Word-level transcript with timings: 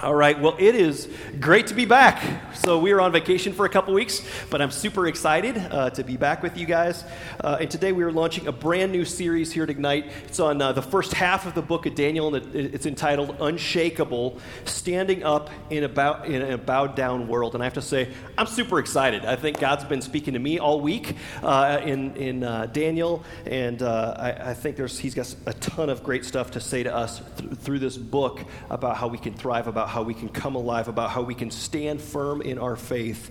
All 0.00 0.14
right, 0.14 0.40
well, 0.40 0.54
it 0.60 0.76
is 0.76 1.08
great 1.40 1.66
to 1.68 1.74
be 1.74 1.84
back. 1.84 2.54
So, 2.68 2.78
we 2.78 2.92
were 2.92 3.00
on 3.00 3.12
vacation 3.12 3.54
for 3.54 3.64
a 3.64 3.68
couple 3.70 3.94
weeks, 3.94 4.20
but 4.50 4.60
I'm 4.60 4.70
super 4.70 5.06
excited 5.06 5.56
uh, 5.56 5.88
to 5.88 6.04
be 6.04 6.18
back 6.18 6.42
with 6.42 6.58
you 6.58 6.66
guys. 6.66 7.02
Uh, 7.42 7.56
and 7.62 7.70
today 7.70 7.92
we 7.92 8.04
are 8.04 8.12
launching 8.12 8.46
a 8.46 8.52
brand 8.52 8.92
new 8.92 9.06
series 9.06 9.50
here 9.50 9.62
at 9.62 9.70
Ignite. 9.70 10.12
It's 10.26 10.38
on 10.38 10.60
uh, 10.60 10.72
the 10.72 10.82
first 10.82 11.14
half 11.14 11.46
of 11.46 11.54
the 11.54 11.62
book 11.62 11.86
of 11.86 11.94
Daniel, 11.94 12.34
and 12.34 12.54
it's 12.54 12.84
entitled 12.84 13.38
Unshakeable 13.38 14.38
Standing 14.66 15.22
Up 15.22 15.48
in 15.70 15.84
a, 15.84 15.88
bow, 15.88 16.24
in 16.24 16.42
a 16.42 16.58
Bowed 16.58 16.94
Down 16.94 17.26
World. 17.26 17.54
And 17.54 17.62
I 17.62 17.64
have 17.64 17.72
to 17.72 17.80
say, 17.80 18.12
I'm 18.36 18.46
super 18.46 18.78
excited. 18.78 19.24
I 19.24 19.36
think 19.36 19.58
God's 19.58 19.84
been 19.84 20.02
speaking 20.02 20.34
to 20.34 20.38
me 20.38 20.58
all 20.58 20.82
week 20.82 21.16
uh, 21.42 21.80
in, 21.82 22.14
in 22.16 22.44
uh, 22.44 22.66
Daniel, 22.66 23.24
and 23.46 23.82
uh, 23.82 24.14
I, 24.18 24.50
I, 24.50 24.52
think 24.52 24.76
there's, 24.76 24.98
he's 24.98 25.14
got 25.14 25.34
a 25.46 25.54
ton 25.54 25.88
of 25.88 26.02
great 26.02 26.26
stuff 26.26 26.50
to 26.50 26.60
say 26.60 26.82
to 26.82 26.94
us 26.94 27.22
th- 27.38 27.50
through 27.60 27.78
this 27.78 27.96
book 27.96 28.44
about 28.68 28.98
how 28.98 29.08
we 29.08 29.16
can 29.16 29.32
thrive, 29.32 29.68
about 29.68 29.88
how 29.88 30.02
we 30.02 30.12
can 30.12 30.28
come 30.28 30.54
alive, 30.54 30.88
about 30.88 31.08
how 31.08 31.22
we 31.22 31.34
can 31.34 31.50
stand 31.50 32.02
firm 32.02 32.42
in 32.42 32.57
our 32.58 32.76
faith 32.76 33.30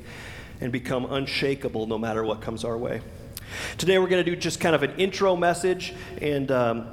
and 0.59 0.71
become 0.71 1.05
unshakable 1.05 1.87
no 1.87 1.97
matter 1.97 2.23
what 2.23 2.41
comes 2.41 2.63
our 2.63 2.77
way. 2.77 3.01
Today, 3.77 3.97
we're 3.97 4.07
going 4.07 4.23
to 4.23 4.29
do 4.29 4.35
just 4.35 4.59
kind 4.59 4.75
of 4.75 4.83
an 4.83 4.95
intro 4.97 5.35
message 5.35 5.93
and 6.21 6.51
um, 6.51 6.87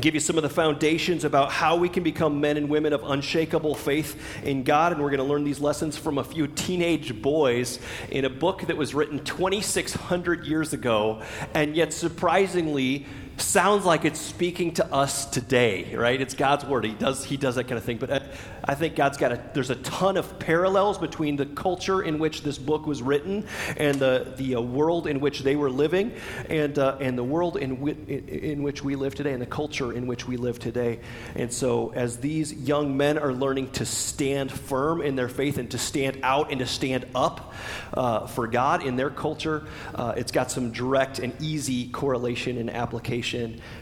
give 0.00 0.14
you 0.14 0.20
some 0.20 0.36
of 0.36 0.42
the 0.42 0.48
foundations 0.48 1.24
about 1.24 1.50
how 1.50 1.76
we 1.76 1.88
can 1.88 2.02
become 2.02 2.40
men 2.40 2.56
and 2.56 2.68
women 2.68 2.92
of 2.92 3.02
unshakable 3.04 3.74
faith 3.74 4.20
in 4.44 4.64
God. 4.64 4.92
And 4.92 5.02
we're 5.02 5.10
going 5.10 5.18
to 5.18 5.24
learn 5.24 5.44
these 5.44 5.60
lessons 5.60 5.96
from 5.96 6.18
a 6.18 6.24
few 6.24 6.46
teenage 6.46 7.20
boys 7.20 7.78
in 8.10 8.24
a 8.24 8.30
book 8.30 8.62
that 8.62 8.76
was 8.76 8.94
written 8.94 9.22
2,600 9.24 10.46
years 10.46 10.72
ago, 10.72 11.22
and 11.52 11.76
yet 11.76 11.92
surprisingly, 11.92 13.06
sounds 13.36 13.84
like 13.84 14.04
it's 14.04 14.20
speaking 14.20 14.72
to 14.74 14.92
us 14.92 15.26
today, 15.26 15.94
right? 15.94 16.20
It's 16.20 16.34
God's 16.34 16.64
word. 16.64 16.84
He 16.84 16.92
does, 16.92 17.24
he 17.24 17.36
does 17.36 17.56
that 17.56 17.64
kind 17.64 17.78
of 17.78 17.84
thing. 17.84 17.98
But 17.98 18.10
uh, 18.10 18.20
I 18.62 18.74
think 18.74 18.94
God's 18.94 19.18
got 19.18 19.32
a, 19.32 19.40
there's 19.54 19.70
a 19.70 19.76
ton 19.76 20.16
of 20.16 20.38
parallels 20.38 20.98
between 20.98 21.36
the 21.36 21.46
culture 21.46 22.02
in 22.02 22.18
which 22.18 22.42
this 22.42 22.58
book 22.58 22.86
was 22.86 23.02
written 23.02 23.46
and 23.76 23.98
the, 23.98 24.34
the 24.36 24.56
uh, 24.56 24.60
world 24.60 25.06
in 25.06 25.20
which 25.20 25.40
they 25.40 25.56
were 25.56 25.70
living 25.70 26.12
and, 26.48 26.78
uh, 26.78 26.96
and 27.00 27.18
the 27.18 27.24
world 27.24 27.56
in, 27.56 27.76
wi- 27.76 27.96
in 28.08 28.62
which 28.62 28.84
we 28.84 28.94
live 28.94 29.14
today 29.14 29.32
and 29.32 29.42
the 29.42 29.46
culture 29.46 29.92
in 29.92 30.06
which 30.06 30.28
we 30.28 30.36
live 30.36 30.58
today. 30.58 31.00
And 31.34 31.52
so 31.52 31.92
as 31.94 32.18
these 32.18 32.52
young 32.52 32.96
men 32.96 33.18
are 33.18 33.32
learning 33.32 33.70
to 33.72 33.86
stand 33.86 34.52
firm 34.52 35.00
in 35.00 35.16
their 35.16 35.28
faith 35.28 35.58
and 35.58 35.70
to 35.72 35.78
stand 35.78 36.20
out 36.22 36.50
and 36.50 36.60
to 36.60 36.66
stand 36.66 37.06
up 37.14 37.52
uh, 37.94 38.26
for 38.26 38.46
God 38.46 38.84
in 38.84 38.96
their 38.96 39.10
culture, 39.10 39.66
uh, 39.94 40.14
it's 40.16 40.32
got 40.32 40.50
some 40.50 40.70
direct 40.70 41.18
and 41.18 41.34
easy 41.40 41.88
correlation 41.88 42.58
and 42.58 42.70
application 42.70 43.23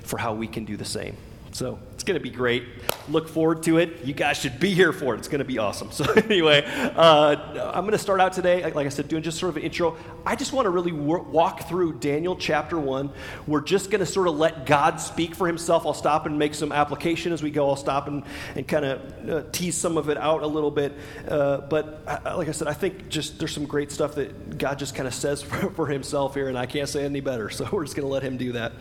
for 0.03 0.19
how 0.19 0.33
we 0.35 0.47
can 0.47 0.65
do 0.65 0.77
the 0.77 0.85
same. 0.85 1.17
So 1.53 1.79
it's 1.95 2.05
going 2.05 2.19
to 2.19 2.23
be 2.23 2.31
great. 2.31 2.65
Look 3.09 3.29
forward 3.29 3.63
to 3.65 3.79
it. 3.79 4.05
You 4.05 4.15
guys 4.15 4.37
should 4.37 4.61
be 4.61 4.75
here 4.75 4.93
for 4.93 5.15
it. 5.15 5.19
It's 5.19 5.29
going 5.29 5.41
to 5.41 5.45
be 5.45 5.59
awesome. 5.59 5.91
So, 6.03 6.11
anyway, 6.15 6.65
uh, 6.67 7.71
I'm 7.75 7.83
going 7.83 7.93
to 7.93 7.99
start 7.99 8.21
out 8.21 8.33
today, 8.33 8.63
like 8.63 8.87
I 8.87 8.89
said, 8.89 9.09
doing 9.09 9.23
just 9.23 9.39
sort 9.39 9.51
of 9.51 9.59
an 9.59 9.63
intro. 9.63 9.97
I 10.25 10.35
just 10.37 10.53
want 10.53 10.65
to 10.67 10.71
really 10.71 10.91
walk 10.91 11.69
through 11.69 11.99
Daniel 11.99 12.35
chapter 12.35 12.79
1. 12.79 13.11
We're 13.47 13.61
just 13.61 13.91
going 13.91 14.01
to 14.01 14.07
sort 14.07 14.27
of 14.27 14.37
let 14.37 14.67
God 14.67 14.97
speak 14.97 15.35
for 15.35 15.47
himself. 15.47 15.87
I'll 15.87 15.95
stop 15.95 16.27
and 16.27 16.39
make 16.39 16.55
some 16.55 16.73
application 16.73 17.33
as 17.33 17.43
we 17.43 17.51
go. 17.51 17.69
I'll 17.69 17.77
stop 17.77 18.09
and, 18.09 18.25
and 18.57 18.67
kind 18.67 18.85
of 18.85 19.29
uh, 19.29 19.43
tease 19.53 19.77
some 19.77 19.97
of 19.97 20.09
it 20.09 20.17
out 20.17 20.43
a 20.43 20.47
little 20.47 20.71
bit. 20.71 20.93
Uh, 21.29 21.59
but 21.59 22.03
uh, 22.07 22.37
like 22.37 22.49
I 22.49 22.53
said, 22.53 22.69
I 22.69 22.73
think 22.73 23.09
just 23.09 23.39
there's 23.39 23.53
some 23.53 23.67
great 23.67 23.93
stuff 23.93 24.15
that 24.17 24.59
God 24.59 24.79
just 24.79 24.95
kind 24.95 25.07
of 25.07 25.15
says 25.15 25.43
for, 25.43 25.71
for 25.71 25.87
himself 25.87 26.35
here, 26.35 26.49
and 26.49 26.59
I 26.59 26.67
can't 26.67 26.89
say 26.89 27.05
any 27.05 27.21
better. 27.21 27.51
So, 27.51 27.69
we're 27.71 27.85
just 27.85 27.97
going 27.97 28.07
to 28.07 28.13
let 28.13 28.23
him 28.23 28.37
do 28.37 28.53
that. 28.53 28.73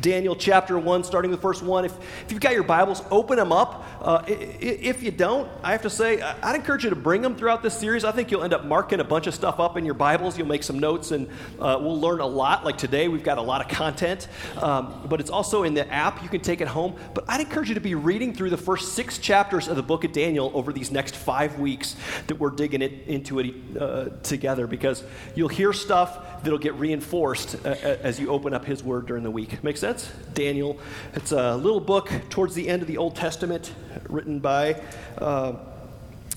Daniel 0.00 0.36
chapter 0.36 0.78
1, 0.78 1.04
starting 1.04 1.30
with 1.30 1.42
verse 1.42 1.60
1. 1.60 1.84
If, 1.84 1.92
if 2.24 2.32
you've 2.32 2.40
got 2.40 2.52
your 2.52 2.62
Bibles, 2.62 3.02
open 3.10 3.36
them 3.36 3.52
up. 3.52 3.69
Uh, 4.00 4.22
if 4.26 5.02
you 5.02 5.10
don't, 5.10 5.50
I 5.62 5.72
have 5.72 5.82
to 5.82 5.90
say, 5.90 6.22
I'd 6.22 6.54
encourage 6.54 6.84
you 6.84 6.90
to 6.90 6.96
bring 6.96 7.22
them 7.22 7.36
throughout 7.36 7.62
this 7.62 7.76
series. 7.76 8.04
I 8.04 8.12
think 8.12 8.30
you'll 8.30 8.44
end 8.44 8.54
up 8.54 8.64
marking 8.64 9.00
a 9.00 9.04
bunch 9.04 9.26
of 9.26 9.34
stuff 9.34 9.60
up 9.60 9.76
in 9.76 9.84
your 9.84 9.94
Bibles. 9.94 10.38
You'll 10.38 10.48
make 10.48 10.62
some 10.62 10.78
notes, 10.78 11.10
and 11.10 11.28
uh, 11.58 11.78
we'll 11.80 12.00
learn 12.00 12.20
a 12.20 12.26
lot. 12.26 12.64
Like 12.64 12.78
today, 12.78 13.08
we've 13.08 13.22
got 13.22 13.38
a 13.38 13.42
lot 13.42 13.60
of 13.60 13.68
content, 13.68 14.28
um, 14.60 15.06
but 15.08 15.20
it's 15.20 15.30
also 15.30 15.64
in 15.64 15.74
the 15.74 15.90
app. 15.92 16.22
You 16.22 16.28
can 16.28 16.40
take 16.40 16.60
it 16.60 16.68
home. 16.68 16.96
But 17.14 17.24
I'd 17.28 17.40
encourage 17.40 17.68
you 17.68 17.74
to 17.74 17.80
be 17.80 17.94
reading 17.94 18.34
through 18.34 18.50
the 18.50 18.56
first 18.56 18.94
six 18.94 19.18
chapters 19.18 19.68
of 19.68 19.76
the 19.76 19.82
book 19.82 20.04
of 20.04 20.12
Daniel 20.12 20.50
over 20.54 20.72
these 20.72 20.90
next 20.90 21.16
five 21.16 21.58
weeks 21.58 21.96
that 22.26 22.38
we're 22.38 22.50
digging 22.50 22.82
it, 22.82 23.06
into 23.06 23.38
it 23.40 23.54
uh, 23.78 24.08
together 24.22 24.66
because 24.66 25.04
you'll 25.34 25.48
hear 25.48 25.72
stuff 25.72 26.29
that'll 26.42 26.58
get 26.58 26.74
reinforced 26.74 27.56
uh, 27.64 27.68
as 27.68 28.18
you 28.18 28.30
open 28.30 28.54
up 28.54 28.64
his 28.64 28.82
word 28.82 29.06
during 29.06 29.22
the 29.22 29.30
week. 29.30 29.62
Make 29.62 29.76
sense? 29.76 30.10
Daniel. 30.34 30.78
It's 31.14 31.32
a 31.32 31.56
little 31.56 31.80
book 31.80 32.10
towards 32.30 32.54
the 32.54 32.68
end 32.68 32.82
of 32.82 32.88
the 32.88 32.96
Old 32.96 33.16
Testament 33.16 33.72
written 34.08 34.38
by 34.38 34.80
uh, 35.18 35.54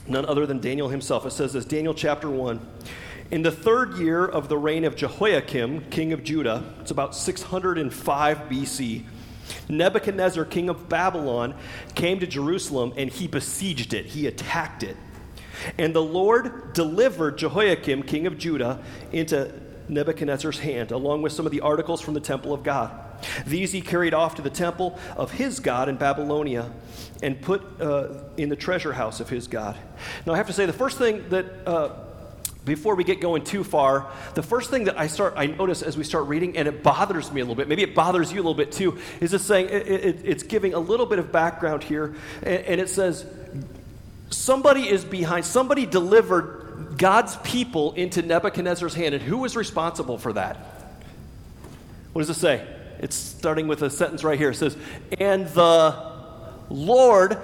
none 0.08 0.26
other 0.26 0.46
than 0.46 0.60
Daniel 0.60 0.90
himself. 0.90 1.26
It 1.26 1.32
says 1.32 1.54
this 1.54 1.66
Daniel 1.66 1.94
chapter 1.94 2.30
1. 2.30 2.60
In 3.32 3.42
the 3.42 3.52
third 3.52 3.98
year 3.98 4.26
of 4.26 4.50
the 4.50 4.58
reign 4.58 4.84
of 4.84 4.96
Jehoiakim, 4.96 5.90
king 5.90 6.14
of 6.14 6.24
Judah, 6.24 6.64
it's 6.82 6.92
about 6.92 7.16
605 7.16 8.38
BC, 8.50 9.04
Nebuchadnezzar, 9.70 10.46
king 10.46 10.70
of 10.70 10.88
Babylon, 10.88 11.56
came 11.96 12.20
to 12.20 12.28
Jerusalem 12.28 12.94
and 12.96 13.10
he 13.10 13.28
besieged 13.28 13.94
it, 13.94 14.06
he 14.06 14.28
attacked 14.28 14.84
it. 14.84 14.98
And 15.78 15.96
the 15.96 16.02
Lord 16.02 16.74
delivered 16.74 17.38
Jehoiakim, 17.38 18.04
king 18.04 18.28
of 18.28 18.38
Judah, 18.38 18.84
into 19.12 19.52
Nebuchadnezzar's 19.90 20.60
hand, 20.60 20.92
along 20.92 21.22
with 21.22 21.34
some 21.34 21.46
of 21.46 21.52
the 21.52 21.62
articles 21.62 22.02
from 22.02 22.14
the 22.14 22.20
temple 22.20 22.54
of 22.54 22.64
God. 22.64 22.92
These 23.46 23.72
he 23.72 23.82
carried 23.82 24.14
off 24.14 24.36
to 24.36 24.42
the 24.42 24.50
temple 24.50 25.00
of 25.16 25.32
his 25.32 25.60
God 25.60 25.90
in 25.90 25.96
Babylonia 25.96 26.72
and 27.22 27.42
put 27.42 27.62
uh, 27.82 28.10
in 28.38 28.50
the 28.50 28.56
treasure 28.56 28.94
house 28.94 29.20
of 29.20 29.30
his 29.30 29.48
God. 29.48 29.78
Now, 30.26 30.34
I 30.34 30.38
have 30.38 30.48
to 30.48 30.54
say, 30.54 30.66
the 30.66 30.74
first 30.74 30.98
thing 30.98 31.30
that 31.30 31.46
uh, 31.66 31.90
before 32.66 32.96
we 32.96 33.04
get 33.04 33.20
going 33.20 33.44
too 33.44 33.64
far, 33.64 34.12
the 34.36 34.44
first 34.44 34.70
thing 34.70 34.86
that 34.86 34.98
I 34.98 35.08
start, 35.08 35.34
I 35.36 35.48
notice 35.48 35.82
as 35.82 35.98
we 35.98 36.04
start 36.04 36.28
reading, 36.28 36.58
and 36.58 36.68
it 36.68 36.84
bothers 36.84 37.32
me 37.32 37.42
a 37.42 37.44
little 37.44 37.56
bit, 37.56 37.68
maybe 37.68 37.84
it 37.84 37.96
bothers 37.96 38.32
you 38.32 38.38
a 38.38 38.44
little 38.44 38.54
bit 38.54 38.72
too, 38.72 38.98
is 39.20 39.32
this 39.32 39.46
saying, 39.46 39.68
it, 39.70 39.88
it, 39.88 40.22
it's 40.24 40.44
giving 40.44 40.74
a 40.74 40.80
little 40.80 41.06
bit 41.06 41.20
of 41.20 41.32
background 41.32 41.84
here, 41.84 42.16
and, 42.42 42.66
and 42.66 42.82
it 42.82 42.90
says, 42.90 43.26
somebody 44.34 44.90
is 44.90 45.06
behind, 45.06 45.46
somebody 45.46 45.86
delivered 45.86 46.96
God's 46.98 47.36
people 47.38 47.94
into 47.94 48.22
Nebuchadnezzar's 48.22 48.94
hand, 48.94 49.16
and 49.16 49.24
who 49.24 49.38
was 49.38 49.56
responsible 49.56 50.18
for 50.18 50.34
that? 50.34 50.58
What 52.14 52.22
does 52.22 52.30
it 52.30 52.40
say? 52.40 52.68
It's 53.00 53.16
starting 53.16 53.68
with 53.68 53.82
a 53.82 53.90
sentence 53.90 54.24
right 54.24 54.38
here. 54.38 54.52
It 54.52 54.56
says, 54.56 54.78
And 55.20 55.48
the 55.50 56.14
Lord 56.70 57.38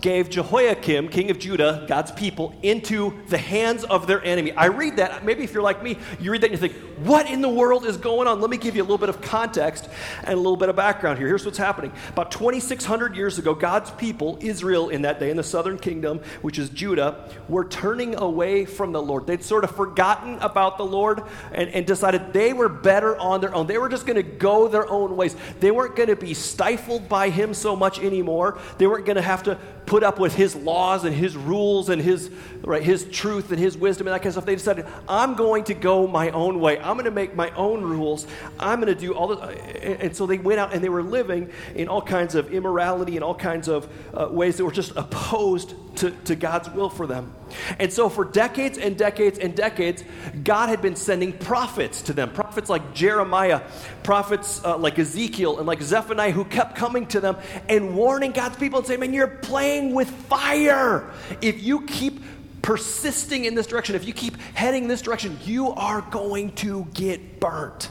gave 0.00 0.30
Jehoiakim, 0.30 1.08
king 1.08 1.30
of 1.30 1.38
Judah, 1.38 1.84
God's 1.88 2.12
people, 2.12 2.54
into 2.62 3.12
the 3.28 3.38
hands 3.38 3.84
of 3.84 4.06
their 4.06 4.22
enemy. 4.24 4.52
I 4.52 4.66
read 4.66 4.96
that. 4.96 5.24
Maybe 5.24 5.44
if 5.44 5.52
you're 5.52 5.62
like 5.62 5.82
me, 5.82 5.98
you 6.20 6.30
read 6.30 6.42
that 6.42 6.50
and 6.50 6.60
you 6.60 6.68
think, 6.68 6.76
what 7.06 7.28
in 7.28 7.40
the 7.40 7.48
world 7.48 7.84
is 7.84 7.96
going 7.96 8.28
on? 8.28 8.40
Let 8.40 8.50
me 8.50 8.56
give 8.56 8.76
you 8.76 8.82
a 8.82 8.84
little 8.84 8.98
bit 8.98 9.08
of 9.08 9.20
context 9.20 9.88
and 10.24 10.34
a 10.34 10.36
little 10.36 10.56
bit 10.56 10.68
of 10.68 10.76
background 10.76 11.18
here. 11.18 11.26
Here's 11.26 11.44
what's 11.44 11.58
happening. 11.58 11.92
About 12.10 12.30
2,600 12.30 13.16
years 13.16 13.38
ago, 13.38 13.54
God's 13.54 13.90
people, 13.92 14.38
Israel 14.40 14.88
in 14.88 15.02
that 15.02 15.18
day, 15.18 15.30
in 15.30 15.36
the 15.36 15.42
southern 15.42 15.78
kingdom, 15.78 16.20
which 16.42 16.58
is 16.58 16.70
Judah, 16.70 17.28
were 17.48 17.64
turning 17.64 18.14
away 18.16 18.64
from 18.64 18.92
the 18.92 19.02
Lord. 19.02 19.26
They'd 19.26 19.42
sort 19.42 19.64
of 19.64 19.74
forgotten 19.74 20.38
about 20.38 20.78
the 20.78 20.84
Lord 20.84 21.22
and, 21.52 21.68
and 21.70 21.86
decided 21.86 22.32
they 22.32 22.52
were 22.52 22.68
better 22.68 23.16
on 23.18 23.40
their 23.40 23.54
own. 23.54 23.66
They 23.66 23.78
were 23.78 23.88
just 23.88 24.06
going 24.06 24.16
to 24.16 24.22
go 24.22 24.68
their 24.68 24.88
own 24.88 25.16
ways. 25.16 25.34
They 25.60 25.70
weren't 25.70 25.96
going 25.96 26.08
to 26.08 26.16
be 26.16 26.34
stifled 26.34 27.08
by 27.08 27.30
Him 27.30 27.54
so 27.54 27.74
much 27.74 27.98
anymore. 27.98 28.58
They 28.78 28.86
weren't 28.86 29.06
going 29.06 29.16
to 29.16 29.22
have 29.22 29.42
to 29.44 29.58
put 29.86 30.02
up 30.02 30.18
with 30.18 30.34
his 30.34 30.54
laws 30.54 31.04
and 31.04 31.14
his 31.14 31.36
rules 31.36 31.88
and 31.88 32.00
his, 32.00 32.30
right, 32.62 32.82
his 32.82 33.04
truth 33.04 33.50
and 33.50 33.58
his 33.58 33.76
wisdom 33.76 34.06
and 34.06 34.14
that 34.14 34.20
kind 34.20 34.26
of 34.26 34.34
stuff. 34.34 34.46
They 34.46 34.54
decided, 34.54 34.86
I'm 35.08 35.34
going 35.34 35.64
to 35.64 35.74
go 35.74 36.06
my 36.06 36.30
own 36.30 36.60
way. 36.60 36.78
I'm 36.78 36.94
going 36.94 37.04
to 37.04 37.10
make 37.10 37.34
my 37.34 37.50
own 37.50 37.82
rules. 37.82 38.26
I'm 38.58 38.80
going 38.80 38.94
to 38.94 39.00
do 39.00 39.12
all 39.12 39.28
this. 39.28 40.00
And 40.00 40.16
so 40.16 40.26
they 40.26 40.38
went 40.38 40.60
out 40.60 40.72
and 40.72 40.82
they 40.82 40.88
were 40.88 41.02
living 41.02 41.50
in 41.74 41.88
all 41.88 42.02
kinds 42.02 42.34
of 42.34 42.52
immorality 42.52 43.16
and 43.16 43.24
all 43.24 43.34
kinds 43.34 43.68
of 43.68 43.88
uh, 44.14 44.28
ways 44.30 44.56
that 44.56 44.64
were 44.64 44.72
just 44.72 44.92
opposed 44.96 45.74
to, 45.96 46.10
to 46.10 46.34
God's 46.34 46.70
will 46.70 46.88
for 46.88 47.06
them. 47.06 47.34
And 47.78 47.92
so 47.92 48.08
for 48.08 48.24
decades 48.24 48.78
and 48.78 48.96
decades 48.96 49.38
and 49.38 49.54
decades, 49.54 50.02
God 50.42 50.68
had 50.68 50.80
been 50.80 50.96
sending 50.96 51.32
prophets 51.32 52.02
to 52.02 52.12
them. 52.12 52.30
Prophets 52.30 52.70
like 52.70 52.94
Jeremiah, 52.94 53.62
prophets 54.02 54.64
uh, 54.64 54.78
like 54.78 54.98
Ezekiel 54.98 55.58
and 55.58 55.66
like 55.66 55.82
Zephaniah, 55.82 56.32
who 56.32 56.44
kept 56.44 56.76
coming 56.76 57.06
to 57.08 57.20
them 57.20 57.36
and 57.68 57.94
warning 57.94 58.32
God's 58.32 58.56
people 58.56 58.78
and 58.78 58.86
saying, 58.86 59.00
Man, 59.00 59.12
you're 59.12 59.26
playing 59.26 59.94
with 59.94 60.10
fire. 60.10 61.10
If 61.40 61.62
you 61.62 61.82
keep 61.86 62.22
persisting 62.62 63.44
in 63.44 63.54
this 63.54 63.66
direction, 63.66 63.94
if 63.96 64.06
you 64.06 64.12
keep 64.12 64.36
heading 64.54 64.88
this 64.88 65.02
direction, 65.02 65.38
you 65.44 65.70
are 65.70 66.00
going 66.00 66.52
to 66.52 66.86
get 66.94 67.40
burnt. 67.40 67.90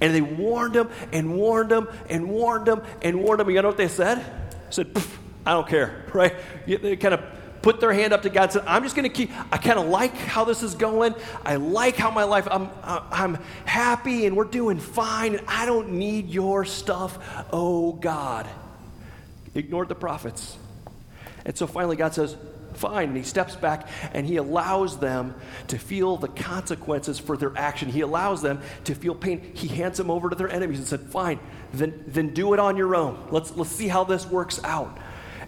And 0.00 0.14
they 0.14 0.20
warned 0.20 0.74
them 0.74 0.90
and 1.12 1.34
warned 1.34 1.70
them 1.70 1.88
and 2.10 2.28
warned 2.28 2.66
them 2.66 2.82
and 3.02 3.22
warned 3.22 3.40
them. 3.40 3.50
You 3.50 3.62
know 3.62 3.68
what 3.68 3.78
they 3.78 3.88
said? 3.88 4.18
They 4.18 4.84
said, 4.84 4.94
I 5.46 5.52
don't 5.52 5.68
care, 5.68 6.04
right? 6.14 6.34
They 6.66 6.96
kind 6.96 7.14
of 7.14 7.22
put 7.62 7.80
their 7.80 7.92
hand 7.92 8.12
up 8.12 8.22
to 8.22 8.30
God 8.30 8.44
and 8.44 8.52
said, 8.52 8.64
I'm 8.66 8.82
just 8.82 8.94
going 8.94 9.08
to 9.08 9.14
keep, 9.14 9.30
I 9.52 9.58
kind 9.58 9.78
of 9.78 9.86
like 9.88 10.14
how 10.16 10.44
this 10.44 10.62
is 10.62 10.74
going. 10.74 11.14
I 11.44 11.56
like 11.56 11.96
how 11.96 12.10
my 12.10 12.24
life, 12.24 12.46
I'm, 12.50 12.70
I'm 12.82 13.34
happy 13.64 14.26
and 14.26 14.36
we're 14.36 14.44
doing 14.44 14.78
fine. 14.78 15.34
And 15.34 15.44
I 15.48 15.66
don't 15.66 15.92
need 15.92 16.28
your 16.28 16.64
stuff, 16.64 17.18
oh 17.52 17.92
God. 17.92 18.46
Ignored 19.54 19.88
the 19.88 19.94
prophets. 19.94 20.56
And 21.44 21.56
so 21.56 21.66
finally, 21.66 21.96
God 21.96 22.14
says, 22.14 22.36
fine. 22.74 23.08
And 23.08 23.16
he 23.16 23.22
steps 23.22 23.56
back 23.56 23.88
and 24.12 24.26
he 24.26 24.36
allows 24.36 24.98
them 24.98 25.34
to 25.68 25.78
feel 25.78 26.16
the 26.16 26.28
consequences 26.28 27.18
for 27.18 27.36
their 27.36 27.56
action. 27.56 27.88
He 27.88 28.02
allows 28.02 28.42
them 28.42 28.60
to 28.84 28.94
feel 28.94 29.14
pain. 29.14 29.52
He 29.54 29.68
hands 29.68 29.98
them 29.98 30.10
over 30.10 30.30
to 30.30 30.36
their 30.36 30.50
enemies 30.50 30.78
and 30.78 30.86
said, 30.86 31.00
fine, 31.00 31.40
then, 31.72 32.04
then 32.06 32.34
do 32.34 32.54
it 32.54 32.60
on 32.60 32.76
your 32.76 32.94
own. 32.94 33.28
Let's, 33.30 33.56
let's 33.56 33.70
see 33.70 33.88
how 33.88 34.04
this 34.04 34.26
works 34.26 34.62
out. 34.64 34.96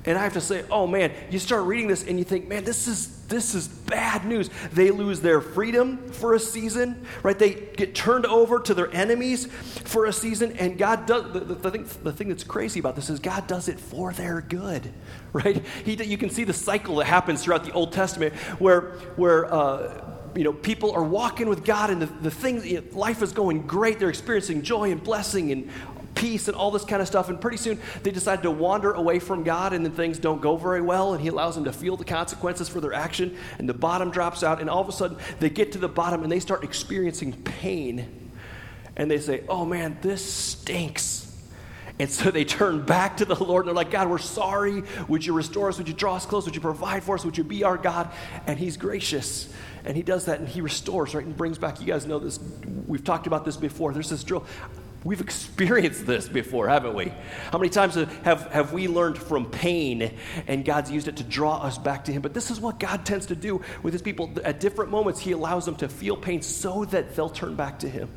And 0.06 0.17
I 0.17 0.23
have 0.23 0.32
to 0.32 0.41
say, 0.41 0.64
oh 0.70 0.87
man, 0.87 1.12
you 1.31 1.38
start 1.38 1.64
reading 1.64 1.88
this 1.88 2.06
and 2.06 2.19
you 2.19 2.25
think, 2.25 2.49
man, 2.49 2.64
this 2.64 2.88
is 2.88 3.19
this 3.31 3.55
is 3.55 3.69
bad 3.69 4.25
news. 4.25 4.50
They 4.73 4.91
lose 4.91 5.20
their 5.20 5.41
freedom 5.41 6.11
for 6.11 6.35
a 6.35 6.41
season, 6.41 7.06
right? 7.23 7.38
They 7.38 7.55
get 7.55 7.94
turned 7.94 8.26
over 8.26 8.58
to 8.61 8.75
their 8.75 8.93
enemies 8.93 9.47
for 9.47 10.06
a 10.06 10.12
season, 10.12 10.56
and 10.58 10.76
God 10.76 11.06
does 11.06 11.32
the, 11.32 11.41
the, 11.41 11.55
the 11.55 11.70
thing, 11.70 11.88
the 12.02 12.12
thing 12.12 12.29
that's 12.29 12.43
crazy 12.43 12.81
about 12.81 12.97
this 12.97 13.08
is 13.08 13.20
God 13.20 13.47
does 13.47 13.69
it 13.69 13.79
for 13.79 14.12
their 14.12 14.41
good, 14.41 14.93
right? 15.32 15.64
He, 15.85 16.02
you 16.02 16.19
can 16.19 16.31
see 16.31 16.43
the 16.43 16.52
cycle 16.52 16.97
that 16.97 17.06
happens 17.06 17.44
throughout 17.44 17.64
the 17.64 17.73
Old 17.73 17.93
Testament 17.93 18.35
where 18.58 18.93
where 19.14 19.52
uh, 19.52 20.11
you 20.35 20.44
know, 20.44 20.52
people 20.52 20.93
are 20.93 21.02
walking 21.02 21.49
with 21.49 21.64
God 21.64 21.91
and 21.91 22.02
the, 22.02 22.06
the 22.06 22.31
things, 22.31 22.67
you 22.67 22.81
know, 22.81 22.99
life 22.99 23.23
is 23.23 23.32
going 23.32 23.67
great. 23.67 23.99
They're 23.99 24.11
experiencing 24.11 24.62
joy 24.62 24.93
and 24.93 25.02
blessing 25.02 25.50
and 25.50 25.70
peace 26.20 26.49
and 26.49 26.56
all 26.56 26.70
this 26.70 26.84
kind 26.84 27.00
of 27.00 27.08
stuff. 27.08 27.28
And 27.28 27.40
pretty 27.40 27.56
soon 27.56 27.81
they 28.02 28.11
decide 28.11 28.43
to 28.43 28.50
wander 28.50 28.93
away 28.93 29.19
from 29.19 29.43
God, 29.43 29.72
and 29.72 29.84
then 29.84 29.93
things 29.93 30.19
don't 30.19 30.40
go 30.40 30.56
very 30.56 30.82
well. 30.82 31.14
And 31.14 31.22
He 31.22 31.28
allows 31.28 31.55
them 31.55 31.64
to 31.64 31.72
feel 31.72 31.96
the 31.96 32.05
consequences 32.05 32.69
for 32.69 32.81
their 32.81 32.93
action, 32.93 33.37
and 33.58 33.69
the 33.69 33.75
bottom 33.75 34.11
drops 34.11 34.44
out. 34.44 34.61
And 34.61 34.69
all 34.69 34.82
of 34.82 34.88
a 34.88 34.93
sudden 34.93 35.17
they 35.40 35.50
get 35.50 35.72
to 35.72 35.78
the 35.78 35.88
bottom 35.88 36.22
and 36.22 36.31
they 36.31 36.40
start 36.40 36.62
experiencing 36.62 37.32
pain. 37.32 38.31
And 38.96 39.11
they 39.11 39.19
say, 39.19 39.44
Oh 39.49 39.64
man, 39.64 39.96
this 40.02 40.25
stinks. 40.25 41.26
And 41.99 42.11
so 42.11 42.31
they 42.31 42.44
turn 42.44 42.82
back 42.87 43.19
to 43.19 43.26
the 43.26 43.34
Lord 43.34 43.66
and 43.66 43.69
they're 43.69 43.75
like, 43.75 43.90
God, 43.90 44.08
we're 44.08 44.16
sorry. 44.16 44.84
Would 45.08 45.25
you 45.25 45.34
restore 45.34 45.69
us? 45.69 45.76
Would 45.76 45.87
you 45.87 45.93
draw 45.93 46.16
us 46.16 46.25
close? 46.25 46.46
Would 46.46 46.55
you 46.55 46.61
provide 46.62 47.02
for 47.02 47.14
us? 47.14 47.26
Would 47.26 47.37
you 47.37 47.44
be 47.44 47.62
our 47.62 47.76
God? 47.76 48.11
And 48.46 48.58
He's 48.58 48.78
gracious. 48.78 49.52
And 49.84 49.94
He 49.94 50.02
does 50.02 50.25
that 50.25 50.40
and 50.40 50.49
He 50.49 50.62
restores, 50.62 51.14
right? 51.14 51.25
And 51.25 51.37
brings 51.37 51.58
back, 51.58 51.78
you 51.78 51.87
guys 51.87 52.06
know 52.06 52.19
this. 52.19 52.40
We've 52.87 53.05
talked 53.05 53.26
about 53.26 53.44
this 53.44 53.58
before. 53.58 53.93
There's 53.93 54.08
this 54.08 54.25
drill. 54.25 54.46
We've 55.02 55.20
experienced 55.20 56.06
this 56.06 56.29
before, 56.29 56.69
haven't 56.69 56.94
we? 56.94 57.11
How 57.50 57.58
many 57.58 57.70
times 57.70 57.94
have, 57.94 58.47
have 58.52 58.73
we 58.75 58.87
learned 58.87 59.17
from 59.17 59.47
pain 59.47 60.12
and 60.47 60.62
God's 60.62 60.91
used 60.91 61.08
it 61.08 61.17
to 61.17 61.25
draw 61.25 61.56
us 61.56 61.79
back 61.79 62.05
to 62.05 62.12
Him? 62.12 62.20
But 62.20 62.35
this 62.35 62.50
is 62.50 62.61
what 62.61 62.79
God 62.79 63.06
tends 63.06 63.26
to 63.26 63.35
do 63.35 63.62
with 63.82 63.94
His 63.94 64.02
people. 64.02 64.31
At 64.44 64.61
different 64.61 64.91
moments, 64.91 65.19
He 65.19 65.32
allows 65.32 65.64
them 65.64 65.76
to 65.76 65.88
feel 65.88 66.19
pain 66.19 66.43
so 66.43 66.85
that 66.87 67.17
they'll 67.17 67.31
turn 67.31 67.55
back 67.55 67.79
to 67.79 67.88
Him, 67.88 68.11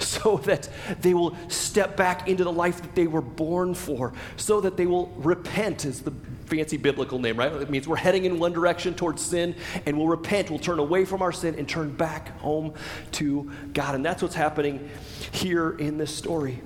so 0.04 0.38
that 0.38 0.68
they 1.00 1.14
will 1.14 1.36
step 1.48 1.96
back 1.96 2.28
into 2.28 2.44
the 2.44 2.52
life 2.52 2.80
that 2.82 2.94
they 2.94 3.06
were 3.06 3.20
born 3.20 3.74
for, 3.74 4.12
so 4.36 4.60
that 4.60 4.76
they 4.76 4.86
will 4.86 5.08
repent, 5.16 5.84
is 5.84 6.00
the 6.00 6.12
fancy 6.46 6.76
biblical 6.76 7.18
name, 7.18 7.36
right? 7.36 7.52
It 7.52 7.70
means 7.70 7.86
we're 7.86 7.96
heading 7.96 8.24
in 8.24 8.38
one 8.38 8.52
direction 8.52 8.94
towards 8.94 9.22
sin 9.22 9.54
and 9.86 9.96
we'll 9.96 10.08
repent, 10.08 10.50
we'll 10.50 10.58
turn 10.58 10.80
away 10.80 11.04
from 11.04 11.22
our 11.22 11.32
sin 11.32 11.54
and 11.54 11.68
turn 11.68 11.92
back 11.92 12.36
home 12.40 12.74
to 13.12 13.50
God. 13.72 13.94
And 13.94 14.04
that's 14.04 14.20
what's 14.20 14.34
happening 14.34 14.90
here 15.30 15.70
in 15.70 15.96
this 15.96 16.14
story. 16.14 16.60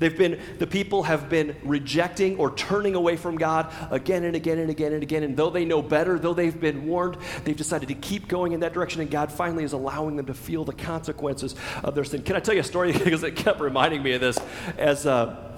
They've 0.00 0.16
been, 0.16 0.40
the 0.58 0.66
people 0.66 1.04
have 1.04 1.28
been 1.28 1.54
rejecting 1.62 2.38
or 2.38 2.54
turning 2.54 2.94
away 2.94 3.16
from 3.16 3.36
God 3.36 3.72
again 3.90 4.24
and 4.24 4.34
again 4.34 4.58
and 4.58 4.70
again 4.70 4.92
and 4.92 5.02
again. 5.02 5.22
And 5.22 5.36
though 5.36 5.50
they 5.50 5.64
know 5.64 5.82
better, 5.82 6.18
though 6.18 6.34
they've 6.34 6.58
been 6.58 6.86
warned, 6.86 7.18
they've 7.44 7.56
decided 7.56 7.88
to 7.88 7.94
keep 7.94 8.26
going 8.26 8.52
in 8.52 8.60
that 8.60 8.72
direction. 8.72 9.02
And 9.02 9.10
God 9.10 9.30
finally 9.30 9.62
is 9.62 9.74
allowing 9.74 10.16
them 10.16 10.26
to 10.26 10.34
feel 10.34 10.64
the 10.64 10.72
consequences 10.72 11.54
of 11.84 11.94
their 11.94 12.04
sin. 12.04 12.22
Can 12.22 12.34
I 12.34 12.40
tell 12.40 12.54
you 12.54 12.62
a 12.62 12.64
story? 12.64 12.92
because 13.04 13.22
it 13.22 13.36
kept 13.36 13.60
reminding 13.60 14.02
me 14.02 14.12
of 14.12 14.20
this 14.20 14.38
as. 14.76 15.06
Uh, 15.06 15.49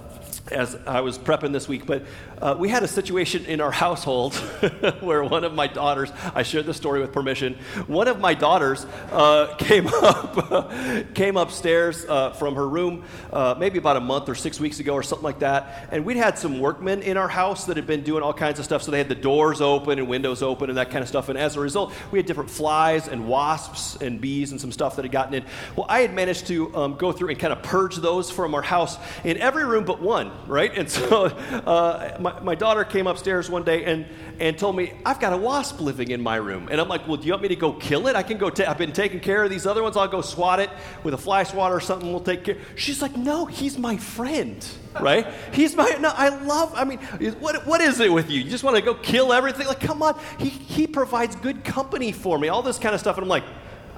as 0.50 0.76
I 0.86 1.00
was 1.00 1.18
prepping 1.18 1.52
this 1.52 1.68
week, 1.68 1.86
but 1.86 2.04
uh, 2.40 2.56
we 2.58 2.68
had 2.68 2.82
a 2.82 2.88
situation 2.88 3.44
in 3.46 3.60
our 3.60 3.70
household 3.70 4.34
where 5.00 5.22
one 5.24 5.44
of 5.44 5.54
my 5.54 5.66
daughters, 5.66 6.10
I 6.34 6.42
shared 6.42 6.66
the 6.66 6.74
story 6.74 7.00
with 7.00 7.12
permission, 7.12 7.54
one 7.86 8.08
of 8.08 8.20
my 8.20 8.34
daughters 8.34 8.84
uh, 9.10 9.54
came 9.58 9.86
up, 9.86 10.72
came 11.14 11.36
upstairs 11.36 12.04
uh, 12.06 12.32
from 12.32 12.54
her 12.54 12.68
room 12.68 13.04
uh, 13.32 13.54
maybe 13.58 13.78
about 13.78 13.96
a 13.96 14.00
month 14.00 14.28
or 14.28 14.34
six 14.34 14.58
weeks 14.60 14.80
ago 14.80 14.94
or 14.94 15.02
something 15.02 15.24
like 15.24 15.40
that, 15.40 15.88
and 15.90 16.04
we'd 16.04 16.16
had 16.16 16.38
some 16.38 16.60
workmen 16.60 17.02
in 17.02 17.16
our 17.16 17.28
house 17.28 17.66
that 17.66 17.76
had 17.76 17.86
been 17.86 18.02
doing 18.02 18.22
all 18.22 18.34
kinds 18.34 18.58
of 18.58 18.64
stuff, 18.64 18.82
so 18.82 18.90
they 18.90 18.98
had 18.98 19.08
the 19.08 19.14
doors 19.14 19.60
open 19.60 19.98
and 19.98 20.08
windows 20.08 20.42
open 20.42 20.70
and 20.70 20.78
that 20.78 20.90
kind 20.90 21.02
of 21.02 21.08
stuff, 21.08 21.28
and 21.28 21.38
as 21.38 21.56
a 21.56 21.60
result, 21.60 21.92
we 22.10 22.18
had 22.18 22.26
different 22.26 22.50
flies 22.50 23.08
and 23.08 23.26
wasps 23.26 23.96
and 24.00 24.20
bees 24.20 24.52
and 24.52 24.60
some 24.60 24.72
stuff 24.72 24.96
that 24.96 25.04
had 25.04 25.12
gotten 25.12 25.34
in. 25.34 25.44
Well, 25.76 25.86
I 25.88 26.00
had 26.00 26.14
managed 26.14 26.46
to 26.48 26.74
um, 26.76 26.94
go 26.96 27.12
through 27.12 27.30
and 27.30 27.38
kind 27.38 27.52
of 27.52 27.62
purge 27.62 27.96
those 27.96 28.30
from 28.30 28.54
our 28.54 28.62
house 28.62 28.98
in 29.24 29.38
every 29.38 29.64
room 29.64 29.84
but 29.84 30.00
one 30.00 30.21
right? 30.46 30.76
And 30.76 30.90
so 30.90 31.26
uh, 31.26 32.16
my, 32.20 32.40
my 32.40 32.54
daughter 32.54 32.84
came 32.84 33.06
upstairs 33.06 33.48
one 33.48 33.62
day 33.62 33.84
and, 33.84 34.06
and 34.38 34.58
told 34.58 34.76
me, 34.76 34.92
I've 35.04 35.20
got 35.20 35.32
a 35.32 35.36
wasp 35.36 35.80
living 35.80 36.10
in 36.10 36.20
my 36.20 36.36
room. 36.36 36.68
And 36.70 36.80
I'm 36.80 36.88
like, 36.88 37.06
well, 37.08 37.16
do 37.16 37.26
you 37.26 37.32
want 37.32 37.42
me 37.42 37.48
to 37.48 37.56
go 37.56 37.72
kill 37.72 38.06
it? 38.06 38.16
I 38.16 38.22
can 38.22 38.38
go, 38.38 38.48
i 38.48 38.64
I've 38.66 38.78
been 38.78 38.92
taking 38.92 39.20
care 39.20 39.44
of 39.44 39.50
these 39.50 39.66
other 39.66 39.82
ones. 39.82 39.96
I'll 39.96 40.08
go 40.08 40.20
swat 40.20 40.60
it 40.60 40.70
with 41.02 41.14
a 41.14 41.18
fly 41.18 41.42
swatter 41.42 41.76
or 41.76 41.80
something. 41.80 42.10
We'll 42.10 42.20
take 42.20 42.44
care. 42.44 42.58
She's 42.76 43.00
like, 43.00 43.16
no, 43.16 43.46
he's 43.46 43.78
my 43.78 43.96
friend, 43.96 44.66
right? 45.00 45.26
He's 45.52 45.74
my, 45.76 45.88
no, 46.00 46.12
I 46.14 46.28
love, 46.28 46.72
I 46.74 46.84
mean, 46.84 46.98
what, 47.38 47.66
what 47.66 47.80
is 47.80 48.00
it 48.00 48.12
with 48.12 48.30
you? 48.30 48.40
You 48.40 48.50
just 48.50 48.64
want 48.64 48.76
to 48.76 48.82
go 48.82 48.94
kill 48.94 49.32
everything? 49.32 49.66
Like, 49.66 49.80
come 49.80 50.02
on. 50.02 50.18
He, 50.38 50.48
he 50.48 50.86
provides 50.86 51.36
good 51.36 51.64
company 51.64 52.12
for 52.12 52.38
me, 52.38 52.48
all 52.48 52.62
this 52.62 52.78
kind 52.78 52.94
of 52.94 53.00
stuff. 53.00 53.16
And 53.16 53.24
I'm 53.24 53.28
like, 53.28 53.44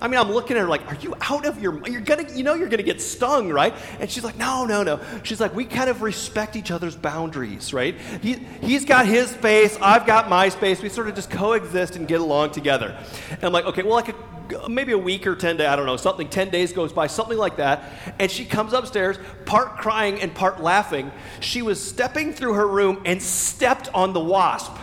I 0.01 0.09
mean, 0.09 0.19
I'm 0.19 0.31
looking 0.31 0.57
at 0.57 0.61
her 0.61 0.69
like, 0.69 0.87
are 0.89 0.97
you 0.97 1.15
out 1.21 1.47
of 1.47 1.63
your 1.63 1.87
You're 1.89 2.01
gonna, 2.01 2.31
you 2.33 2.43
know, 2.43 2.55
you're 2.55 2.69
gonna 2.69 2.83
get 2.83 3.01
stung, 3.01 3.51
right? 3.51 3.75
And 4.01 4.11
she's 4.11 4.25
like, 4.25 4.37
no, 4.37 4.65
no, 4.65 4.83
no. 4.83 5.01
She's 5.23 5.41
like, 5.41 5.55
we 5.55 5.65
kind 5.65 5.89
of 5.89 6.03
respect 6.03 6.57
each 6.57 6.71
other's 6.71 6.97
boundaries, 6.97 7.73
right? 7.73 7.97
He, 8.21 8.35
he's 8.61 8.85
got 8.85 9.07
his 9.07 9.31
space, 9.31 9.79
I've 9.81 10.07
got 10.07 10.29
my 10.29 10.49
space. 10.49 10.83
We 10.83 10.89
sort 10.89 11.09
of 11.09 11.15
just 11.15 11.31
coexist 11.31 11.97
and 11.97 12.09
get 12.09 12.21
along 12.21 12.51
together. 12.53 12.97
And 13.31 13.45
I'm 13.45 13.53
like, 13.53 13.67
okay, 13.67 13.83
well, 13.83 13.95
like 13.95 14.09
a, 14.09 14.69
maybe 14.69 14.93
a 14.93 14.99
week 14.99 15.27
or 15.27 15.35
10 15.35 15.59
days, 15.59 15.67
I 15.67 15.77
don't 15.77 15.87
know, 15.87 15.97
something, 15.97 16.29
10 16.29 16.51
days 16.51 16.73
goes 16.73 16.93
by, 16.93 17.07
something 17.07 17.39
like 17.39 17.57
that. 17.57 18.15
And 18.19 18.31
she 18.31 18.45
comes 18.45 18.73
upstairs, 18.73 19.19
part 19.45 19.79
crying 19.79 20.21
and 20.21 20.35
part 20.35 20.61
laughing. 20.61 21.11
She 21.41 21.63
was 21.63 21.83
stepping 21.83 22.33
through 22.33 22.55
her 22.55 22.67
room 22.67 23.03
and 23.05 23.23
stepped 23.23 23.89
on 23.95 24.13
the 24.13 24.21
wasp 24.21 24.77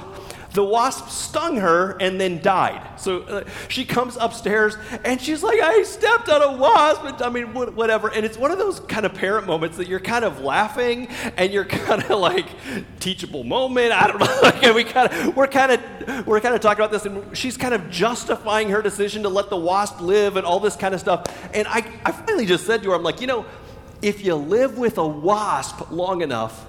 the 0.53 0.63
wasp 0.63 1.09
stung 1.09 1.57
her 1.57 1.97
and 1.99 2.19
then 2.19 2.41
died. 2.41 2.99
So 2.99 3.21
uh, 3.21 3.43
she 3.69 3.85
comes 3.85 4.17
upstairs 4.19 4.75
and 5.05 5.21
she's 5.21 5.43
like, 5.43 5.59
I 5.61 5.83
stepped 5.83 6.29
on 6.29 6.41
a 6.41 6.57
wasp. 6.57 7.03
And, 7.05 7.21
I 7.21 7.29
mean, 7.29 7.53
whatever. 7.53 8.09
And 8.09 8.25
it's 8.25 8.37
one 8.37 8.51
of 8.51 8.57
those 8.57 8.79
kind 8.81 9.05
of 9.05 9.13
parent 9.13 9.47
moments 9.47 9.77
that 9.77 9.87
you're 9.87 9.99
kind 9.99 10.25
of 10.25 10.41
laughing 10.41 11.07
and 11.37 11.53
you're 11.53 11.65
kind 11.87 12.03
of 12.03 12.19
like 12.19 12.47
teachable 12.99 13.43
moment. 13.43 13.91
I 13.93 14.07
don't 14.07 14.19
know. 14.19 14.51
and 14.63 14.75
we 14.75 14.83
kind 14.83 15.11
of 15.11 15.35
we're 15.35 15.47
kind 15.47 15.71
of 15.71 16.27
we're 16.27 16.41
kind 16.41 16.55
of 16.55 16.61
talking 16.61 16.83
about 16.83 16.91
this, 16.91 17.05
and 17.05 17.35
she's 17.37 17.57
kind 17.57 17.73
of 17.73 17.89
justifying 17.89 18.69
her 18.69 18.81
decision 18.81 19.23
to 19.23 19.29
let 19.29 19.49
the 19.49 19.57
wasp 19.57 20.01
live 20.01 20.37
and 20.37 20.45
all 20.45 20.59
this 20.59 20.75
kind 20.75 20.93
of 20.93 20.99
stuff. 20.99 21.23
And 21.53 21.67
I, 21.67 21.85
I 22.05 22.11
finally 22.11 22.45
just 22.45 22.65
said 22.65 22.83
to 22.83 22.89
her, 22.89 22.95
I'm 22.95 23.03
like, 23.03 23.21
you 23.21 23.27
know, 23.27 23.45
if 24.01 24.25
you 24.25 24.35
live 24.35 24.77
with 24.77 24.97
a 24.97 25.07
wasp 25.07 25.91
long 25.91 26.21
enough, 26.21 26.65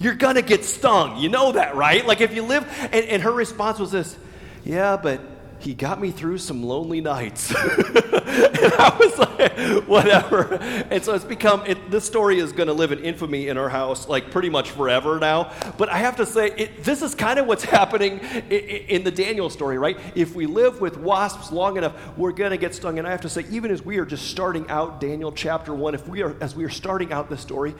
you're 0.00 0.14
going 0.14 0.36
to 0.36 0.42
get 0.42 0.64
stung. 0.64 1.18
You 1.18 1.28
know 1.28 1.52
that, 1.52 1.76
right? 1.76 2.04
Like 2.04 2.20
if 2.20 2.34
you 2.34 2.42
live, 2.42 2.66
and, 2.92 3.04
and 3.04 3.22
her 3.22 3.32
response 3.32 3.78
was 3.78 3.92
this 3.92 4.16
Yeah, 4.64 4.96
but 4.96 5.20
he 5.60 5.74
got 5.74 6.00
me 6.00 6.10
through 6.10 6.38
some 6.38 6.62
lonely 6.62 7.00
nights. 7.00 7.50
and 7.54 8.72
I 8.74 8.96
was 8.98 9.18
like, 9.18 9.86
whatever. 9.86 10.54
And 10.54 11.04
so 11.04 11.14
it's 11.14 11.24
become, 11.24 11.64
it, 11.66 11.90
this 11.90 12.04
story 12.04 12.38
is 12.38 12.52
going 12.52 12.68
to 12.68 12.72
live 12.72 12.92
in 12.92 13.00
infamy 13.00 13.48
in 13.48 13.58
our 13.58 13.68
house, 13.68 14.08
like 14.08 14.30
pretty 14.30 14.48
much 14.48 14.70
forever 14.70 15.18
now. 15.18 15.52
But 15.76 15.90
I 15.90 15.98
have 15.98 16.16
to 16.16 16.26
say, 16.26 16.48
it, 16.56 16.84
this 16.84 17.02
is 17.02 17.14
kind 17.14 17.38
of 17.38 17.46
what's 17.46 17.64
happening 17.78 18.20
in, 18.48 18.60
in 18.60 19.04
the 19.04 19.10
Daniel 19.10 19.50
story, 19.50 19.78
right? 19.78 19.98
If 20.14 20.34
we 20.34 20.46
live 20.46 20.80
with 20.80 20.96
wasps 20.96 21.52
long 21.52 21.76
enough, 21.76 21.94
we're 22.16 22.32
going 22.32 22.52
to 22.52 22.56
get 22.56 22.74
stung. 22.74 22.98
And 22.98 23.06
I 23.06 23.10
have 23.10 23.20
to 23.22 23.28
say, 23.28 23.44
even 23.50 23.70
as 23.70 23.84
we 23.84 23.98
are 23.98 24.06
just 24.06 24.28
starting 24.28 24.68
out 24.70 25.00
Daniel 25.00 25.30
chapter 25.30 25.74
one, 25.74 25.94
if 25.94 26.08
we 26.08 26.22
are, 26.22 26.34
as 26.40 26.56
we 26.56 26.64
are 26.64 26.70
starting 26.70 27.12
out 27.12 27.28
this 27.28 27.40
story, 27.40 27.74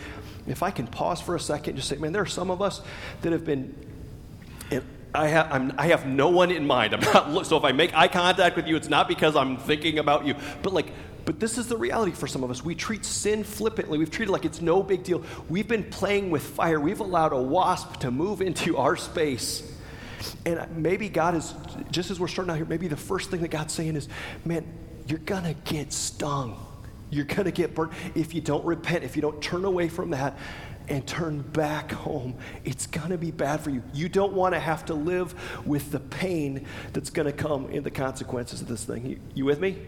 if 0.46 0.62
I 0.62 0.70
can 0.70 0.86
pause 0.86 1.20
for 1.20 1.34
a 1.34 1.40
second, 1.40 1.76
just 1.76 1.88
say, 1.88 1.96
man, 1.96 2.12
there 2.12 2.22
are 2.22 2.26
some 2.26 2.50
of 2.50 2.60
us 2.60 2.82
that 3.22 3.32
have 3.32 3.44
been, 3.44 3.74
I 5.14 5.28
have, 5.28 5.52
I'm, 5.52 5.72
I 5.76 5.88
have 5.88 6.06
no 6.06 6.28
one 6.28 6.50
in 6.50 6.66
mind. 6.66 6.94
I'm 6.94 7.00
not, 7.34 7.46
so 7.46 7.56
if 7.56 7.64
I 7.64 7.72
make 7.72 7.94
eye 7.94 8.08
contact 8.08 8.56
with 8.56 8.66
you, 8.66 8.76
it's 8.76 8.88
not 8.88 9.08
because 9.08 9.36
I'm 9.36 9.56
thinking 9.56 9.98
about 9.98 10.26
you, 10.26 10.34
but 10.62 10.72
like, 10.72 10.92
but 11.24 11.38
this 11.38 11.58
is 11.58 11.68
the 11.68 11.76
reality 11.76 12.12
for 12.12 12.26
some 12.26 12.42
of 12.42 12.50
us. 12.50 12.64
We 12.64 12.74
treat 12.74 13.04
sin 13.04 13.44
flippantly. 13.44 13.98
We've 13.98 14.10
treated 14.10 14.32
like 14.32 14.44
it's 14.44 14.60
no 14.60 14.82
big 14.82 15.02
deal. 15.02 15.22
We've 15.48 15.68
been 15.68 15.84
playing 15.84 16.30
with 16.30 16.42
fire. 16.42 16.80
We've 16.80 17.00
allowed 17.00 17.32
a 17.32 17.40
wasp 17.40 18.00
to 18.00 18.10
move 18.10 18.40
into 18.40 18.76
our 18.76 18.96
space. 18.96 19.62
And 20.44 20.66
maybe 20.76 21.08
God 21.08 21.34
is, 21.34 21.54
just 21.90 22.10
as 22.10 22.18
we're 22.18 22.28
starting 22.28 22.50
out 22.50 22.56
here, 22.56 22.66
maybe 22.66 22.88
the 22.88 22.96
first 22.96 23.30
thing 23.30 23.40
that 23.42 23.50
God's 23.50 23.74
saying 23.74 23.96
is, 23.96 24.08
man, 24.44 24.66
you're 25.06 25.18
going 25.18 25.44
to 25.44 25.54
get 25.70 25.92
stung. 25.92 26.58
You're 27.10 27.24
going 27.24 27.44
to 27.44 27.50
get 27.50 27.74
burnt 27.74 27.92
if 28.14 28.34
you 28.34 28.40
don't 28.40 28.64
repent, 28.64 29.04
if 29.04 29.16
you 29.16 29.22
don't 29.22 29.42
turn 29.42 29.64
away 29.64 29.88
from 29.88 30.10
that 30.10 30.38
and 30.90 31.06
turn 31.06 31.40
back 31.40 31.92
home. 31.92 32.34
It's 32.64 32.86
going 32.86 33.10
to 33.10 33.18
be 33.18 33.30
bad 33.30 33.60
for 33.60 33.70
you. 33.70 33.82
You 33.94 34.08
don't 34.08 34.32
want 34.32 34.54
to 34.54 34.60
have 34.60 34.84
to 34.86 34.94
live 34.94 35.34
with 35.64 35.92
the 35.92 36.00
pain 36.00 36.66
that's 36.92 37.10
going 37.10 37.26
to 37.26 37.32
come 37.32 37.70
in 37.70 37.84
the 37.84 37.90
consequences 37.90 38.60
of 38.60 38.68
this 38.68 38.84
thing. 38.84 39.06
You, 39.06 39.20
you 39.34 39.44
with 39.44 39.60
me? 39.60 39.78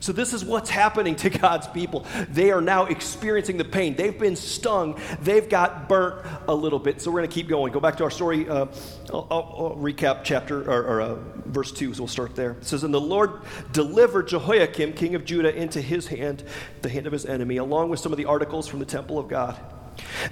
So, 0.00 0.12
this 0.12 0.32
is 0.32 0.44
what's 0.44 0.70
happening 0.70 1.16
to 1.16 1.30
God's 1.30 1.66
people. 1.66 2.06
They 2.30 2.50
are 2.50 2.60
now 2.60 2.86
experiencing 2.86 3.56
the 3.56 3.64
pain. 3.64 3.96
They've 3.96 4.18
been 4.18 4.36
stung, 4.36 5.00
they've 5.20 5.48
got 5.48 5.88
burnt 5.88 6.26
a 6.46 6.54
little 6.54 6.78
bit. 6.78 7.00
So, 7.00 7.10
we're 7.10 7.20
going 7.20 7.30
to 7.30 7.34
keep 7.34 7.48
going. 7.48 7.72
Go 7.72 7.80
back 7.80 7.96
to 7.96 8.04
our 8.04 8.10
story. 8.10 8.48
Uh, 8.48 8.66
I'll, 9.12 9.26
I'll, 9.30 9.76
recap 9.78 10.20
chapter 10.24 10.70
or, 10.70 10.84
or 10.84 11.00
uh, 11.00 11.14
verse 11.46 11.72
2, 11.72 11.94
so 11.94 12.02
we'll 12.02 12.08
start 12.08 12.34
there. 12.34 12.52
It 12.52 12.66
says, 12.66 12.84
And 12.84 12.92
the 12.92 13.00
Lord 13.00 13.42
delivered 13.72 14.28
Jehoiakim, 14.28 14.92
king 14.92 15.14
of 15.14 15.24
Judah, 15.24 15.54
into 15.54 15.80
his 15.80 16.06
hand, 16.06 16.44
the 16.82 16.88
hand 16.88 17.06
of 17.06 17.12
his 17.12 17.26
enemy, 17.26 17.56
along 17.56 17.90
with 17.90 18.00
some 18.00 18.12
of 18.12 18.18
the 18.18 18.26
articles 18.26 18.68
from 18.68 18.80
the 18.80 18.86
temple 18.86 19.18
of 19.18 19.28
God. 19.28 19.58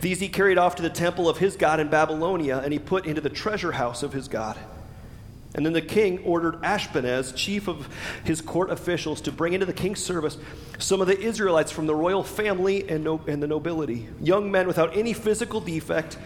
These 0.00 0.20
he 0.20 0.28
carried 0.28 0.58
off 0.58 0.76
to 0.76 0.82
the 0.82 0.90
temple 0.90 1.28
of 1.28 1.38
his 1.38 1.56
God 1.56 1.80
in 1.80 1.88
Babylonia, 1.88 2.58
and 2.58 2.72
he 2.72 2.78
put 2.78 3.06
into 3.06 3.20
the 3.20 3.30
treasure 3.30 3.72
house 3.72 4.02
of 4.02 4.12
his 4.12 4.28
God. 4.28 4.58
And 5.54 5.66
then 5.66 5.74
the 5.74 5.82
king 5.82 6.20
ordered 6.24 6.62
Ashpenaz, 6.62 7.36
chief 7.36 7.68
of 7.68 7.86
his 8.24 8.40
court 8.40 8.70
officials, 8.70 9.20
to 9.22 9.32
bring 9.32 9.52
into 9.52 9.66
the 9.66 9.74
king's 9.74 10.02
service 10.02 10.38
some 10.78 11.02
of 11.02 11.06
the 11.06 11.20
Israelites 11.20 11.70
from 11.70 11.86
the 11.86 11.94
royal 11.94 12.22
family 12.22 12.88
and, 12.88 13.04
no, 13.04 13.20
and 13.26 13.42
the 13.42 13.46
nobility, 13.46 14.08
young 14.20 14.50
men 14.50 14.66
without 14.66 14.96
any 14.96 15.12
physical 15.12 15.60
defect, 15.60 16.16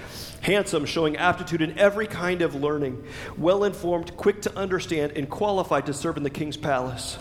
handsome, 0.42 0.86
showing 0.86 1.16
aptitude 1.16 1.60
in 1.60 1.76
every 1.76 2.06
kind 2.06 2.40
of 2.40 2.54
learning, 2.54 3.04
well 3.36 3.64
informed, 3.64 4.16
quick 4.16 4.42
to 4.42 4.56
understand, 4.56 5.12
and 5.12 5.28
qualified 5.28 5.86
to 5.86 5.92
serve 5.92 6.16
in 6.16 6.22
the 6.22 6.30
king's 6.30 6.56
palace. 6.56 7.18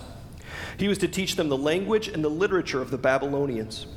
He 0.78 0.88
was 0.88 1.00
to 1.00 1.08
teach 1.08 1.36
them 1.36 1.50
the 1.50 1.58
language 1.58 2.08
and 2.08 2.24
the 2.24 2.30
literature 2.30 2.82
of 2.82 2.92
the 2.92 2.98
Babylonians. 3.00 3.88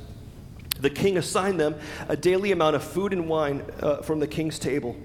The 0.79 0.89
king 0.89 1.17
assigned 1.17 1.59
them 1.59 1.75
a 2.07 2.15
daily 2.15 2.51
amount 2.51 2.75
of 2.75 2.83
food 2.83 3.13
and 3.13 3.27
wine 3.27 3.63
uh, 3.81 3.97
from 3.97 4.19
the 4.19 4.27
king's 4.27 4.59
table. 4.59 4.95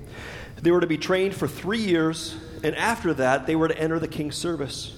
They 0.62 0.70
were 0.70 0.80
to 0.80 0.86
be 0.86 0.98
trained 0.98 1.34
for 1.34 1.48
three 1.48 1.80
years, 1.80 2.36
and 2.62 2.76
after 2.76 3.12
that, 3.14 3.46
they 3.46 3.56
were 3.56 3.68
to 3.68 3.78
enter 3.78 3.98
the 3.98 4.08
king's 4.08 4.36
service. 4.36 4.96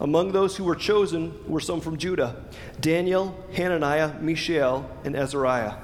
Among 0.00 0.32
those 0.32 0.56
who 0.56 0.64
were 0.64 0.76
chosen 0.76 1.34
were 1.48 1.60
some 1.60 1.80
from 1.80 1.96
Judah 1.96 2.36
Daniel, 2.80 3.36
Hananiah, 3.54 4.20
Mishael, 4.20 4.88
and 5.04 5.16
Azariah. 5.16 5.74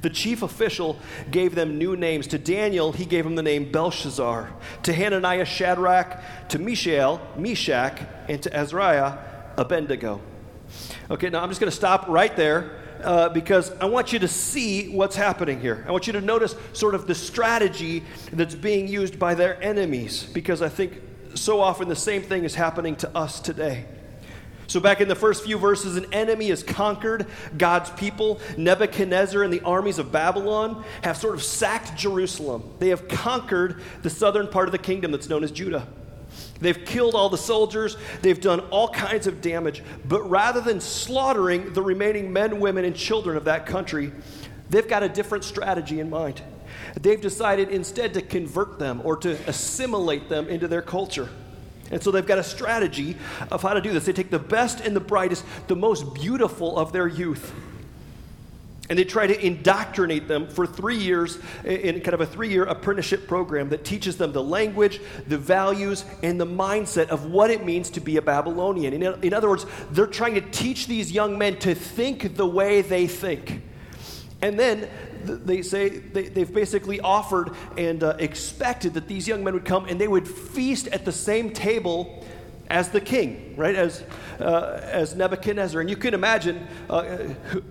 The 0.00 0.10
chief 0.10 0.42
official 0.42 0.96
gave 1.30 1.54
them 1.54 1.76
new 1.78 1.96
names. 1.96 2.28
To 2.28 2.38
Daniel, 2.38 2.92
he 2.92 3.04
gave 3.04 3.26
him 3.26 3.34
the 3.34 3.42
name 3.42 3.72
Belshazzar. 3.72 4.50
To 4.84 4.92
Hananiah, 4.92 5.44
Shadrach. 5.44 6.48
To 6.50 6.58
Mishael, 6.58 7.20
Meshach. 7.36 8.00
And 8.28 8.40
to 8.42 8.56
Azariah, 8.56 9.18
Abednego. 9.56 10.20
Okay, 11.10 11.30
now 11.30 11.42
I'm 11.42 11.48
just 11.48 11.60
going 11.60 11.70
to 11.70 11.76
stop 11.76 12.06
right 12.06 12.34
there 12.36 12.78
uh, 13.02 13.28
because 13.30 13.70
I 13.80 13.86
want 13.86 14.12
you 14.12 14.18
to 14.20 14.28
see 14.28 14.88
what's 14.88 15.16
happening 15.16 15.60
here. 15.60 15.84
I 15.88 15.92
want 15.92 16.06
you 16.06 16.12
to 16.14 16.20
notice 16.20 16.54
sort 16.72 16.94
of 16.94 17.06
the 17.06 17.14
strategy 17.14 18.04
that's 18.32 18.54
being 18.54 18.88
used 18.88 19.18
by 19.18 19.34
their 19.34 19.62
enemies, 19.62 20.24
because 20.24 20.62
I 20.62 20.68
think 20.68 21.00
so 21.34 21.60
often 21.60 21.88
the 21.88 21.96
same 21.96 22.22
thing 22.22 22.44
is 22.44 22.54
happening 22.54 22.96
to 22.96 23.16
us 23.16 23.40
today. 23.40 23.86
So, 24.68 24.80
back 24.80 25.00
in 25.00 25.08
the 25.08 25.14
first 25.14 25.44
few 25.44 25.56
verses, 25.56 25.96
an 25.96 26.12
enemy 26.12 26.48
has 26.50 26.62
conquered 26.62 27.26
God's 27.56 27.88
people. 27.90 28.38
Nebuchadnezzar 28.58 29.42
and 29.42 29.50
the 29.50 29.62
armies 29.62 29.98
of 29.98 30.12
Babylon 30.12 30.84
have 31.02 31.16
sort 31.16 31.34
of 31.34 31.42
sacked 31.42 31.96
Jerusalem. 31.96 32.74
They 32.78 32.88
have 32.88 33.08
conquered 33.08 33.80
the 34.02 34.10
southern 34.10 34.46
part 34.46 34.68
of 34.68 34.72
the 34.72 34.78
kingdom 34.78 35.10
that's 35.10 35.30
known 35.30 35.42
as 35.42 35.52
Judah. 35.52 35.88
They've 36.60 36.84
killed 36.84 37.14
all 37.14 37.28
the 37.28 37.38
soldiers, 37.38 37.96
they've 38.22 38.40
done 38.40 38.60
all 38.70 38.88
kinds 38.88 39.26
of 39.26 39.40
damage. 39.40 39.82
But 40.06 40.28
rather 40.28 40.60
than 40.60 40.80
slaughtering 40.80 41.72
the 41.72 41.82
remaining 41.82 42.32
men, 42.32 42.60
women, 42.60 42.84
and 42.84 42.96
children 42.96 43.36
of 43.36 43.44
that 43.44 43.66
country, 43.66 44.12
they've 44.70 44.88
got 44.88 45.02
a 45.02 45.08
different 45.08 45.44
strategy 45.44 46.00
in 46.00 46.10
mind. 46.10 46.42
They've 47.00 47.20
decided 47.20 47.70
instead 47.70 48.14
to 48.14 48.22
convert 48.22 48.78
them 48.78 49.00
or 49.04 49.16
to 49.18 49.38
assimilate 49.48 50.28
them 50.28 50.48
into 50.48 50.68
their 50.68 50.82
culture. 50.82 51.28
And 51.90 52.02
so 52.02 52.10
they've 52.10 52.26
got 52.26 52.38
a 52.38 52.44
strategy 52.44 53.16
of 53.50 53.62
how 53.62 53.74
to 53.74 53.80
do 53.80 53.92
this. 53.92 54.04
They 54.04 54.12
take 54.12 54.30
the 54.30 54.38
best 54.38 54.80
and 54.80 54.94
the 54.94 55.00
brightest, 55.00 55.44
the 55.68 55.76
most 55.76 56.14
beautiful 56.14 56.78
of 56.78 56.92
their 56.92 57.06
youth, 57.06 57.54
and 58.88 58.98
they 58.98 59.04
try 59.04 59.26
to 59.26 59.46
indoctrinate 59.46 60.28
them 60.28 60.48
for 60.48 60.66
three 60.66 60.96
years 60.96 61.38
in 61.64 62.00
kind 62.00 62.14
of 62.14 62.20
a 62.20 62.26
three 62.26 62.48
year 62.48 62.64
apprenticeship 62.64 63.28
program 63.28 63.68
that 63.68 63.84
teaches 63.84 64.16
them 64.16 64.32
the 64.32 64.42
language, 64.42 65.00
the 65.26 65.38
values, 65.38 66.04
and 66.22 66.40
the 66.40 66.46
mindset 66.46 67.08
of 67.08 67.26
what 67.26 67.50
it 67.50 67.64
means 67.64 67.90
to 67.90 68.00
be 68.00 68.16
a 68.16 68.22
Babylonian. 68.22 68.94
In, 68.94 69.02
in 69.22 69.34
other 69.34 69.48
words, 69.48 69.66
they're 69.90 70.06
trying 70.06 70.34
to 70.34 70.40
teach 70.40 70.86
these 70.86 71.12
young 71.12 71.36
men 71.36 71.58
to 71.58 71.74
think 71.74 72.36
the 72.36 72.46
way 72.46 72.82
they 72.82 73.06
think. 73.06 73.62
And 74.40 74.58
then 74.58 74.88
they 75.24 75.62
say 75.62 75.88
they, 75.88 76.40
have 76.40 76.54
basically 76.54 77.00
offered 77.00 77.50
and 77.76 78.02
uh, 78.02 78.16
expected 78.18 78.94
that 78.94 79.08
these 79.08 79.26
young 79.26 79.42
men 79.42 79.54
would 79.54 79.64
come 79.64 79.86
and 79.86 80.00
they 80.00 80.08
would 80.08 80.28
feast 80.28 80.86
at 80.88 81.04
the 81.04 81.12
same 81.12 81.52
table 81.52 82.24
as 82.68 82.90
the 82.90 83.00
king, 83.00 83.54
right? 83.56 83.74
As, 83.74 84.04
uh, 84.40 84.80
as 84.82 85.14
Nebuchadnezzar. 85.14 85.80
And 85.80 85.88
you 85.88 85.96
can 85.96 86.14
imagine 86.14 86.66
uh, 86.88 87.18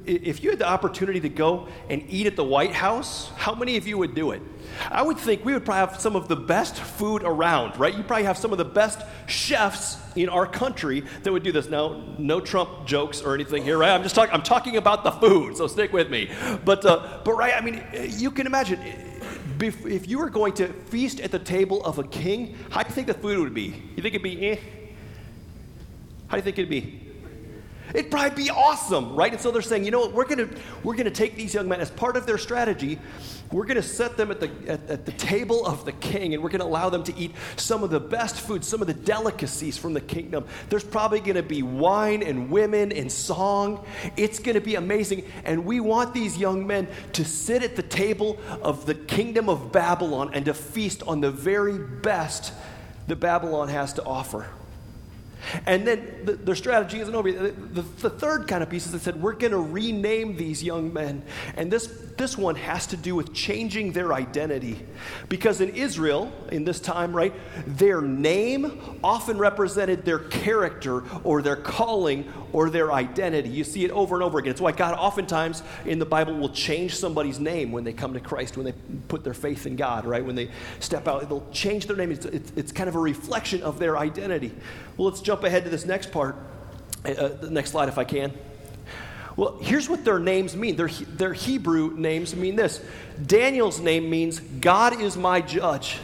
if 0.05 0.43
you 0.43 0.49
had 0.49 0.59
the 0.59 0.67
opportunity 0.67 1.19
to 1.21 1.29
go 1.29 1.67
and 1.89 2.03
eat 2.09 2.27
at 2.27 2.35
the 2.35 2.43
White 2.43 2.73
House, 2.73 3.31
how 3.37 3.53
many 3.53 3.77
of 3.77 3.87
you 3.87 3.97
would 3.97 4.15
do 4.15 4.31
it? 4.31 4.41
I 4.89 5.01
would 5.01 5.17
think 5.17 5.45
we 5.45 5.53
would 5.53 5.65
probably 5.65 5.87
have 5.87 6.01
some 6.01 6.15
of 6.15 6.27
the 6.27 6.35
best 6.35 6.75
food 6.75 7.23
around, 7.23 7.79
right? 7.79 7.95
You 7.95 8.03
probably 8.03 8.25
have 8.25 8.37
some 8.37 8.51
of 8.51 8.57
the 8.57 8.65
best 8.65 8.99
chefs 9.27 9.97
in 10.15 10.29
our 10.29 10.45
country 10.45 11.03
that 11.23 11.31
would 11.31 11.43
do 11.43 11.51
this. 11.51 11.69
Now, 11.69 12.03
no 12.17 12.41
Trump 12.41 12.85
jokes 12.85 13.21
or 13.21 13.33
anything 13.33 13.63
here, 13.63 13.77
right? 13.77 13.91
I'm 13.91 14.03
just 14.03 14.15
talking. 14.15 14.33
I'm 14.33 14.43
talking 14.43 14.77
about 14.77 15.03
the 15.03 15.11
food, 15.11 15.57
so 15.57 15.67
stick 15.67 15.93
with 15.93 16.09
me. 16.09 16.29
But, 16.65 16.85
uh, 16.85 17.21
but 17.23 17.33
right, 17.33 17.53
I 17.55 17.61
mean, 17.61 17.83
you 18.17 18.31
can 18.31 18.45
imagine 18.45 18.79
if 19.59 20.07
you 20.07 20.19
were 20.19 20.29
going 20.29 20.53
to 20.53 20.67
feast 20.67 21.19
at 21.19 21.31
the 21.31 21.39
table 21.39 21.83
of 21.83 21.97
a 21.97 22.03
king, 22.03 22.55
how 22.69 22.83
do 22.83 22.89
you 22.89 22.95
think 22.95 23.07
the 23.07 23.13
food 23.13 23.39
would 23.39 23.53
be? 23.53 23.81
You 23.95 24.03
think 24.03 24.13
it'd 24.13 24.21
be 24.21 24.51
eh? 24.51 24.57
How 26.27 26.35
do 26.35 26.37
you 26.37 26.43
think 26.43 26.59
it'd 26.59 26.69
be? 26.69 27.07
It'd 27.93 28.11
probably 28.11 28.43
be 28.43 28.49
awesome, 28.49 29.15
right? 29.15 29.31
And 29.31 29.39
so 29.39 29.49
they're 29.49 29.61
saying, 29.61 29.85
you 29.85 29.91
know 29.91 30.01
what, 30.01 30.13
we're 30.13 30.25
gonna 30.25 30.49
we're 30.83 30.95
gonna 30.95 31.09
take 31.09 31.35
these 31.37 31.53
young 31.53 31.69
men 31.69 31.79
as 31.79 31.89
part 31.89 32.17
of 32.17 32.25
their 32.25 32.37
strategy. 32.37 32.99
We're 33.49 33.65
gonna 33.65 33.81
set 33.81 34.17
them 34.17 34.29
at 34.29 34.41
the 34.41 34.51
at, 34.67 34.89
at, 34.89 35.05
the 35.05 35.13
table 35.13 35.65
of 35.65 35.85
the 35.85 35.93
king, 35.93 36.33
and 36.33 36.43
we're 36.43 36.49
gonna 36.49 36.65
allow 36.65 36.89
them 36.89 37.03
to 37.05 37.17
eat 37.17 37.33
some 37.55 37.83
of 37.83 37.89
the 37.89 37.99
best 37.99 38.41
food, 38.41 38.65
some 38.65 38.81
of 38.81 38.87
the 38.87 38.93
delicacies 38.93 39.77
from 39.77 39.93
the 39.93 40.01
kingdom. 40.01 40.45
There's 40.69 40.83
probably 40.83 41.21
gonna 41.21 41.43
be 41.43 41.63
wine 41.63 42.23
and 42.23 42.51
women 42.51 42.91
and 42.91 43.09
song. 43.09 43.85
It's 44.17 44.39
gonna 44.39 44.59
be 44.59 44.75
amazing, 44.75 45.23
and 45.45 45.63
we 45.63 45.79
want 45.79 46.13
these 46.13 46.37
young 46.37 46.67
men 46.67 46.89
to 47.13 47.23
sit 47.23 47.63
at 47.63 47.77
the 47.77 47.83
table 47.83 48.37
of 48.61 48.85
the 48.85 48.95
kingdom 48.95 49.47
of 49.47 49.71
Babylon 49.71 50.31
and 50.33 50.43
to 50.45 50.53
feast 50.53 51.03
on 51.03 51.21
the 51.21 51.31
very 51.31 51.77
best 51.77 52.51
that 53.07 53.15
Babylon 53.15 53.69
has 53.69 53.93
to 53.93 54.03
offer. 54.03 54.45
And 55.65 55.85
then 55.87 56.25
the, 56.25 56.33
their 56.33 56.55
strategy 56.55 56.99
isn't 56.99 57.13
over. 57.13 57.31
The, 57.31 57.51
the, 57.51 57.81
the, 57.81 58.09
third 58.09 58.47
kind 58.47 58.63
of 58.63 58.69
piece 58.69 58.85
is 58.85 58.91
they 58.91 58.97
said, 58.97 59.21
we're 59.21 59.33
going 59.33 59.51
to 59.51 59.59
rename 59.59 60.35
these 60.35 60.63
young 60.63 60.91
men. 60.91 61.23
And 61.55 61.71
this, 61.71 61.87
this 62.17 62.37
one 62.37 62.55
has 62.55 62.87
to 62.87 62.97
do 62.97 63.15
with 63.15 63.33
changing 63.33 63.91
their 63.91 64.13
identity. 64.13 64.85
Because 65.29 65.61
in 65.61 65.69
Israel, 65.69 66.31
in 66.51 66.63
this 66.63 66.79
time, 66.79 67.15
right, 67.15 67.33
their 67.65 68.01
name 68.01 68.99
often 69.03 69.37
represented 69.37 70.03
their 70.03 70.19
character 70.19 71.03
or 71.23 71.41
their 71.41 71.55
calling 71.55 72.31
or 72.53 72.69
their 72.69 72.91
identity. 72.91 73.49
You 73.49 73.63
see 73.63 73.85
it 73.85 73.91
over 73.91 74.15
and 74.15 74.23
over 74.23 74.39
again. 74.39 74.51
It's 74.51 74.61
why 74.61 74.71
God 74.71 74.95
oftentimes 74.95 75.63
in 75.85 75.99
the 75.99 76.05
Bible 76.05 76.35
will 76.35 76.49
change 76.49 76.95
somebody's 76.95 77.39
name 77.39 77.71
when 77.71 77.83
they 77.83 77.93
come 77.93 78.13
to 78.13 78.19
Christ, 78.19 78.57
when 78.57 78.65
they 78.65 78.73
put 79.07 79.23
their 79.23 79.33
faith 79.33 79.65
in 79.65 79.75
God, 79.75 80.05
right? 80.05 80.25
When 80.25 80.35
they 80.35 80.49
step 80.79 81.07
out, 81.07 81.27
they'll 81.27 81.47
change 81.51 81.87
their 81.87 81.97
name. 81.97 82.11
It's, 82.11 82.25
it's, 82.25 82.51
it's 82.55 82.71
kind 82.71 82.89
of 82.89 82.95
a 82.95 82.99
reflection 82.99 83.61
of 83.61 83.79
their 83.79 83.97
identity. 83.97 84.53
Well, 84.95 85.09
let's 85.09 85.21
jump 85.21 85.36
ahead 85.43 85.63
to 85.65 85.69
this 85.69 85.85
next 85.85 86.11
part. 86.11 86.35
Uh, 87.05 87.11
uh, 87.11 87.27
the 87.29 87.49
next 87.49 87.71
slide, 87.71 87.89
if 87.89 87.97
I 87.97 88.03
can. 88.03 88.33
Well, 89.35 89.59
here's 89.61 89.87
what 89.87 90.03
their 90.03 90.17
names 90.17 90.55
mean. 90.55 90.75
Their, 90.75 90.87
their 90.87 91.33
Hebrew 91.33 91.95
names 91.95 92.35
mean 92.35 92.55
this 92.55 92.81
Daniel's 93.23 93.79
name 93.79 94.09
means 94.09 94.39
God 94.39 94.99
is 94.99 95.15
my 95.15 95.41
judge. 95.41 95.99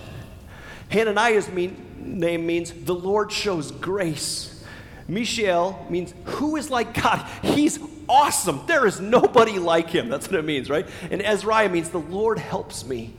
Hananiah's 0.90 1.50
mean, 1.50 1.76
name 1.98 2.46
means 2.46 2.72
the 2.72 2.94
Lord 2.94 3.32
shows 3.32 3.72
grace. 3.72 4.64
Mishael 5.08 5.86
means 5.90 6.14
who 6.26 6.56
is 6.56 6.70
like 6.70 6.94
God? 6.94 7.28
He's 7.42 7.80
awesome. 8.08 8.62
There 8.68 8.86
is 8.86 9.02
nobody 9.02 9.58
like 9.58 9.90
him. 9.90 10.10
That's 10.10 10.28
what 10.28 10.40
it 10.40 10.46
means, 10.46 10.70
right? 10.70 10.88
And 11.10 11.22
Ezra 11.22 11.68
means 11.70 11.90
the 11.90 12.00
Lord 12.00 12.38
helps 12.38 12.86
me. 12.86 13.14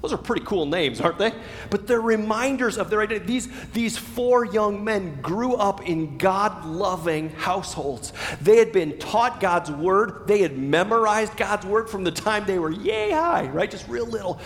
Those 0.00 0.12
are 0.12 0.18
pretty 0.18 0.44
cool 0.44 0.64
names, 0.64 1.00
aren't 1.00 1.18
they? 1.18 1.32
But 1.70 1.88
they're 1.88 2.00
reminders 2.00 2.78
of 2.78 2.88
their 2.88 3.00
identity. 3.00 3.26
These, 3.26 3.48
these 3.72 3.98
four 3.98 4.44
young 4.44 4.84
men 4.84 5.20
grew 5.22 5.54
up 5.54 5.88
in 5.88 6.18
God 6.18 6.64
loving 6.64 7.30
households. 7.30 8.12
They 8.40 8.58
had 8.58 8.72
been 8.72 8.98
taught 8.98 9.40
God's 9.40 9.70
word, 9.70 10.28
they 10.28 10.40
had 10.40 10.56
memorized 10.56 11.36
God's 11.36 11.66
word 11.66 11.90
from 11.90 12.04
the 12.04 12.12
time 12.12 12.44
they 12.44 12.60
were 12.60 12.70
yay 12.70 13.10
high, 13.10 13.48
right? 13.48 13.70
Just 13.70 13.88
real 13.88 14.06
little. 14.06 14.40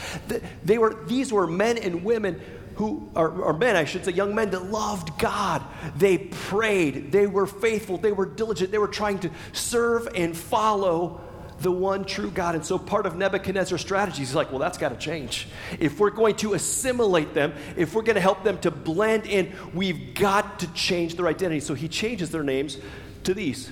They 0.65 0.79
were, 0.79 1.05
these 1.07 1.33
were 1.33 1.47
men 1.47 1.77
and 1.77 2.03
women 2.03 2.41
who 2.77 3.11
are, 3.15 3.29
or 3.29 3.53
men, 3.53 3.77
I 3.77 3.85
should 3.85 4.05
say, 4.05 4.13
young 4.13 4.35
men 4.35 4.51
that 4.51 4.65
loved 4.65 5.19
God. 5.19 5.63
They 5.97 6.19
prayed, 6.19 7.13
they 7.13 7.27
were 7.27 7.47
faithful, 7.47 7.99
they 7.99 8.13
were 8.13 8.27
diligent, 8.27 8.71
they 8.71 8.79
were 8.79 8.89
trying 8.89 9.19
to 9.21 9.31
serve 9.53 10.09
and 10.15 10.35
follow 10.37 11.21
the 11.63 11.73
one 11.73 12.05
true 12.05 12.31
God. 12.31 12.55
And 12.55 12.65
so 12.65 12.79
part 12.79 13.07
of 13.07 13.17
Nebuchadnezzar's 13.17 13.81
strategy 13.81 14.23
is 14.23 14.35
like, 14.35 14.51
well, 14.51 14.59
that's 14.59 14.79
got 14.79 14.91
to 14.91 14.97
change. 14.97 15.49
If 15.79 15.99
we're 15.99 16.11
going 16.11 16.37
to 16.37 16.55
assimilate 16.55 17.35
them, 17.35 17.55
if 17.77 17.95
we're 17.95 18.03
going 18.03 18.17
to 18.17 18.21
help 18.21 18.45
them 18.45 18.59
to 18.59 18.71
blend 18.71 19.27
in, 19.27 19.53
we've 19.73 20.15
got 20.15 20.61
to 20.61 20.73
change 20.75 21.17
their 21.17 21.29
identity. 21.29 21.61
So 21.61 21.75
he 21.75 21.89
changes 21.89 22.31
their 22.31 22.43
names 22.43 22.79
to 23.25 23.35
these. 23.35 23.71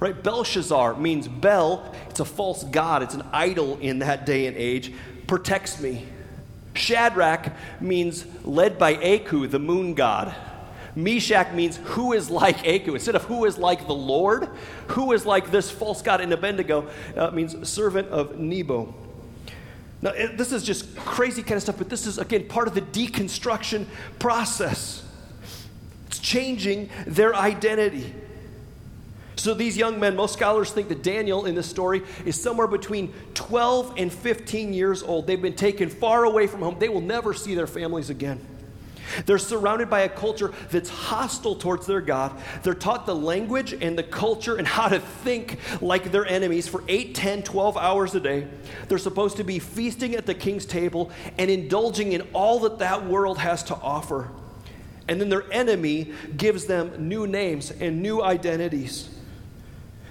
Right? 0.00 0.20
Belshazzar 0.20 0.96
means 0.96 1.28
Bel, 1.28 1.94
it's 2.10 2.20
a 2.20 2.24
false 2.24 2.64
god, 2.64 3.02
it's 3.02 3.14
an 3.14 3.24
idol 3.32 3.78
in 3.78 4.00
that 4.00 4.26
day 4.26 4.46
and 4.46 4.56
age, 4.56 4.92
protects 5.26 5.80
me. 5.80 6.06
Shadrach 6.74 7.52
means 7.80 8.24
led 8.44 8.78
by 8.78 8.96
Aku, 8.96 9.46
the 9.46 9.60
moon 9.60 9.94
god. 9.94 10.34
Meshach 10.96 11.52
means 11.52 11.76
who 11.76 12.12
is 12.12 12.30
like 12.30 12.66
Aku. 12.66 12.94
Instead 12.94 13.16
of 13.16 13.24
who 13.24 13.44
is 13.44 13.58
like 13.58 13.86
the 13.86 13.94
Lord, 13.94 14.48
who 14.88 15.12
is 15.12 15.26
like 15.26 15.50
this 15.50 15.70
false 15.70 16.02
god 16.02 16.20
in 16.20 16.32
Abednego 16.32 16.88
uh, 17.16 17.30
means 17.30 17.68
servant 17.68 18.08
of 18.08 18.38
Nebo. 18.38 18.94
Now, 20.04 20.10
it, 20.10 20.36
this 20.36 20.52
is 20.52 20.62
just 20.62 20.94
crazy 20.96 21.42
kind 21.42 21.54
of 21.54 21.62
stuff, 21.62 21.78
but 21.78 21.88
this 21.88 22.06
is, 22.06 22.18
again, 22.18 22.46
part 22.46 22.68
of 22.68 22.74
the 22.74 22.82
deconstruction 22.82 23.86
process. 24.18 25.02
It's 26.08 26.18
changing 26.18 26.90
their 27.06 27.34
identity. 27.34 28.14
So, 29.36 29.54
these 29.54 29.78
young 29.78 29.98
men, 29.98 30.14
most 30.14 30.34
scholars 30.34 30.70
think 30.70 30.88
that 30.90 31.02
Daniel 31.02 31.46
in 31.46 31.54
this 31.54 31.66
story 31.66 32.02
is 32.26 32.40
somewhere 32.40 32.66
between 32.66 33.14
12 33.32 33.94
and 33.96 34.12
15 34.12 34.74
years 34.74 35.02
old. 35.02 35.26
They've 35.26 35.40
been 35.40 35.56
taken 35.56 35.88
far 35.88 36.24
away 36.24 36.46
from 36.46 36.60
home. 36.60 36.76
They 36.78 36.90
will 36.90 37.00
never 37.00 37.32
see 37.32 37.54
their 37.54 37.66
families 37.66 38.10
again. 38.10 38.40
They're 39.26 39.38
surrounded 39.38 39.90
by 39.90 40.00
a 40.00 40.08
culture 40.08 40.52
that's 40.70 40.88
hostile 40.88 41.54
towards 41.54 41.86
their 41.86 42.00
God. 42.00 42.32
They're 42.62 42.74
taught 42.74 43.06
the 43.06 43.14
language 43.14 43.72
and 43.72 43.98
the 43.98 44.02
culture 44.02 44.56
and 44.56 44.66
how 44.66 44.88
to 44.88 45.00
think 45.00 45.58
like 45.80 46.12
their 46.12 46.26
enemies 46.26 46.68
for 46.68 46.82
8, 46.88 47.14
10, 47.14 47.42
12 47.42 47.76
hours 47.76 48.14
a 48.14 48.20
day. 48.20 48.46
They're 48.88 48.98
supposed 48.98 49.36
to 49.38 49.44
be 49.44 49.58
feasting 49.58 50.14
at 50.14 50.26
the 50.26 50.34
king's 50.34 50.66
table 50.66 51.10
and 51.38 51.50
indulging 51.50 52.12
in 52.12 52.22
all 52.32 52.60
that 52.60 52.78
that 52.78 53.06
world 53.06 53.38
has 53.38 53.62
to 53.64 53.74
offer. 53.76 54.30
And 55.08 55.20
then 55.20 55.28
their 55.28 55.50
enemy 55.52 56.12
gives 56.36 56.64
them 56.64 57.08
new 57.08 57.26
names 57.26 57.70
and 57.70 58.02
new 58.02 58.22
identities. 58.22 59.10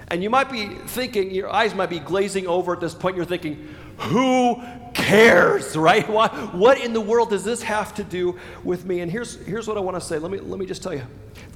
And 0.10 0.22
you 0.22 0.30
might 0.30 0.52
be 0.52 0.68
thinking, 0.68 1.32
your 1.32 1.52
eyes 1.52 1.74
might 1.74 1.90
be 1.90 2.00
glazing 2.00 2.46
over 2.46 2.74
at 2.74 2.80
this 2.80 2.94
point. 2.94 3.16
You're 3.16 3.26
thinking, 3.26 3.68
who 3.98 4.62
cares, 4.94 5.76
right? 5.76 6.08
What, 6.10 6.54
what 6.54 6.80
in 6.80 6.94
the 6.94 7.02
world 7.02 7.30
does 7.30 7.44
this 7.44 7.62
have 7.64 7.94
to 7.96 8.04
do 8.04 8.40
with 8.64 8.86
me? 8.86 9.02
And 9.02 9.12
here's, 9.12 9.36
here's 9.46 9.68
what 9.68 9.78
I 9.78 9.82
want 9.82 9.96
to 9.96 10.02
say. 10.02 10.20
Let 10.20 10.32
me, 10.32 10.40
let 10.40 10.60
me 10.60 10.66
just 10.66 10.84
tell 10.84 10.94
you. 10.94 11.04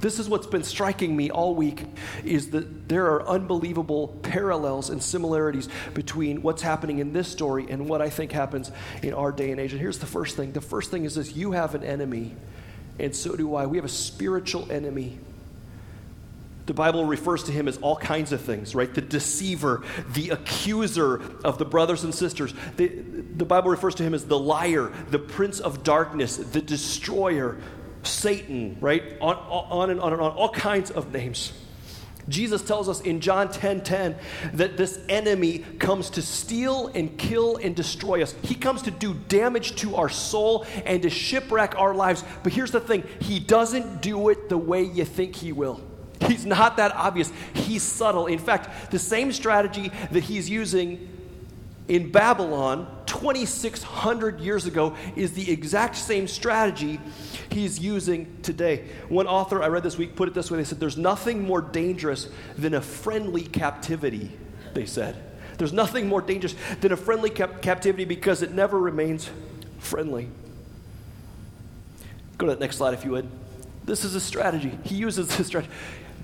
This 0.00 0.18
is 0.18 0.28
what's 0.28 0.46
been 0.46 0.62
striking 0.62 1.16
me 1.16 1.30
all 1.30 1.54
week 1.54 1.84
is 2.24 2.50
that 2.50 2.88
there 2.88 3.06
are 3.06 3.26
unbelievable 3.26 4.08
parallels 4.22 4.90
and 4.90 5.02
similarities 5.02 5.68
between 5.94 6.42
what's 6.42 6.62
happening 6.62 7.00
in 7.00 7.12
this 7.12 7.28
story 7.28 7.66
and 7.68 7.88
what 7.88 8.00
I 8.00 8.08
think 8.08 8.30
happens 8.30 8.70
in 9.02 9.12
our 9.12 9.32
day 9.32 9.50
and 9.50 9.60
age. 9.60 9.72
And 9.72 9.80
here's 9.80 9.98
the 9.98 10.06
first 10.06 10.36
thing. 10.36 10.52
The 10.52 10.60
first 10.60 10.90
thing 10.90 11.04
is 11.04 11.16
this 11.16 11.34
you 11.34 11.52
have 11.52 11.74
an 11.74 11.82
enemy, 11.82 12.36
and 12.98 13.14
so 13.14 13.34
do 13.34 13.54
I. 13.56 13.66
We 13.66 13.76
have 13.76 13.84
a 13.84 13.88
spiritual 13.88 14.70
enemy. 14.70 15.18
The 16.68 16.74
Bible 16.74 17.06
refers 17.06 17.44
to 17.44 17.52
him 17.52 17.66
as 17.66 17.78
all 17.78 17.96
kinds 17.96 18.30
of 18.30 18.42
things, 18.42 18.74
right? 18.74 18.92
The 18.92 19.00
deceiver, 19.00 19.82
the 20.12 20.28
accuser 20.28 21.22
of 21.42 21.56
the 21.56 21.64
brothers 21.64 22.04
and 22.04 22.14
sisters. 22.14 22.52
The, 22.76 22.88
the 22.88 23.46
Bible 23.46 23.70
refers 23.70 23.94
to 23.94 24.02
him 24.02 24.12
as 24.12 24.26
the 24.26 24.38
liar, 24.38 24.92
the 25.08 25.18
prince 25.18 25.60
of 25.60 25.82
darkness, 25.82 26.36
the 26.36 26.60
destroyer, 26.60 27.56
Satan, 28.02 28.76
right? 28.82 29.02
On, 29.18 29.34
on 29.34 29.88
and 29.88 29.98
on 29.98 30.12
and 30.12 30.20
on, 30.20 30.32
all 30.32 30.50
kinds 30.50 30.90
of 30.90 31.10
names. 31.10 31.54
Jesus 32.28 32.60
tells 32.60 32.86
us 32.90 33.00
in 33.00 33.22
John 33.22 33.48
10:10 33.48 33.54
10, 33.54 33.80
10, 33.80 34.16
that 34.52 34.76
this 34.76 35.00
enemy 35.08 35.60
comes 35.78 36.10
to 36.10 36.20
steal 36.20 36.88
and 36.88 37.16
kill 37.16 37.56
and 37.56 37.74
destroy 37.74 38.22
us. 38.22 38.34
He 38.42 38.54
comes 38.54 38.82
to 38.82 38.90
do 38.90 39.14
damage 39.14 39.76
to 39.76 39.96
our 39.96 40.10
soul 40.10 40.66
and 40.84 41.00
to 41.00 41.08
shipwreck 41.08 41.78
our 41.78 41.94
lives. 41.94 42.22
But 42.42 42.52
here's 42.52 42.72
the 42.72 42.80
thing, 42.80 43.04
he 43.20 43.40
doesn't 43.40 44.02
do 44.02 44.28
it 44.28 44.50
the 44.50 44.58
way 44.58 44.82
you 44.82 45.06
think 45.06 45.34
he 45.34 45.52
will. 45.52 45.80
He's 46.28 46.46
not 46.46 46.76
that 46.76 46.94
obvious. 46.94 47.32
He's 47.54 47.82
subtle. 47.82 48.26
In 48.26 48.38
fact, 48.38 48.90
the 48.90 48.98
same 48.98 49.32
strategy 49.32 49.90
that 50.12 50.22
he's 50.22 50.48
using 50.48 51.08
in 51.88 52.12
Babylon 52.12 52.86
2,600 53.06 54.40
years 54.40 54.66
ago 54.66 54.94
is 55.16 55.32
the 55.32 55.50
exact 55.50 55.96
same 55.96 56.28
strategy 56.28 57.00
he's 57.50 57.80
using 57.80 58.40
today. 58.42 58.88
One 59.08 59.26
author 59.26 59.62
I 59.62 59.68
read 59.68 59.82
this 59.82 59.96
week 59.96 60.14
put 60.14 60.28
it 60.28 60.34
this 60.34 60.50
way 60.50 60.58
they 60.58 60.64
said, 60.64 60.78
There's 60.78 60.98
nothing 60.98 61.42
more 61.42 61.62
dangerous 61.62 62.28
than 62.56 62.74
a 62.74 62.80
friendly 62.82 63.42
captivity, 63.42 64.30
they 64.74 64.84
said. 64.84 65.16
There's 65.56 65.72
nothing 65.72 66.06
more 66.08 66.20
dangerous 66.20 66.54
than 66.80 66.92
a 66.92 66.96
friendly 66.96 67.30
cap- 67.30 67.62
captivity 67.62 68.04
because 68.04 68.42
it 68.42 68.52
never 68.52 68.78
remains 68.78 69.28
friendly. 69.78 70.28
Go 72.36 72.46
to 72.46 72.52
that 72.52 72.60
next 72.60 72.76
slide 72.76 72.94
if 72.94 73.04
you 73.04 73.12
would. 73.12 73.28
This 73.84 74.04
is 74.04 74.14
a 74.14 74.20
strategy. 74.20 74.78
He 74.84 74.96
uses 74.96 75.34
this 75.36 75.46
strategy 75.46 75.72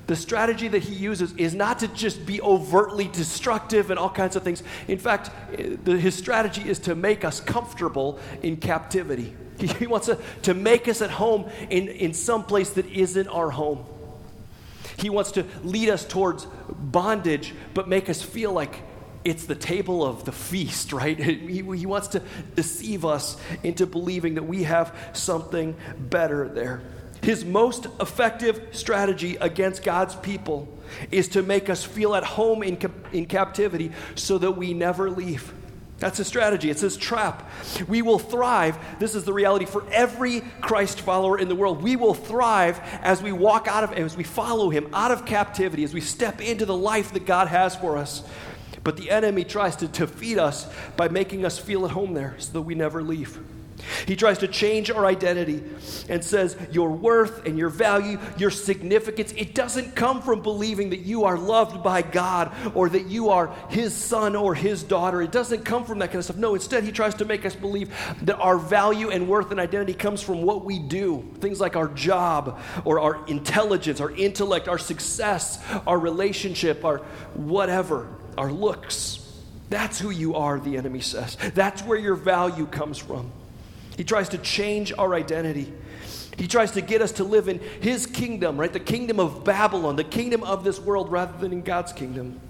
the 0.06 0.16
strategy 0.16 0.68
that 0.68 0.82
he 0.82 0.94
uses 0.94 1.32
is 1.34 1.54
not 1.54 1.78
to 1.78 1.88
just 1.88 2.26
be 2.26 2.40
overtly 2.42 3.08
destructive 3.08 3.90
and 3.90 3.98
all 3.98 4.10
kinds 4.10 4.36
of 4.36 4.42
things. 4.42 4.62
In 4.86 4.98
fact, 4.98 5.30
eh, 5.58 5.76
the, 5.82 5.98
his 5.98 6.14
strategy 6.14 6.68
is 6.68 6.78
to 6.80 6.94
make 6.94 7.24
us 7.24 7.40
comfortable 7.40 8.18
in 8.42 8.56
captivity. 8.56 9.34
He, 9.56 9.68
he 9.68 9.86
wants 9.86 10.06
to, 10.06 10.18
to 10.42 10.52
make 10.52 10.88
us 10.88 11.00
at 11.00 11.10
home 11.10 11.48
in, 11.70 11.86
in 11.86 12.12
some 12.12 12.42
place 12.42 12.70
that 12.70 12.86
isn't 12.86 13.28
our 13.28 13.50
home. 13.50 13.84
He 14.96 15.10
wants 15.10 15.30
to 15.32 15.46
lead 15.62 15.90
us 15.90 16.04
towards 16.04 16.44
bondage, 16.68 17.54
but 17.72 17.88
make 17.88 18.10
us 18.10 18.20
feel 18.20 18.52
like 18.52 18.82
it's 19.24 19.46
the 19.46 19.54
table 19.54 20.04
of 20.04 20.24
the 20.24 20.32
feast, 20.32 20.92
right? 20.92 21.18
He, 21.20 21.62
he 21.62 21.86
wants 21.86 22.08
to 22.08 22.22
deceive 22.56 23.04
us 23.04 23.36
into 23.62 23.86
believing 23.86 24.34
that 24.34 24.42
we 24.42 24.64
have 24.64 24.92
something 25.12 25.76
better 25.98 26.48
there. 26.48 26.82
His 27.24 27.42
most 27.42 27.86
effective 28.00 28.68
strategy 28.72 29.38
against 29.40 29.82
God's 29.82 30.14
people 30.14 30.68
is 31.10 31.28
to 31.28 31.42
make 31.42 31.70
us 31.70 31.82
feel 31.82 32.14
at 32.14 32.22
home 32.22 32.62
in, 32.62 32.78
in 33.12 33.24
captivity 33.24 33.92
so 34.14 34.36
that 34.36 34.50
we 34.50 34.74
never 34.74 35.10
leave. 35.10 35.54
That's 35.98 36.18
his 36.18 36.26
strategy. 36.26 36.68
It's 36.68 36.82
his 36.82 36.98
trap. 36.98 37.50
We 37.88 38.02
will 38.02 38.18
thrive. 38.18 38.76
This 38.98 39.14
is 39.14 39.24
the 39.24 39.32
reality 39.32 39.64
for 39.64 39.86
every 39.90 40.42
Christ 40.60 41.00
follower 41.00 41.38
in 41.38 41.48
the 41.48 41.54
world. 41.54 41.82
We 41.82 41.96
will 41.96 42.12
thrive 42.12 42.78
as 43.00 43.22
we 43.22 43.32
walk 43.32 43.68
out 43.68 43.84
of, 43.84 43.92
as 43.94 44.18
we 44.18 44.24
follow 44.24 44.68
him 44.68 44.90
out 44.92 45.10
of 45.10 45.24
captivity, 45.24 45.82
as 45.82 45.94
we 45.94 46.02
step 46.02 46.42
into 46.42 46.66
the 46.66 46.76
life 46.76 47.14
that 47.14 47.24
God 47.24 47.48
has 47.48 47.74
for 47.74 47.96
us. 47.96 48.22
But 48.82 48.98
the 48.98 49.10
enemy 49.10 49.44
tries 49.44 49.76
to 49.76 49.88
defeat 49.88 50.38
us 50.38 50.68
by 50.98 51.08
making 51.08 51.46
us 51.46 51.58
feel 51.58 51.86
at 51.86 51.92
home 51.92 52.12
there 52.12 52.34
so 52.36 52.52
that 52.52 52.62
we 52.62 52.74
never 52.74 53.02
leave. 53.02 53.38
He 54.06 54.16
tries 54.16 54.38
to 54.38 54.48
change 54.48 54.90
our 54.90 55.06
identity 55.06 55.62
and 56.08 56.24
says 56.24 56.56
your 56.70 56.90
worth 56.90 57.46
and 57.46 57.58
your 57.58 57.68
value, 57.68 58.18
your 58.36 58.50
significance, 58.50 59.32
it 59.32 59.54
doesn't 59.54 59.94
come 59.94 60.22
from 60.22 60.42
believing 60.42 60.90
that 60.90 61.00
you 61.00 61.24
are 61.24 61.38
loved 61.38 61.82
by 61.82 62.02
God 62.02 62.52
or 62.74 62.88
that 62.88 63.06
you 63.06 63.30
are 63.30 63.54
his 63.68 63.94
son 63.94 64.36
or 64.36 64.54
his 64.54 64.82
daughter. 64.82 65.22
It 65.22 65.32
doesn't 65.32 65.64
come 65.64 65.84
from 65.84 65.98
that 66.00 66.08
kind 66.08 66.18
of 66.18 66.24
stuff. 66.24 66.36
No, 66.36 66.54
instead, 66.54 66.84
he 66.84 66.92
tries 66.92 67.14
to 67.16 67.24
make 67.24 67.44
us 67.44 67.54
believe 67.54 67.94
that 68.22 68.38
our 68.38 68.58
value 68.58 69.10
and 69.10 69.28
worth 69.28 69.50
and 69.50 69.60
identity 69.60 69.94
comes 69.94 70.22
from 70.22 70.42
what 70.42 70.64
we 70.64 70.78
do. 70.78 71.28
Things 71.40 71.60
like 71.60 71.76
our 71.76 71.88
job 71.88 72.60
or 72.84 73.00
our 73.00 73.26
intelligence, 73.26 74.00
our 74.00 74.10
intellect, 74.10 74.68
our 74.68 74.78
success, 74.78 75.62
our 75.86 75.98
relationship, 75.98 76.84
our 76.84 76.98
whatever, 77.34 78.08
our 78.36 78.52
looks. 78.52 79.20
That's 79.70 79.98
who 79.98 80.10
you 80.10 80.36
are, 80.36 80.60
the 80.60 80.76
enemy 80.76 81.00
says. 81.00 81.36
That's 81.54 81.82
where 81.82 81.98
your 81.98 82.14
value 82.14 82.66
comes 82.66 82.98
from. 82.98 83.32
He 83.96 84.04
tries 84.04 84.28
to 84.30 84.38
change 84.38 84.92
our 84.96 85.14
identity. 85.14 85.72
He 86.36 86.48
tries 86.48 86.72
to 86.72 86.80
get 86.80 87.00
us 87.00 87.12
to 87.12 87.24
live 87.24 87.48
in 87.48 87.60
his 87.80 88.06
kingdom, 88.06 88.58
right? 88.58 88.72
The 88.72 88.80
kingdom 88.80 89.20
of 89.20 89.44
Babylon, 89.44 89.96
the 89.96 90.04
kingdom 90.04 90.42
of 90.42 90.64
this 90.64 90.80
world, 90.80 91.12
rather 91.12 91.36
than 91.38 91.52
in 91.52 91.62
God's 91.62 91.92
kingdom. 91.92 92.40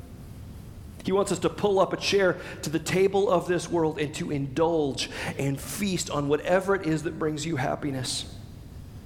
He 1.04 1.12
wants 1.12 1.32
us 1.32 1.38
to 1.40 1.50
pull 1.50 1.80
up 1.80 1.92
a 1.92 1.98
chair 1.98 2.38
to 2.62 2.70
the 2.70 2.78
table 2.78 3.30
of 3.30 3.46
this 3.46 3.68
world 3.68 3.98
and 3.98 4.14
to 4.14 4.30
indulge 4.30 5.10
and 5.38 5.60
feast 5.60 6.10
on 6.10 6.28
whatever 6.28 6.74
it 6.74 6.86
is 6.86 7.02
that 7.02 7.18
brings 7.18 7.44
you 7.44 7.56
happiness. 7.56 8.24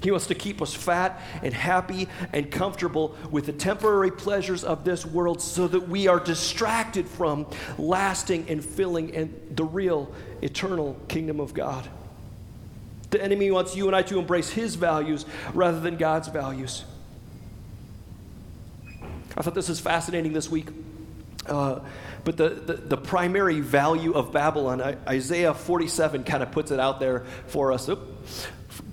He 0.00 0.12
wants 0.12 0.28
to 0.28 0.36
keep 0.36 0.62
us 0.62 0.72
fat 0.72 1.20
and 1.42 1.52
happy 1.52 2.06
and 2.32 2.48
comfortable 2.52 3.16
with 3.32 3.46
the 3.46 3.52
temporary 3.52 4.12
pleasures 4.12 4.62
of 4.62 4.84
this 4.84 5.04
world 5.04 5.42
so 5.42 5.66
that 5.66 5.88
we 5.88 6.06
are 6.06 6.20
distracted 6.20 7.08
from 7.08 7.46
lasting 7.78 8.48
and 8.48 8.64
filling 8.64 9.16
and 9.16 9.34
the 9.56 9.64
real 9.64 10.12
eternal 10.40 10.96
kingdom 11.08 11.40
of 11.40 11.52
God. 11.52 11.88
The 13.10 13.22
enemy 13.22 13.50
wants 13.50 13.74
you 13.74 13.86
and 13.86 13.96
I 13.96 14.02
to 14.02 14.18
embrace 14.18 14.50
his 14.50 14.74
values 14.74 15.24
rather 15.54 15.80
than 15.80 15.96
God's 15.96 16.28
values. 16.28 16.84
I 19.36 19.42
thought 19.42 19.54
this 19.54 19.68
was 19.68 19.80
fascinating 19.80 20.32
this 20.32 20.50
week. 20.50 20.68
Uh, 21.46 21.80
but 22.24 22.36
the, 22.36 22.50
the, 22.50 22.74
the, 22.74 22.96
primary 22.96 23.60
value 23.60 24.12
of 24.12 24.32
Babylon, 24.32 24.82
Isaiah 25.08 25.54
47 25.54 26.24
kind 26.24 26.42
of 26.42 26.50
puts 26.52 26.70
it 26.70 26.78
out 26.78 27.00
there 27.00 27.20
for 27.46 27.72
us. 27.72 27.88
Oop. 27.88 28.00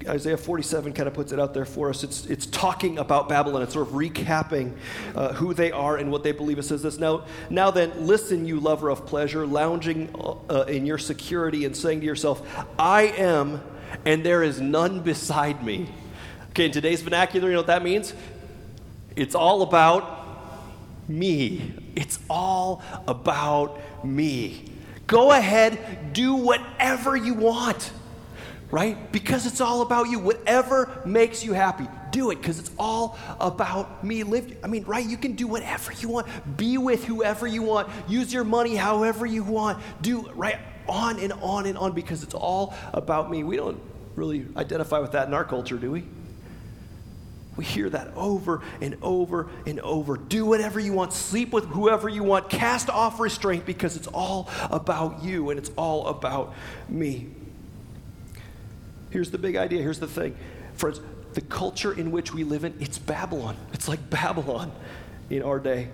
Isaiah 0.08 0.38
47 0.38 0.94
kind 0.94 1.08
of 1.08 1.14
puts 1.14 1.32
it 1.32 1.40
out 1.40 1.54
there 1.54 1.66
for 1.66 1.90
us. 1.90 2.04
It's, 2.04 2.26
it's 2.28 2.46
talking 2.46 2.98
about 2.98 3.28
Babylon. 3.28 3.64
It's 3.64 3.74
sort 3.74 3.88
of 3.88 3.94
recapping 3.94 4.78
uh, 5.16 5.34
who 5.34 5.54
they 5.54 5.72
are 5.72 5.98
and 5.98 6.12
what 6.12 6.24
they 6.24 6.32
believe. 6.32 6.60
It 6.60 6.64
says 6.64 6.82
this 6.84 7.00
now, 7.00 7.26
now 7.50 7.72
then, 7.72 8.06
listen, 8.06 8.46
you 8.46 8.60
lover 8.60 8.90
of 8.90 9.06
pleasure, 9.06 9.46
lounging 9.46 10.14
uh, 10.50 10.62
in 10.68 10.86
your 10.86 10.98
security 10.98 11.66
and 11.66 11.76
saying 11.76 12.02
to 12.02 12.06
yourself, 12.06 12.48
I 12.78 13.04
am, 13.04 13.62
and 14.06 14.26
there 14.26 14.44
is 14.44 14.62
none 14.62 15.02
beside 15.02 15.64
me. 15.64 15.88
Okay, 16.50 16.66
in 16.66 16.72
today's 16.72 17.02
vernacular, 17.02 17.48
you 17.48 17.54
know 17.54 17.60
what 17.60 17.68
that 17.68 17.84
means? 17.84 18.14
It's 19.16 19.36
all 19.36 19.62
about 19.62 21.10
me. 21.10 21.74
It's 21.96 22.20
all 22.30 22.82
about 23.08 23.80
me. 24.06 24.66
Go 25.08 25.32
ahead, 25.32 26.14
do 26.14 26.36
whatever 26.36 27.16
you 27.16 27.34
want 27.34 27.92
right? 28.72 29.12
Because 29.12 29.46
it's 29.46 29.62
all 29.62 29.82
about 29.82 30.10
you. 30.10 30.20
Whatever 30.20 31.02
makes 31.06 31.46
you 31.46 31.54
happy, 31.54 31.88
do 32.12 32.32
it 32.32 32.38
because 32.38 32.60
it's 32.60 32.72
all 32.78 33.18
about 33.40 34.04
me. 34.04 34.24
Live, 34.24 34.58
I 34.64 34.68
mean, 34.68 34.84
right? 34.84 35.06
You 35.06 35.18
can 35.18 35.34
do 35.34 35.48
whatever 35.48 35.94
you 35.94 36.10
want, 36.10 36.28
be 36.58 36.78
with 36.78 37.06
whoever 37.06 37.48
you 37.48 37.62
want, 37.62 37.90
use 38.10 38.34
your 38.34 38.44
money 38.44 38.76
however 38.76 39.26
you 39.26 39.44
want, 39.44 39.82
do, 40.02 40.30
right? 40.32 40.58
On 40.88 41.20
and 41.20 41.34
on 41.34 41.66
and 41.66 41.78
on 41.78 41.94
because 41.94 42.24
it's 42.24 42.34
all 42.34 42.74
about 42.94 43.30
me. 43.30 43.44
We 43.44 43.58
don't 43.58 43.82
really 44.16 44.46
identify 44.56 45.00
with 45.00 45.12
that 45.14 45.28
in 45.28 45.34
our 45.34 45.44
culture, 45.44 45.78
do 45.78 45.92
we? 45.92 46.06
We 47.58 47.64
hear 47.64 47.90
that 47.90 48.14
over 48.16 48.62
and 48.82 48.98
over 49.02 49.48
and 49.66 49.80
over. 49.80 50.18
Do 50.18 50.46
whatever 50.46 50.80
you 50.80 50.92
want, 50.94 51.14
sleep 51.14 51.54
with 51.54 51.66
whoever 51.66 52.10
you 52.10 52.24
want, 52.24 52.50
cast 52.50 52.90
off 52.90 53.20
restraint 53.20 53.66
because 53.66 53.96
it's 53.96 54.08
all 54.08 54.50
about 54.70 55.24
you 55.24 55.50
and 55.50 55.58
it's 55.58 55.72
all 55.78 56.08
about 56.08 56.54
me. 56.90 57.30
Here's 59.10 59.32
the 59.32 59.38
big 59.38 59.56
idea. 59.56 59.82
Here's 59.82 60.00
the 60.00 60.08
thing. 60.08 60.36
Friends, 60.74 61.00
the 61.34 61.42
culture 61.42 61.94
in 61.94 62.12
which 62.12 62.34
we 62.34 62.44
live 62.44 62.66
in, 62.66 62.76
it's 62.82 62.98
Babylon. 62.98 63.56
It's 63.72 63.88
like 63.88 64.10
Babylon 64.10 64.74
in 65.30 65.42
our 65.42 65.60
day. 65.60 65.90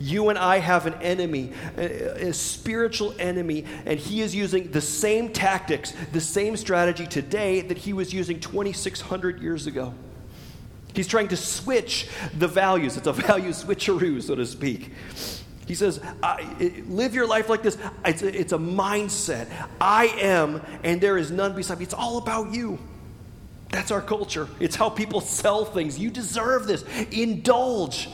You 0.00 0.30
and 0.30 0.38
I 0.38 0.58
have 0.58 0.86
an 0.86 0.94
enemy, 0.94 1.52
a, 1.76 2.28
a, 2.28 2.32
spiritual 2.32 3.14
enemy, 3.18 3.66
and 3.84 4.00
he 4.00 4.22
is 4.22 4.34
using 4.34 4.70
the 4.70 4.80
same 4.80 5.30
tactics, 5.30 5.92
the 6.12 6.22
same 6.22 6.56
strategy 6.56 7.06
today 7.06 7.60
that 7.60 7.76
he 7.76 7.92
was 7.92 8.12
using 8.12 8.40
2,600 8.40 9.42
years 9.42 9.66
ago. 9.66 9.92
He's 10.94 11.06
trying 11.06 11.28
to 11.28 11.36
switch 11.36 12.08
the 12.38 12.48
values. 12.48 12.96
It's 12.96 13.06
a 13.06 13.12
value 13.28 13.50
switcheroo, 13.50 14.22
so 14.22 14.34
to 14.34 14.46
speak. 14.46 14.90
He 15.66 15.74
says, 15.74 16.00
Live 16.88 17.14
your 17.14 17.26
life 17.26 17.50
like 17.50 17.62
this. 17.62 17.76
It's 18.04 18.22
a, 18.22 18.40
it's 18.40 18.52
a 18.52 18.58
mindset. 18.58 19.48
I 19.80 20.06
am, 20.06 20.62
and 20.82 20.98
there 21.00 21.18
is 21.18 21.30
none 21.30 21.54
beside 21.54 21.78
me. 21.78 21.84
It's 21.84 21.94
all 21.94 22.16
about 22.16 22.52
you. 22.52 22.78
That's 23.68 23.90
our 23.90 24.00
culture. 24.00 24.48
It's 24.58 24.74
how 24.74 24.88
people 24.88 25.20
sell 25.20 25.64
things. 25.64 25.98
You 25.98 26.10
deserve 26.10 26.66
this. 26.66 26.84
Indulge. 27.12 28.08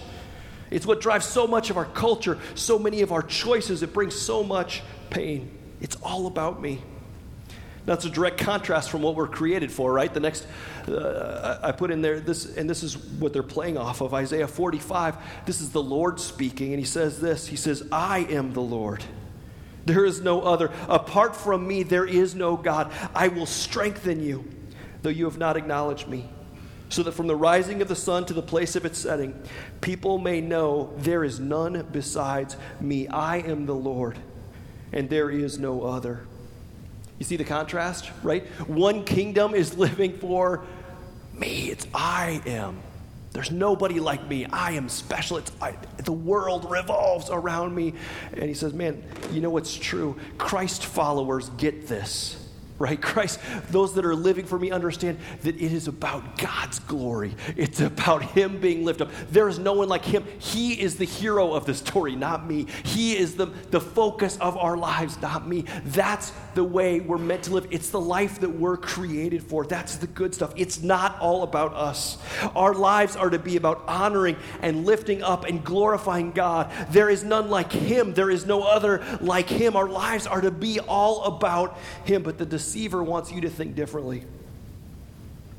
It's 0.70 0.86
what 0.86 1.00
drives 1.00 1.26
so 1.26 1.46
much 1.46 1.70
of 1.70 1.76
our 1.76 1.84
culture, 1.84 2.38
so 2.54 2.78
many 2.78 3.02
of 3.02 3.12
our 3.12 3.22
choices. 3.22 3.82
It 3.82 3.92
brings 3.92 4.14
so 4.14 4.42
much 4.42 4.82
pain. 5.10 5.56
It's 5.80 5.96
all 5.96 6.26
about 6.26 6.60
me. 6.60 6.82
That's 7.86 8.04
a 8.04 8.10
direct 8.10 8.38
contrast 8.38 8.90
from 8.90 9.02
what 9.02 9.14
we're 9.14 9.28
created 9.28 9.70
for, 9.70 9.92
right? 9.92 10.12
The 10.12 10.18
next, 10.18 10.44
uh, 10.88 11.60
I 11.62 11.70
put 11.70 11.92
in 11.92 12.02
there 12.02 12.18
this, 12.18 12.56
and 12.56 12.68
this 12.68 12.82
is 12.82 12.96
what 12.98 13.32
they're 13.32 13.44
playing 13.44 13.78
off 13.78 14.00
of 14.00 14.12
Isaiah 14.12 14.48
45. 14.48 15.16
This 15.46 15.60
is 15.60 15.70
the 15.70 15.82
Lord 15.82 16.18
speaking, 16.18 16.72
and 16.72 16.80
he 16.80 16.84
says 16.84 17.20
this 17.20 17.46
He 17.46 17.56
says, 17.56 17.84
I 17.92 18.20
am 18.28 18.52
the 18.52 18.60
Lord. 18.62 19.04
There 19.84 20.04
is 20.04 20.20
no 20.20 20.42
other. 20.42 20.72
Apart 20.88 21.36
from 21.36 21.66
me, 21.66 21.84
there 21.84 22.04
is 22.04 22.34
no 22.34 22.56
God. 22.56 22.92
I 23.14 23.28
will 23.28 23.46
strengthen 23.46 24.20
you, 24.20 24.44
though 25.02 25.10
you 25.10 25.26
have 25.26 25.38
not 25.38 25.56
acknowledged 25.56 26.08
me, 26.08 26.28
so 26.88 27.02
that 27.02 27.12
from 27.12 27.26
the 27.26 27.36
rising 27.36 27.82
of 27.82 27.88
the 27.88 27.96
sun 27.96 28.24
to 28.26 28.34
the 28.34 28.42
place 28.42 28.76
of 28.76 28.84
its 28.84 28.98
setting, 28.98 29.40
people 29.80 30.18
may 30.18 30.40
know 30.40 30.92
there 30.98 31.24
is 31.24 31.40
none 31.40 31.86
besides 31.92 32.56
me. 32.80 33.08
I 33.08 33.38
am 33.38 33.66
the 33.66 33.74
Lord, 33.74 34.18
and 34.92 35.10
there 35.10 35.30
is 35.30 35.58
no 35.58 35.82
other. 35.82 36.26
You 37.18 37.24
see 37.24 37.36
the 37.36 37.44
contrast, 37.44 38.10
right? 38.22 38.46
One 38.68 39.04
kingdom 39.04 39.54
is 39.54 39.76
living 39.78 40.18
for 40.18 40.64
me. 41.32 41.70
It's 41.70 41.86
I 41.94 42.42
am. 42.46 42.80
There's 43.32 43.50
nobody 43.50 44.00
like 44.00 44.26
me. 44.28 44.46
I 44.46 44.72
am 44.72 44.88
special. 44.88 45.36
It's, 45.36 45.52
I, 45.60 45.76
the 45.98 46.12
world 46.12 46.70
revolves 46.70 47.28
around 47.28 47.74
me. 47.74 47.92
And 48.32 48.44
he 48.44 48.54
says, 48.54 48.72
Man, 48.72 49.02
you 49.30 49.42
know 49.42 49.50
what's 49.50 49.74
true? 49.74 50.16
Christ 50.38 50.86
followers 50.86 51.50
get 51.50 51.86
this 51.86 52.45
right? 52.78 53.00
Christ, 53.00 53.40
those 53.70 53.94
that 53.94 54.04
are 54.04 54.14
living 54.14 54.46
for 54.46 54.58
me 54.58 54.70
understand 54.70 55.18
that 55.42 55.56
it 55.56 55.72
is 55.72 55.88
about 55.88 56.38
God's 56.38 56.78
glory. 56.80 57.34
It's 57.56 57.80
about 57.80 58.22
Him 58.22 58.60
being 58.60 58.84
lifted 58.84 59.08
up. 59.08 59.12
There 59.30 59.48
is 59.48 59.58
no 59.58 59.72
one 59.72 59.88
like 59.88 60.04
Him. 60.04 60.24
He 60.38 60.80
is 60.80 60.96
the 60.96 61.04
hero 61.04 61.52
of 61.52 61.66
the 61.66 61.74
story, 61.74 62.16
not 62.16 62.46
me. 62.46 62.66
He 62.84 63.16
is 63.16 63.36
the, 63.36 63.46
the 63.70 63.80
focus 63.80 64.36
of 64.38 64.56
our 64.56 64.76
lives, 64.76 65.20
not 65.20 65.48
me. 65.48 65.64
That's 65.84 66.32
the 66.54 66.64
way 66.64 67.00
we're 67.00 67.18
meant 67.18 67.44
to 67.44 67.54
live. 67.54 67.66
It's 67.70 67.90
the 67.90 68.00
life 68.00 68.40
that 68.40 68.50
we're 68.50 68.76
created 68.76 69.42
for. 69.42 69.64
That's 69.64 69.96
the 69.96 70.06
good 70.06 70.34
stuff. 70.34 70.52
It's 70.56 70.82
not 70.82 71.18
all 71.20 71.42
about 71.42 71.74
us. 71.74 72.18
Our 72.54 72.74
lives 72.74 73.16
are 73.16 73.30
to 73.30 73.38
be 73.38 73.56
about 73.56 73.84
honoring 73.86 74.36
and 74.62 74.84
lifting 74.84 75.22
up 75.22 75.44
and 75.44 75.64
glorifying 75.64 76.32
God. 76.32 76.70
There 76.90 77.10
is 77.10 77.24
none 77.24 77.50
like 77.50 77.72
Him, 77.72 78.14
there 78.14 78.30
is 78.30 78.46
no 78.46 78.62
other 78.62 79.04
like 79.20 79.48
Him. 79.48 79.76
Our 79.76 79.88
lives 79.88 80.26
are 80.26 80.40
to 80.40 80.50
be 80.50 80.80
all 80.80 81.24
about 81.24 81.78
Him. 82.04 82.22
But 82.22 82.38
the 82.38 82.46
deceiver 82.66 83.02
wants 83.02 83.30
you 83.30 83.40
to 83.42 83.48
think 83.48 83.76
differently. 83.76 84.24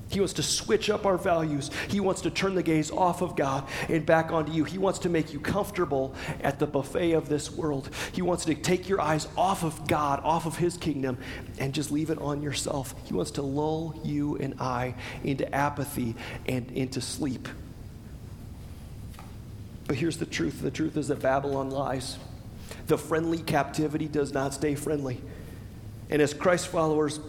He 0.09 0.19
wants 0.19 0.33
to 0.33 0.43
switch 0.43 0.89
up 0.89 1.05
our 1.05 1.17
values. 1.17 1.69
He 1.89 1.99
wants 1.99 2.21
to 2.21 2.29
turn 2.29 2.55
the 2.55 2.63
gaze 2.63 2.91
off 2.91 3.21
of 3.21 3.35
God 3.35 3.67
and 3.89 4.05
back 4.05 4.31
onto 4.31 4.51
you. 4.51 4.63
He 4.63 4.77
wants 4.77 4.99
to 4.99 5.09
make 5.09 5.33
you 5.33 5.39
comfortable 5.39 6.13
at 6.41 6.59
the 6.59 6.67
buffet 6.67 7.13
of 7.13 7.27
this 7.27 7.51
world. 7.51 7.89
He 8.13 8.21
wants 8.21 8.45
to 8.45 8.55
take 8.55 8.87
your 8.87 9.01
eyes 9.01 9.27
off 9.37 9.63
of 9.63 9.87
God, 9.87 10.21
off 10.23 10.45
of 10.45 10.57
His 10.57 10.77
kingdom, 10.77 11.17
and 11.59 11.73
just 11.73 11.91
leave 11.91 12.09
it 12.09 12.19
on 12.19 12.41
yourself. 12.41 12.95
He 13.05 13.13
wants 13.13 13.31
to 13.31 13.41
lull 13.41 13.99
you 14.03 14.37
and 14.37 14.59
I 14.61 14.95
into 15.23 15.53
apathy 15.53 16.15
and 16.45 16.69
into 16.71 17.01
sleep. 17.01 17.47
But 19.87 19.97
here's 19.97 20.17
the 20.17 20.25
truth 20.25 20.61
the 20.61 20.71
truth 20.71 20.95
is 20.97 21.09
that 21.09 21.21
Babylon 21.21 21.69
lies. 21.69 22.17
The 22.87 22.97
friendly 22.97 23.39
captivity 23.39 24.07
does 24.07 24.33
not 24.33 24.53
stay 24.53 24.75
friendly. 24.75 25.21
And 26.09 26.21
as 26.21 26.33
Christ 26.33 26.67
followers, 26.67 27.19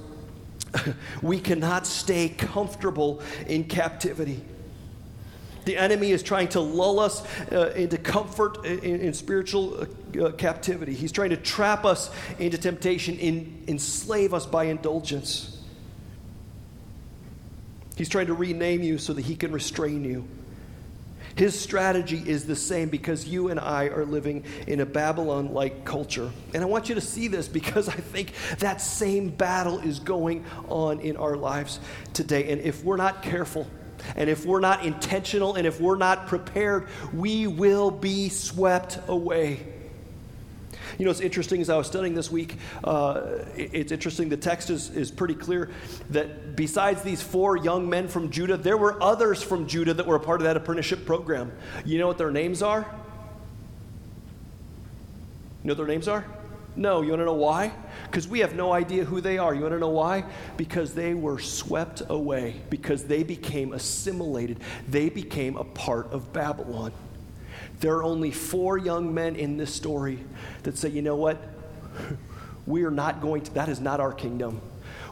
we 1.22 1.40
cannot 1.40 1.86
stay 1.86 2.28
comfortable 2.28 3.22
in 3.46 3.64
captivity. 3.64 4.42
The 5.64 5.76
enemy 5.76 6.12
is 6.12 6.22
trying 6.22 6.48
to 6.48 6.60
lull 6.60 6.98
us 6.98 7.22
uh, 7.52 7.72
into 7.76 7.98
comfort 7.98 8.64
in, 8.64 9.00
in 9.00 9.12
spiritual 9.12 9.86
uh, 10.16 10.24
uh, 10.24 10.32
captivity. 10.32 10.94
He's 10.94 11.12
trying 11.12 11.30
to 11.30 11.36
trap 11.36 11.84
us 11.84 12.10
into 12.38 12.56
temptation, 12.56 13.18
in, 13.18 13.64
enslave 13.68 14.32
us 14.32 14.46
by 14.46 14.64
indulgence. 14.64 15.62
He's 17.96 18.08
trying 18.08 18.28
to 18.28 18.34
rename 18.34 18.82
you 18.82 18.96
so 18.96 19.12
that 19.12 19.22
he 19.22 19.36
can 19.36 19.52
restrain 19.52 20.04
you. 20.04 20.26
His 21.38 21.56
strategy 21.56 22.20
is 22.26 22.46
the 22.46 22.56
same 22.56 22.88
because 22.88 23.28
you 23.28 23.50
and 23.50 23.60
I 23.60 23.84
are 23.84 24.04
living 24.04 24.42
in 24.66 24.80
a 24.80 24.84
Babylon 24.86 25.54
like 25.54 25.84
culture. 25.84 26.32
And 26.52 26.64
I 26.64 26.66
want 26.66 26.88
you 26.88 26.96
to 26.96 27.00
see 27.00 27.28
this 27.28 27.46
because 27.46 27.88
I 27.88 27.92
think 27.92 28.32
that 28.58 28.80
same 28.80 29.28
battle 29.28 29.78
is 29.78 30.00
going 30.00 30.44
on 30.66 30.98
in 30.98 31.16
our 31.16 31.36
lives 31.36 31.78
today. 32.12 32.50
And 32.50 32.60
if 32.60 32.82
we're 32.82 32.96
not 32.96 33.22
careful, 33.22 33.68
and 34.16 34.28
if 34.28 34.46
we're 34.46 34.58
not 34.58 34.84
intentional, 34.84 35.54
and 35.54 35.64
if 35.64 35.80
we're 35.80 35.96
not 35.96 36.26
prepared, 36.26 36.88
we 37.14 37.46
will 37.46 37.92
be 37.92 38.28
swept 38.28 38.98
away. 39.06 39.77
You 40.98 41.04
know, 41.04 41.12
it's 41.12 41.20
interesting 41.20 41.60
as 41.60 41.70
I 41.70 41.76
was 41.76 41.86
studying 41.86 42.14
this 42.14 42.30
week, 42.30 42.56
uh, 42.82 43.22
it's 43.56 43.92
interesting, 43.92 44.28
the 44.28 44.36
text 44.36 44.68
is, 44.68 44.90
is 44.90 45.12
pretty 45.12 45.34
clear 45.34 45.70
that 46.10 46.56
besides 46.56 47.02
these 47.02 47.22
four 47.22 47.56
young 47.56 47.88
men 47.88 48.08
from 48.08 48.30
Judah, 48.30 48.56
there 48.56 48.76
were 48.76 49.00
others 49.00 49.40
from 49.40 49.68
Judah 49.68 49.94
that 49.94 50.06
were 50.06 50.16
a 50.16 50.20
part 50.20 50.40
of 50.40 50.44
that 50.44 50.56
apprenticeship 50.56 51.06
program. 51.06 51.52
You 51.84 51.98
know 51.98 52.08
what 52.08 52.18
their 52.18 52.32
names 52.32 52.62
are? 52.62 52.80
You 55.62 55.68
know 55.68 55.70
what 55.72 55.76
their 55.76 55.86
names 55.86 56.08
are? 56.08 56.24
No. 56.74 57.02
You 57.02 57.10
want 57.10 57.20
to 57.20 57.26
know 57.26 57.34
why? 57.34 57.72
Because 58.04 58.26
we 58.26 58.40
have 58.40 58.56
no 58.56 58.72
idea 58.72 59.04
who 59.04 59.20
they 59.20 59.38
are. 59.38 59.54
You 59.54 59.62
want 59.62 59.74
to 59.74 59.78
know 59.78 59.90
why? 59.90 60.24
Because 60.56 60.94
they 60.94 61.14
were 61.14 61.38
swept 61.38 62.02
away, 62.08 62.60
because 62.70 63.04
they 63.04 63.22
became 63.22 63.72
assimilated, 63.72 64.58
they 64.88 65.10
became 65.10 65.56
a 65.56 65.64
part 65.64 66.12
of 66.12 66.32
Babylon. 66.32 66.92
There 67.80 67.96
are 67.96 68.02
only 68.02 68.30
four 68.30 68.76
young 68.76 69.14
men 69.14 69.36
in 69.36 69.56
this 69.56 69.72
story 69.72 70.18
that 70.64 70.76
say, 70.76 70.88
you 70.88 71.02
know 71.02 71.16
what? 71.16 71.38
We 72.66 72.84
are 72.84 72.90
not 72.90 73.20
going 73.20 73.42
to, 73.42 73.54
that 73.54 73.68
is 73.68 73.80
not 73.80 74.00
our 74.00 74.12
kingdom. 74.12 74.60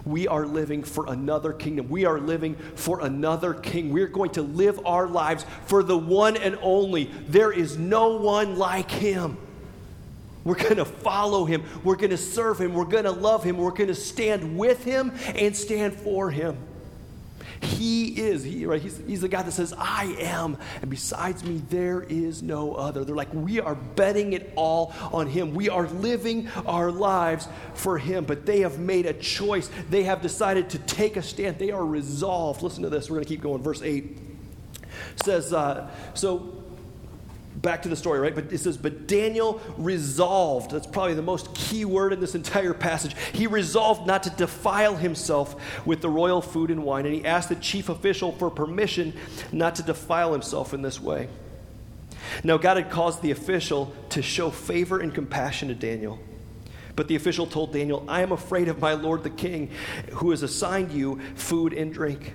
We 0.05 0.29
are 0.29 0.47
living 0.47 0.85
for 0.85 1.07
another 1.09 1.53
kingdom. 1.53 1.89
We 1.89 2.05
are 2.05 2.21
living 2.21 2.55
for 2.77 3.01
another 3.01 3.55
king. 3.55 3.93
We're 3.93 4.07
going 4.07 4.31
to 4.33 4.43
live 4.43 4.85
our 4.87 5.09
lives 5.09 5.45
for 5.67 5.83
the 5.83 5.99
one 5.99 6.37
and 6.37 6.59
only. 6.63 7.05
There 7.29 7.51
is 7.51 7.77
no 7.77 8.17
one 8.17 8.57
like 8.57 8.91
him. 8.91 9.37
We're 10.45 10.55
going 10.55 10.77
to 10.77 10.85
follow 10.85 11.45
him. 11.45 11.65
We're 11.83 11.97
going 11.97 12.11
to 12.11 12.17
serve 12.17 12.61
him. 12.61 12.73
We're 12.73 12.85
going 12.85 13.05
to 13.05 13.11
love 13.11 13.43
him. 13.43 13.57
We're 13.57 13.73
going 13.73 13.89
to 13.89 13.97
stand 13.97 14.57
with 14.57 14.85
him 14.85 15.13
and 15.35 15.57
stand 15.57 15.95
for 15.95 16.31
him. 16.31 16.57
He 17.61 18.21
is, 18.21 18.45
he, 18.45 18.67
right? 18.67 18.81
He's, 18.81 18.99
he's 19.07 19.21
the 19.21 19.29
God 19.29 19.47
that 19.47 19.53
says, 19.53 19.75
I 19.77 20.17
am, 20.21 20.57
and 20.81 20.91
besides 20.91 21.45
me, 21.45 21.63
there 21.71 22.03
is 22.03 22.43
no 22.43 22.75
other. 22.75 23.05
They're 23.05 23.17
like, 23.17 23.33
we 23.33 23.61
are 23.61 23.75
betting 23.75 24.33
it 24.33 24.53
all 24.57 24.93
on 25.13 25.27
Him. 25.27 25.55
We 25.55 25.69
are 25.69 25.87
living 25.87 26.49
our 26.67 26.91
lives 26.91 27.49
for 27.75 27.99
Him, 27.99 28.25
but 28.25 28.47
they 28.47 28.61
have 28.61 28.79
made 28.79 29.07
a 29.07 29.13
choice. 29.13 29.71
They 29.91 30.05
have 30.05 30.23
decided 30.23 30.71
to 30.71 30.79
take 30.79 31.17
a 31.17 31.23
stand. 31.23 31.59
They 31.59 31.71
are 31.71 31.85
resolved. 31.85 32.63
Listen 32.63 32.83
to 32.83 32.91
this. 32.91 33.11
We're 33.11 33.17
going 33.17 33.25
to 33.25 33.29
keep 33.29 33.43
going. 33.43 33.63
Verse 33.63 33.83
8 33.83 34.19
says, 35.17 35.53
uh, 35.53 35.91
So 36.15 36.56
back 37.67 37.83
to 37.83 37.91
the 37.91 37.97
story, 37.97 38.21
right? 38.21 38.35
But 38.35 38.51
it 38.53 38.59
says, 38.59 38.79
But 38.79 39.07
Daniel 39.07 39.61
resolved. 39.77 40.71
That's 40.71 40.87
probably 40.87 41.13
the 41.13 41.21
most 41.21 41.55
key 41.55 41.85
word 41.85 42.15
in 42.15 42.21
this 42.21 42.35
entire 42.35 42.73
passage. 42.73 43.15
He 43.35 43.47
resolved 43.47 44.07
not 44.07 44.23
to 44.23 44.31
defile 44.31 44.97
himself 44.97 45.85
with 45.85 46.01
the 46.01 46.09
royal 46.09 46.41
food 46.41 46.71
and 46.71 46.85
wine, 46.85 47.05
and 47.05 47.15
he 47.15 47.27
asked 47.27 47.51
the 47.51 47.57
chief 47.57 47.91
official 47.91 48.33
for 48.33 48.49
permission 48.49 49.13
not 49.53 49.75
to 49.75 49.83
defile 49.83 50.33
himself 50.33 50.73
in 50.73 50.81
this 50.81 50.99
way. 50.99 51.29
Now, 52.43 52.57
God 52.57 52.77
had 52.77 52.91
caused 52.91 53.21
the 53.21 53.33
official 53.33 53.93
to 54.11 54.23
show 54.23 54.51
favor 54.51 55.01
and 55.01 55.13
compassion 55.13 55.69
to 55.69 55.75
Daniel. 55.75 56.19
But 56.95 57.09
the 57.09 57.17
official 57.17 57.47
told 57.47 57.75
Daniel, 57.75 58.05
I 58.09 58.23
am 58.23 58.33
afraid 58.33 58.69
of 58.69 58.81
my 58.81 58.95
lord 58.95 59.23
the 59.23 59.31
king, 59.31 59.71
who 60.13 60.31
has 60.31 60.43
assigned 60.43 60.93
you 60.93 61.21
food 61.35 61.75
and 61.75 61.93
drink. 61.93 62.35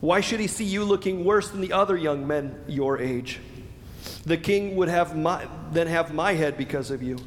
Why 0.00 0.20
should 0.20 0.38
he 0.38 0.46
see 0.46 0.64
you 0.64 0.84
looking 0.84 1.24
worse 1.24 1.48
than 1.48 1.60
the 1.60 1.72
other 1.72 1.96
young 1.96 2.26
men 2.26 2.62
your 2.68 3.00
age? 3.00 3.40
The 4.24 4.36
king 4.36 4.76
would 4.76 4.88
have 4.88 5.16
my, 5.16 5.46
then 5.72 5.86
have 5.86 6.12
my 6.12 6.32
head 6.34 6.56
because 6.56 6.90
of 6.90 7.02
you. 7.02 7.18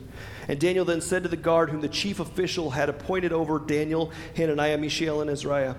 And 0.48 0.60
Daniel 0.60 0.86
then 0.86 1.02
said 1.02 1.24
to 1.24 1.30
the 1.30 1.38
guard, 1.38 1.70
whom 1.70 1.82
the 1.82 1.88
chief 1.88 2.20
official 2.20 2.72
had 2.72 2.90
appointed 2.90 3.32
over 3.32 3.60
Daniel, 3.60 4.12
Hananiah, 4.36 4.78
Mishael, 4.78 5.22
and 5.22 5.30
Azariah, 5.30 5.76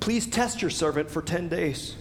Please 0.00 0.26
test 0.26 0.62
your 0.62 0.70
servant 0.70 1.10
for 1.10 1.22
10 1.22 1.48
days. 1.48 1.96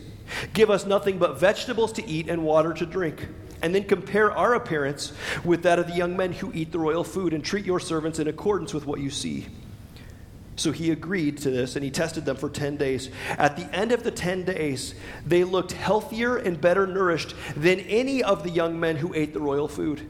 Give 0.54 0.70
us 0.70 0.86
nothing 0.86 1.18
but 1.18 1.40
vegetables 1.40 1.94
to 1.94 2.08
eat 2.08 2.30
and 2.30 2.44
water 2.44 2.74
to 2.74 2.86
drink. 2.86 3.28
And 3.62 3.74
then 3.74 3.86
compare 3.86 4.32
our 4.32 4.54
appearance 4.54 5.14
with 5.44 5.64
that 5.64 5.80
of 5.80 5.88
the 5.88 5.96
young 5.96 6.16
men 6.16 6.32
who 6.32 6.52
eat 6.54 6.72
the 6.72 6.80
royal 6.80 7.04
food, 7.04 7.34
and 7.34 7.44
treat 7.44 7.66
your 7.66 7.80
servants 7.80 8.20
in 8.20 8.28
accordance 8.28 8.74
with 8.74 8.86
what 8.86 9.00
you 9.00 9.10
see. 9.10 9.48
So 10.58 10.72
he 10.72 10.90
agreed 10.90 11.38
to 11.40 11.52
this 11.52 11.76
and 11.76 11.86
he 11.86 11.92
tested 11.92 12.26
them 12.26 12.36
for 12.36 12.50
10 12.50 12.78
days. 12.78 13.10
At 13.38 13.56
the 13.56 13.74
end 13.74 13.92
of 13.92 14.04
the 14.04 14.12
10 14.12 14.44
days, 14.44 14.96
they 15.26 15.44
looked 15.44 15.72
healthier 15.72 16.38
and 16.38 16.60
better 16.60 16.88
nourished 16.88 17.36
than 17.56 17.80
any 17.82 18.24
of 18.24 18.44
the 18.44 18.50
young 18.50 18.80
men 18.80 18.98
who 18.98 19.14
ate 19.14 19.34
the 19.34 19.40
royal 19.40 19.68
food. 19.68 20.08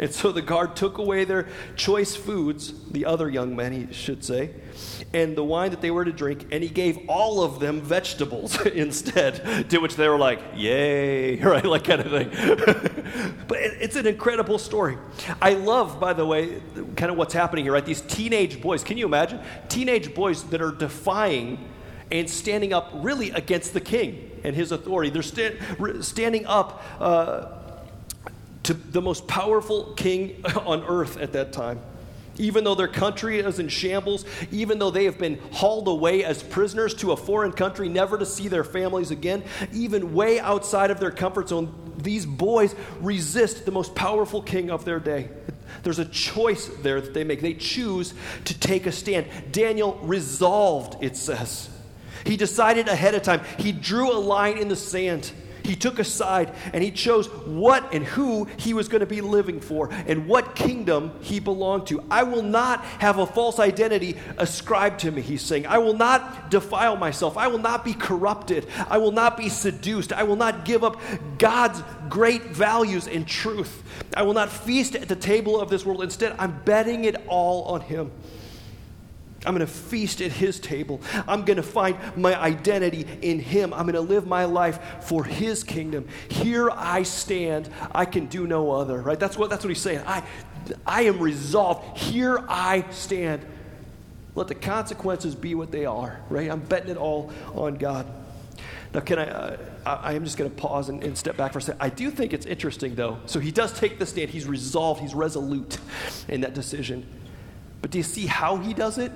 And 0.00 0.12
so 0.12 0.30
the 0.30 0.42
guard 0.42 0.76
took 0.76 0.98
away 0.98 1.24
their 1.24 1.48
choice 1.74 2.14
foods, 2.14 2.72
the 2.90 3.04
other 3.04 3.28
young 3.28 3.56
men, 3.56 3.72
he 3.72 3.92
should 3.92 4.22
say, 4.24 4.50
and 5.12 5.36
the 5.36 5.42
wine 5.42 5.70
that 5.70 5.80
they 5.80 5.90
were 5.90 6.04
to 6.04 6.12
drink, 6.12 6.46
and 6.52 6.62
he 6.62 6.68
gave 6.68 6.98
all 7.08 7.42
of 7.42 7.58
them 7.58 7.80
vegetables 7.80 8.64
instead, 8.66 9.68
to 9.70 9.78
which 9.78 9.96
they 9.96 10.08
were 10.08 10.18
like, 10.18 10.40
yay, 10.54 11.36
right, 11.42 11.64
like 11.64 11.84
kind 11.84 12.00
of 12.00 12.10
thing. 12.10 13.34
but 13.48 13.58
it's 13.58 13.96
an 13.96 14.06
incredible 14.06 14.58
story. 14.58 14.96
I 15.42 15.54
love, 15.54 15.98
by 15.98 16.12
the 16.12 16.24
way, 16.24 16.60
kind 16.94 17.10
of 17.10 17.16
what's 17.16 17.34
happening 17.34 17.64
here, 17.64 17.72
right? 17.72 17.84
These 17.84 18.02
teenage 18.02 18.60
boys, 18.60 18.84
can 18.84 18.98
you 18.98 19.06
imagine? 19.06 19.40
Teenage 19.68 20.14
boys 20.14 20.44
that 20.44 20.62
are 20.62 20.72
defying 20.72 21.58
and 22.12 22.30
standing 22.30 22.72
up 22.72 22.90
really 22.94 23.30
against 23.30 23.74
the 23.74 23.80
king 23.80 24.40
and 24.44 24.54
his 24.54 24.70
authority. 24.70 25.10
They're 25.10 25.22
sta- 25.22 26.02
standing 26.02 26.46
up. 26.46 26.82
Uh, 27.00 27.54
to 28.64 28.74
the 28.74 29.02
most 29.02 29.26
powerful 29.26 29.92
king 29.94 30.44
on 30.66 30.84
earth 30.84 31.16
at 31.18 31.32
that 31.32 31.52
time. 31.52 31.80
Even 32.38 32.62
though 32.62 32.76
their 32.76 32.88
country 32.88 33.40
is 33.40 33.58
in 33.58 33.68
shambles, 33.68 34.24
even 34.52 34.78
though 34.78 34.92
they 34.92 35.04
have 35.04 35.18
been 35.18 35.40
hauled 35.52 35.88
away 35.88 36.24
as 36.24 36.42
prisoners 36.42 36.94
to 36.94 37.10
a 37.10 37.16
foreign 37.16 37.52
country, 37.52 37.88
never 37.88 38.16
to 38.16 38.24
see 38.24 38.46
their 38.46 38.62
families 38.62 39.10
again, 39.10 39.42
even 39.72 40.14
way 40.14 40.38
outside 40.38 40.92
of 40.92 41.00
their 41.00 41.10
comfort 41.10 41.48
zone, 41.48 41.74
these 41.98 42.24
boys 42.24 42.76
resist 43.00 43.64
the 43.64 43.72
most 43.72 43.94
powerful 43.96 44.40
king 44.40 44.70
of 44.70 44.84
their 44.84 45.00
day. 45.00 45.30
There's 45.82 45.98
a 45.98 46.04
choice 46.04 46.68
there 46.82 47.00
that 47.00 47.12
they 47.12 47.24
make. 47.24 47.40
They 47.40 47.54
choose 47.54 48.14
to 48.46 48.58
take 48.58 48.86
a 48.86 48.92
stand. 48.92 49.26
Daniel 49.50 49.98
resolved, 50.02 51.02
it 51.02 51.16
says. 51.16 51.68
He 52.24 52.36
decided 52.36 52.88
ahead 52.88 53.14
of 53.14 53.22
time, 53.22 53.42
he 53.58 53.72
drew 53.72 54.12
a 54.12 54.18
line 54.18 54.58
in 54.58 54.68
the 54.68 54.76
sand. 54.76 55.32
He 55.68 55.76
took 55.76 55.98
a 55.98 56.04
side 56.04 56.54
and 56.72 56.82
he 56.82 56.90
chose 56.90 57.26
what 57.26 57.92
and 57.92 58.02
who 58.02 58.46
he 58.56 58.72
was 58.72 58.88
going 58.88 59.00
to 59.00 59.06
be 59.06 59.20
living 59.20 59.60
for 59.60 59.90
and 59.92 60.26
what 60.26 60.54
kingdom 60.54 61.12
he 61.20 61.40
belonged 61.40 61.88
to. 61.88 62.02
I 62.10 62.22
will 62.22 62.42
not 62.42 62.82
have 62.84 63.18
a 63.18 63.26
false 63.26 63.58
identity 63.58 64.16
ascribed 64.38 65.00
to 65.00 65.10
me, 65.10 65.20
he's 65.20 65.42
saying. 65.42 65.66
I 65.66 65.76
will 65.76 65.92
not 65.92 66.50
defile 66.50 66.96
myself. 66.96 67.36
I 67.36 67.48
will 67.48 67.58
not 67.58 67.84
be 67.84 67.92
corrupted. 67.92 68.66
I 68.88 68.96
will 68.96 69.12
not 69.12 69.36
be 69.36 69.50
seduced. 69.50 70.10
I 70.10 70.22
will 70.22 70.36
not 70.36 70.64
give 70.64 70.82
up 70.82 70.98
God's 71.36 71.82
great 72.08 72.44
values 72.44 73.06
and 73.06 73.28
truth. 73.28 73.82
I 74.16 74.22
will 74.22 74.32
not 74.32 74.50
feast 74.50 74.94
at 74.94 75.06
the 75.06 75.16
table 75.16 75.60
of 75.60 75.68
this 75.68 75.84
world. 75.84 76.02
Instead, 76.02 76.34
I'm 76.38 76.62
betting 76.64 77.04
it 77.04 77.16
all 77.28 77.64
on 77.64 77.82
him. 77.82 78.10
I'm 79.46 79.54
going 79.54 79.66
to 79.66 79.72
feast 79.72 80.20
at 80.20 80.32
his 80.32 80.58
table. 80.58 81.00
I'm 81.28 81.44
going 81.44 81.58
to 81.58 81.62
find 81.62 81.96
my 82.16 82.38
identity 82.38 83.06
in 83.22 83.38
him. 83.38 83.72
I'm 83.72 83.82
going 83.82 83.94
to 83.94 84.00
live 84.00 84.26
my 84.26 84.44
life 84.46 85.04
for 85.04 85.24
his 85.24 85.62
kingdom. 85.62 86.08
Here 86.28 86.70
I 86.70 87.04
stand. 87.04 87.68
I 87.92 88.04
can 88.04 88.26
do 88.26 88.46
no 88.46 88.72
other, 88.72 89.00
right? 89.00 89.18
That's 89.18 89.38
what, 89.38 89.48
that's 89.48 89.64
what 89.64 89.68
he's 89.68 89.80
saying. 89.80 90.02
I, 90.06 90.24
I 90.84 91.02
am 91.02 91.20
resolved. 91.20 91.98
Here 91.98 92.44
I 92.48 92.84
stand. 92.90 93.46
Let 94.34 94.48
the 94.48 94.56
consequences 94.56 95.34
be 95.34 95.54
what 95.54 95.70
they 95.70 95.84
are, 95.84 96.20
right? 96.30 96.50
I'm 96.50 96.60
betting 96.60 96.90
it 96.90 96.96
all 96.96 97.32
on 97.54 97.76
God. 97.76 98.06
Now, 98.92 99.00
can 99.00 99.18
I? 99.18 99.28
Uh, 99.28 99.56
I 99.84 100.12
am 100.14 100.24
just 100.24 100.36
going 100.36 100.50
to 100.50 100.56
pause 100.56 100.88
and, 100.88 101.02
and, 101.02 101.16
step 101.16 101.36
back 101.36 101.52
for 101.52 101.60
a 101.60 101.62
second. 101.62 101.80
I 101.80 101.88
do 101.88 102.10
think 102.10 102.32
it's 102.32 102.44
interesting, 102.44 102.94
though. 102.94 103.18
So 103.26 103.40
he 103.40 103.50
does 103.50 103.72
take 103.72 103.98
the 103.98 104.06
stand. 104.06 104.30
He's 104.30 104.46
resolved. 104.46 105.00
He's 105.00 105.14
resolute 105.14 105.78
in 106.28 106.42
that 106.42 106.54
decision. 106.54 107.06
But 107.80 107.90
do 107.90 107.98
you 107.98 108.04
see 108.04 108.26
how 108.26 108.56
he 108.56 108.74
does 108.74 108.98
it? 108.98 109.12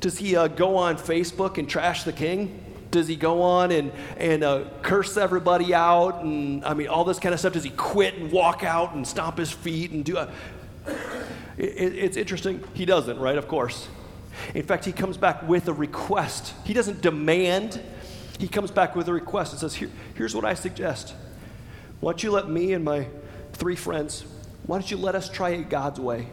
Does 0.00 0.18
he 0.18 0.36
uh, 0.36 0.48
go 0.48 0.76
on 0.76 0.96
Facebook 0.96 1.58
and 1.58 1.68
trash 1.68 2.04
the 2.04 2.12
king? 2.12 2.64
Does 2.90 3.06
he 3.06 3.16
go 3.16 3.42
on 3.42 3.70
and, 3.70 3.92
and 4.16 4.42
uh, 4.42 4.64
curse 4.82 5.16
everybody 5.16 5.74
out? 5.74 6.22
And 6.22 6.64
I 6.64 6.74
mean, 6.74 6.88
all 6.88 7.04
this 7.04 7.18
kind 7.18 7.32
of 7.32 7.40
stuff. 7.40 7.52
Does 7.52 7.64
he 7.64 7.70
quit 7.70 8.14
and 8.14 8.32
walk 8.32 8.64
out 8.64 8.94
and 8.94 9.06
stomp 9.06 9.38
his 9.38 9.50
feet 9.50 9.90
and 9.90 10.04
do 10.04 10.16
a. 10.16 10.28
It, 11.56 11.94
it's 11.94 12.16
interesting. 12.16 12.64
He 12.74 12.84
doesn't, 12.84 13.18
right? 13.18 13.36
Of 13.36 13.46
course. 13.46 13.88
In 14.54 14.62
fact, 14.62 14.84
he 14.84 14.92
comes 14.92 15.16
back 15.16 15.46
with 15.46 15.68
a 15.68 15.72
request. 15.72 16.54
He 16.64 16.72
doesn't 16.72 17.02
demand, 17.02 17.80
he 18.38 18.48
comes 18.48 18.70
back 18.70 18.96
with 18.96 19.08
a 19.08 19.12
request 19.12 19.52
and 19.52 19.60
says, 19.60 19.74
Here, 19.74 19.90
Here's 20.14 20.34
what 20.34 20.44
I 20.44 20.54
suggest. 20.54 21.14
Why 22.00 22.12
don't 22.12 22.22
you 22.22 22.30
let 22.30 22.48
me 22.48 22.72
and 22.72 22.84
my 22.84 23.06
three 23.52 23.76
friends, 23.76 24.24
why 24.66 24.78
don't 24.78 24.90
you 24.90 24.96
let 24.96 25.14
us 25.14 25.28
try 25.28 25.50
it 25.50 25.68
God's 25.68 26.00
way? 26.00 26.28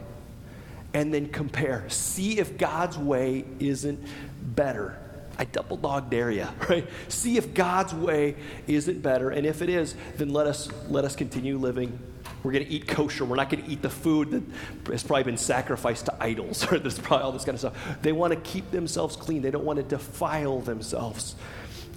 And 0.98 1.14
then 1.14 1.28
compare. 1.28 1.88
See 1.90 2.40
if 2.40 2.58
God's 2.58 2.98
way 2.98 3.46
isn't 3.60 4.04
better. 4.42 4.98
I 5.38 5.46
double 5.46 5.78
dog 5.78 6.10
dare 6.10 6.32
you, 6.32 6.48
right? 6.70 6.88
See 7.08 7.38
if 7.38 7.54
God's 7.54 7.94
way 7.94 8.36
isn't 8.66 9.04
better, 9.04 9.30
and 9.30 9.46
if 9.46 9.62
it 9.62 9.70
is, 9.70 9.96
then 10.16 10.30
let 10.30 10.48
us 10.48 10.70
let 10.90 11.06
us 11.06 11.16
continue 11.16 11.60
living. 11.60 12.00
We're 12.42 12.52
going 12.52 12.66
to 12.66 12.72
eat 12.72 12.88
kosher. 12.88 13.26
We're 13.26 13.36
not 13.36 13.52
going 13.52 13.64
to 13.64 13.70
eat 13.70 13.84
the 13.84 13.92
food 13.92 14.32
that 14.32 14.92
has 14.92 15.04
probably 15.04 15.26
been 15.26 15.38
sacrificed 15.38 16.06
to 16.06 16.16
idols, 16.20 16.66
or 16.72 16.80
there's 16.80 16.98
probably 16.98 17.26
all 17.26 17.32
this 17.32 17.46
kind 17.46 17.54
of 17.54 17.60
stuff. 17.60 18.02
They 18.02 18.12
want 18.12 18.34
to 18.34 18.40
keep 18.40 18.72
themselves 18.72 19.16
clean. 19.16 19.44
They 19.44 19.52
don't 19.52 19.66
want 19.66 19.78
to 19.78 19.84
defile 19.84 20.62
themselves 20.62 21.36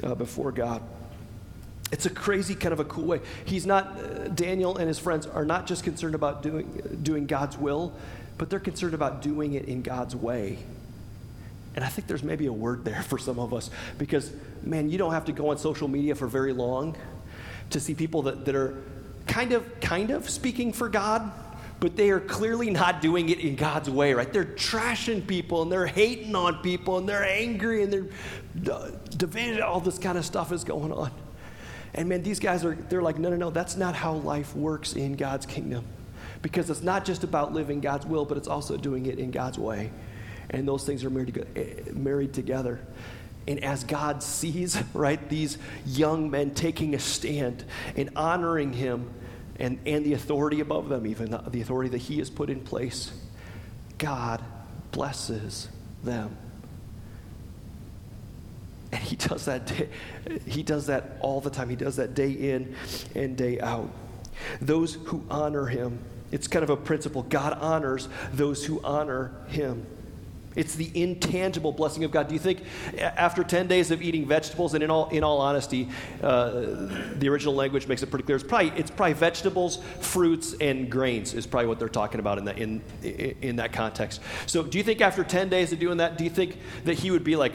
uh, 0.05 0.15
before 0.15 0.53
God. 0.53 0.83
It's 1.91 2.05
a 2.05 2.11
crazy 2.11 2.55
kind 2.55 2.75
of 2.75 2.81
a 2.81 2.85
cool 2.85 3.07
way. 3.07 3.21
He's 3.47 3.65
not 3.65 3.99
uh, 3.99 4.29
Daniel 4.29 4.77
and 4.77 4.89
his 4.89 4.99
friends 4.99 5.27
are 5.27 5.47
not 5.47 5.67
just 5.67 5.85
concerned 5.85 6.15
about 6.15 6.43
doing 6.43 6.99
doing 7.03 7.25
God's 7.27 7.57
will 7.57 7.95
but 8.41 8.49
they're 8.49 8.59
concerned 8.59 8.95
about 8.95 9.21
doing 9.21 9.53
it 9.53 9.67
in 9.67 9.83
God's 9.83 10.17
way. 10.17 10.57
And 11.77 11.85
I 11.85 11.89
think 11.89 12.09
there's 12.09 12.23
maybe 12.23 12.47
a 12.47 12.53
word 12.53 12.87
there 12.87 13.03
for 13.09 13.19
some 13.19 13.39
of 13.39 13.53
us 13.53 13.69
because, 13.99 14.33
man, 14.63 14.89
you 14.89 14.97
don't 14.97 15.13
have 15.13 15.27
to 15.27 15.33
go 15.33 15.51
on 15.51 15.59
social 15.59 15.89
media 15.89 16.15
for 16.15 16.27
very 16.27 16.55
long 16.55 16.97
to 17.69 17.79
see 17.79 17.95
people 17.95 18.23
that, 18.23 18.47
that 18.47 18.55
are 18.55 18.83
kind 19.27 19.53
of, 19.53 19.81
kind 19.83 20.11
of 20.11 20.31
speaking 20.31 20.73
for 20.73 20.89
God, 20.89 21.31
but 21.81 21.97
they 21.97 22.09
are 22.09 22.19
clearly 22.19 22.71
not 22.71 23.03
doing 23.03 23.29
it 23.29 23.41
in 23.41 23.57
God's 23.57 23.91
way, 23.91 24.15
right? 24.15 24.33
They're 24.33 24.47
trashing 24.47 25.27
people 25.27 25.61
and 25.61 25.71
they're 25.71 25.87
hating 25.87 26.35
on 26.35 26.63
people 26.63 26.97
and 26.97 27.07
they're 27.07 27.27
angry 27.27 27.83
and 27.83 27.93
they're 27.93 28.73
uh, 28.75 28.91
division, 29.19 29.61
all 29.61 29.81
this 29.81 29.99
kind 29.99 30.17
of 30.17 30.25
stuff 30.25 30.51
is 30.51 30.65
going 30.65 30.93
on. 30.93 31.11
And 31.93 32.09
man, 32.09 32.23
these 32.23 32.41
guys 32.41 32.65
are, 32.65 32.75
they're 32.75 33.03
like, 33.03 33.19
no, 33.19 33.29
no, 33.29 33.37
no, 33.37 33.51
that's 33.51 33.77
not 33.77 33.95
how 33.95 34.15
life 34.15 34.57
works 34.57 34.95
in 34.95 35.17
God's 35.17 35.45
kingdom 35.45 35.85
because 36.43 36.71
it's 36.71 36.83
not 36.83 37.05
just 37.05 37.25
about 37.25 37.53
living 37.53 37.81
God's 37.81 38.07
will, 38.07 38.25
but 38.25 38.37
it's 38.37 38.49
also 38.49 38.77
doing 38.77 39.07
it 39.07 39.19
in 39.19 39.31
God's 39.31 39.59
way. 39.59 39.91
And 40.51 40.67
those 40.67 40.85
things 40.85 41.05
are 41.05 41.11
married, 41.11 41.47
eh, 41.57 42.27
together. 42.33 42.81
And 43.47 43.63
as 43.63 43.85
God 43.85 44.23
sees, 44.23 44.83
right, 44.95 45.29
these 45.29 45.59
young 45.87 46.31
men 46.31 46.53
taking 46.53 46.95
a 46.95 46.99
stand 46.99 47.65
and 47.97 48.11
honoring 48.17 48.73
Him 48.73 49.11
and, 49.59 49.79
and 49.87 50.05
the 50.05 50.15
authority 50.15 50.61
above 50.61 50.89
them, 50.89 51.07
even 51.07 51.31
the 51.49 51.61
authority 51.61 51.91
that 51.91 51.99
He 51.99 52.19
has 52.19 52.31
put 52.31 52.51
in 52.51 52.61
place, 52.61 53.13
God 53.99 54.43
blesses 54.93 55.69
them. 56.03 56.37
And 58.93 59.01
he 59.01 59.17
does 59.17 59.45
that 59.45 59.67
day, 59.67 59.89
he 60.47 60.63
does 60.63 60.87
that 60.87 61.17
all 61.21 61.41
the 61.41 61.51
time. 61.51 61.69
He 61.69 61.77
does 61.77 61.97
that 61.97 62.15
day 62.15 62.31
in 62.31 62.75
and 63.15 63.37
day 63.37 63.61
out. 63.61 63.91
Those 64.61 64.95
who 64.95 65.25
honor 65.31 65.67
him, 65.67 65.99
it's 66.33 66.47
kind 66.49 66.63
of 66.63 66.71
a 66.71 66.77
principle. 66.77 67.23
God 67.23 67.55
honors 67.61 68.09
those 68.33 68.65
who 68.65 68.81
honor 68.83 69.33
him. 69.49 69.87
It's 70.57 70.75
the 70.75 70.91
intangible 71.01 71.71
blessing 71.71 72.03
of 72.03 72.11
God. 72.11 72.27
Do 72.27 72.35
you 72.35 72.41
think 72.41 72.63
after 72.99 73.45
10 73.45 73.69
days 73.69 73.93
of 73.93 74.03
eating 74.03 74.27
vegetables, 74.27 74.75
and 74.75 74.83
in 74.83 74.91
all, 74.91 75.09
in 75.11 75.23
all 75.23 75.41
honesty, 75.41 75.89
uh, 76.23 76.51
the 77.15 77.29
original 77.29 77.55
language 77.55 77.87
makes 77.87 78.03
it 78.03 78.11
pretty 78.11 78.25
clear, 78.25 78.35
it's 78.35 78.45
probably, 78.45 78.73
it's 78.77 78.91
probably 78.91 79.13
vegetables, 79.13 79.79
fruits, 80.01 80.55
and 80.61 80.91
grains 80.91 81.35
is 81.35 81.47
probably 81.47 81.69
what 81.69 81.79
they're 81.79 81.89
talking 81.89 82.19
about 82.19 82.39
in 82.39 82.45
that, 82.47 82.59
in, 82.59 82.83
in 83.41 83.57
that 83.57 83.73
context. 83.73 84.21
So 84.47 84.65
do 84.65 84.77
you 84.77 84.83
think 84.83 85.01
after 85.01 85.23
10 85.23 85.51
days 85.51 85.73
of 85.73 85.79
doing 85.79 85.99
that, 85.99 86.19
do 86.19 86.25
you 86.25 86.31
think 86.31 86.59
that 86.85 86.95
he 86.95 87.13
would 87.13 87.25
be 87.25 87.37
like 87.37 87.53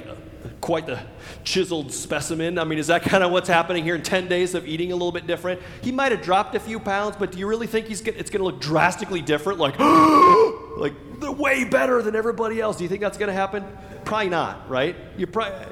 quite 0.62 0.86
the 0.86 0.99
chiseled 1.43 1.91
specimen? 1.91 2.58
I 2.58 2.63
mean, 2.63 2.79
is 2.79 2.88
that 2.88 3.03
kind 3.03 3.23
of 3.23 3.31
what's 3.31 3.49
happening 3.49 3.84
here 3.84 3.95
in 3.95 4.03
10 4.03 4.27
days 4.27 4.55
of 4.55 4.67
eating 4.67 4.91
a 4.91 4.95
little 4.95 5.12
bit 5.12 5.27
different? 5.27 5.62
He 5.81 5.91
might 5.91 6.12
have 6.12 6.21
dropped 6.21 6.55
a 6.55 6.60
few 6.60 6.79
pounds, 6.79 7.15
but 7.17 7.31
do 7.31 7.39
you 7.39 7.47
really 7.47 7.67
think 7.67 7.88
he's 7.88 8.01
it's 8.01 8.29
going 8.29 8.39
to 8.39 8.45
look 8.45 8.62
drastically 8.62 9.21
different? 9.21 9.60
Like, 9.60 9.79
like 10.77 10.93
they're 11.19 11.31
way 11.31 11.63
better 11.63 12.01
than 12.01 12.15
everybody 12.15 12.62
else. 12.62 12.77
Do 12.77 12.84
you 12.84 12.89
think 12.89 13.01
that's 13.01 13.17
going 13.17 13.27
to 13.27 13.34
happen? 13.34 13.65
Probably 14.03 14.29
not, 14.29 14.69
right? 14.69 14.95
You 15.17 15.27
probably, 15.27 15.65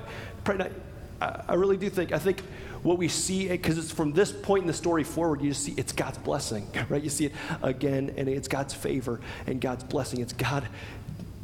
probably 0.43 0.65
not. 0.65 0.73
I, 1.21 1.53
I 1.53 1.53
really 1.55 1.77
do 1.77 1.89
think. 1.89 2.11
I 2.11 2.19
think 2.19 2.41
what 2.83 2.97
we 2.97 3.07
see, 3.07 3.49
eh, 3.49 3.53
because 3.53 3.77
it's 3.77 3.91
from 3.91 4.11
this 4.11 4.31
point 4.31 4.61
in 4.61 4.67
the 4.67 4.73
story 4.73 5.03
forward, 5.03 5.41
you 5.41 5.49
just 5.49 5.63
see 5.63 5.73
it's 5.77 5.93
God's 5.93 6.17
blessing, 6.19 6.67
right? 6.89 7.01
You 7.01 7.09
see 7.09 7.25
it 7.25 7.33
again, 7.61 8.13
and 8.17 8.27
it's 8.27 8.47
God's 8.47 8.73
favor 8.73 9.19
and 9.47 9.59
God's 9.59 9.83
blessing. 9.83 10.21
It's 10.21 10.33
God 10.33 10.67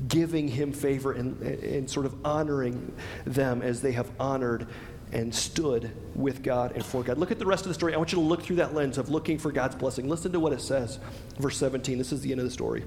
giving 0.07 0.47
him 0.47 0.71
favor 0.71 1.11
and, 1.11 1.41
and 1.41 1.89
sort 1.89 2.05
of 2.05 2.15
honoring 2.25 2.93
them 3.25 3.61
as 3.61 3.81
they 3.81 3.91
have 3.91 4.09
honored 4.19 4.67
and 5.11 5.33
stood 5.33 5.91
with 6.15 6.43
God 6.43 6.73
and 6.73 6.85
for 6.85 7.03
God. 7.03 7.17
Look 7.17 7.31
at 7.31 7.39
the 7.39 7.45
rest 7.45 7.65
of 7.65 7.69
the 7.69 7.73
story. 7.73 7.93
I 7.93 7.97
want 7.97 8.11
you 8.11 8.17
to 8.17 8.23
look 8.23 8.43
through 8.43 8.57
that 8.57 8.73
lens 8.73 8.97
of 8.97 9.09
looking 9.09 9.37
for 9.37 9.51
God's 9.51 9.75
blessing. 9.75 10.07
Listen 10.07 10.31
to 10.31 10.39
what 10.39 10.53
it 10.53 10.61
says. 10.61 10.99
Verse 11.39 11.57
17. 11.57 11.97
This 11.97 12.11
is 12.11 12.21
the 12.21 12.31
end 12.31 12.39
of 12.39 12.45
the 12.45 12.51
story. 12.51 12.83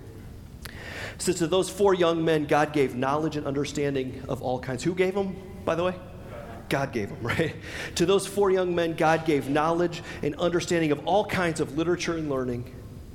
It 0.67 1.23
says, 1.23 1.37
To 1.37 1.47
those 1.47 1.69
four 1.69 1.95
young 1.95 2.25
men, 2.25 2.47
God 2.47 2.73
gave 2.73 2.95
knowledge 2.95 3.37
and 3.37 3.47
understanding 3.47 4.23
of 4.29 4.43
all 4.43 4.61
kinds. 4.61 4.83
Who 4.83 4.95
gave 4.95 5.15
them, 5.15 5.37
by 5.65 5.75
the 5.75 5.85
way? 5.85 5.95
God 6.69 6.93
gave 6.93 7.09
them, 7.11 7.19
right? 7.23 7.55
To 7.97 8.07
those 8.07 8.27
four 8.27 8.51
young 8.51 8.75
men, 8.75 8.95
God 8.95 9.25
gave 9.25 9.49
knowledge 9.49 10.03
and 10.23 10.35
understanding 10.37 10.93
of 10.93 11.07
all 11.07 11.25
kinds 11.27 11.61
of 11.61 11.77
literature 11.77 12.17
and 12.17 12.31
learning. 12.31 12.73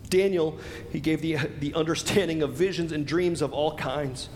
Daniel, 0.10 0.58
he 0.92 1.00
gave 1.00 1.22
the, 1.22 1.38
the 1.60 1.74
understanding 1.74 2.42
of 2.42 2.54
visions 2.54 2.92
and 2.92 3.06
dreams 3.06 3.42
of 3.42 3.54
all 3.54 3.76
kinds. 3.76 4.30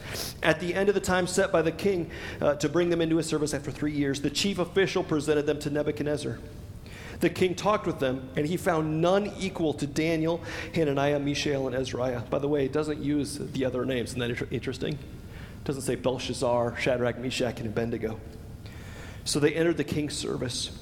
At 0.44 0.60
the 0.60 0.74
end 0.74 0.90
of 0.90 0.96
the 0.96 1.02
time 1.02 1.28
set 1.28 1.52
by 1.52 1.62
the 1.62 1.72
king 1.72 2.10
uh, 2.42 2.56
to 2.56 2.70
bring 2.70 2.90
them 2.90 3.02
into 3.02 3.18
his 3.18 3.28
service 3.28 3.54
after 3.54 3.72
three 3.72 3.94
years, 3.94 4.22
the 4.22 4.30
chief 4.30 4.60
official 4.60 5.04
presented 5.04 5.46
them 5.46 5.60
to 5.60 5.70
Nebuchadnezzar. 5.70 6.40
The 7.22 7.30
king 7.30 7.54
talked 7.54 7.86
with 7.86 8.00
them, 8.00 8.30
and 8.36 8.48
he 8.48 8.58
found 8.58 9.00
none 9.00 9.32
equal 9.40 9.74
to 9.76 9.86
Daniel, 9.86 10.42
Hananiah, 10.74 11.20
Mishael, 11.20 11.68
and 11.68 11.76
Azariah. 11.76 12.22
By 12.22 12.40
the 12.40 12.48
way, 12.48 12.66
it 12.66 12.74
doesn't 12.74 13.00
use 13.00 13.38
the 13.38 13.64
other 13.64 13.86
names. 13.86 14.12
Isn't 14.12 14.20
that 14.20 14.52
interesting? 14.52 14.94
It 14.94 15.64
doesn't 15.64 15.84
say 15.84 15.96
Belshazzar, 15.96 16.78
Shadrach, 16.80 17.20
Meshach, 17.20 17.60
and 17.60 17.68
Abednego. 17.68 18.20
So 19.24 19.40
they 19.40 19.54
entered 19.54 19.78
the 19.78 19.84
king's 19.84 20.16
service. 20.16 20.81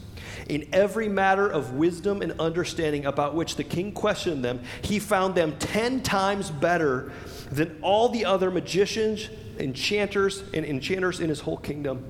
In 0.50 0.68
every 0.74 1.08
matter 1.08 1.48
of 1.48 1.74
wisdom 1.74 2.24
and 2.24 2.34
understanding 2.40 3.06
about 3.06 3.36
which 3.36 3.56
the 3.56 3.64
king 3.64 3.92
questioned 3.92 4.44
them, 4.44 4.62
he 4.82 4.98
found 4.98 5.36
them 5.36 5.56
ten 5.60 6.02
times 6.02 6.50
better 6.50 7.12
than 7.52 7.78
all 7.84 8.10
the 8.10 8.26
other 8.26 8.50
magicians, 8.50 9.30
enchanters, 9.60 10.44
and 10.54 10.66
enchanters 10.66 11.20
in 11.20 11.30
his 11.30 11.40
whole 11.40 11.58
kingdom. 11.58 12.04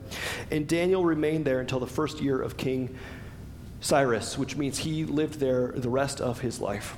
And 0.52 0.68
Daniel 0.68 1.04
remained 1.04 1.44
there 1.44 1.60
until 1.60 1.80
the 1.80 1.88
first 1.88 2.22
year 2.22 2.42
of 2.42 2.56
King 2.56 2.96
Cyrus, 3.82 4.38
which 4.38 4.56
means 4.56 4.80
he 4.80 5.04
lived 5.04 5.40
there 5.40 5.74
the 5.74 5.90
rest 5.90 6.22
of 6.22 6.40
his 6.40 6.62
life. 6.62 6.96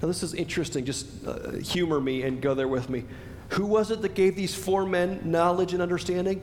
Now, 0.00 0.08
this 0.08 0.22
is 0.22 0.34
interesting. 0.34 0.84
Just 0.84 1.06
uh, 1.26 1.52
humor 1.52 2.00
me 2.00 2.22
and 2.22 2.40
go 2.40 2.54
there 2.54 2.68
with 2.68 2.88
me. 2.88 3.04
Who 3.50 3.66
was 3.66 3.90
it 3.90 4.02
that 4.02 4.14
gave 4.14 4.36
these 4.36 4.54
four 4.54 4.86
men 4.86 5.20
knowledge 5.24 5.72
and 5.72 5.82
understanding? 5.82 6.42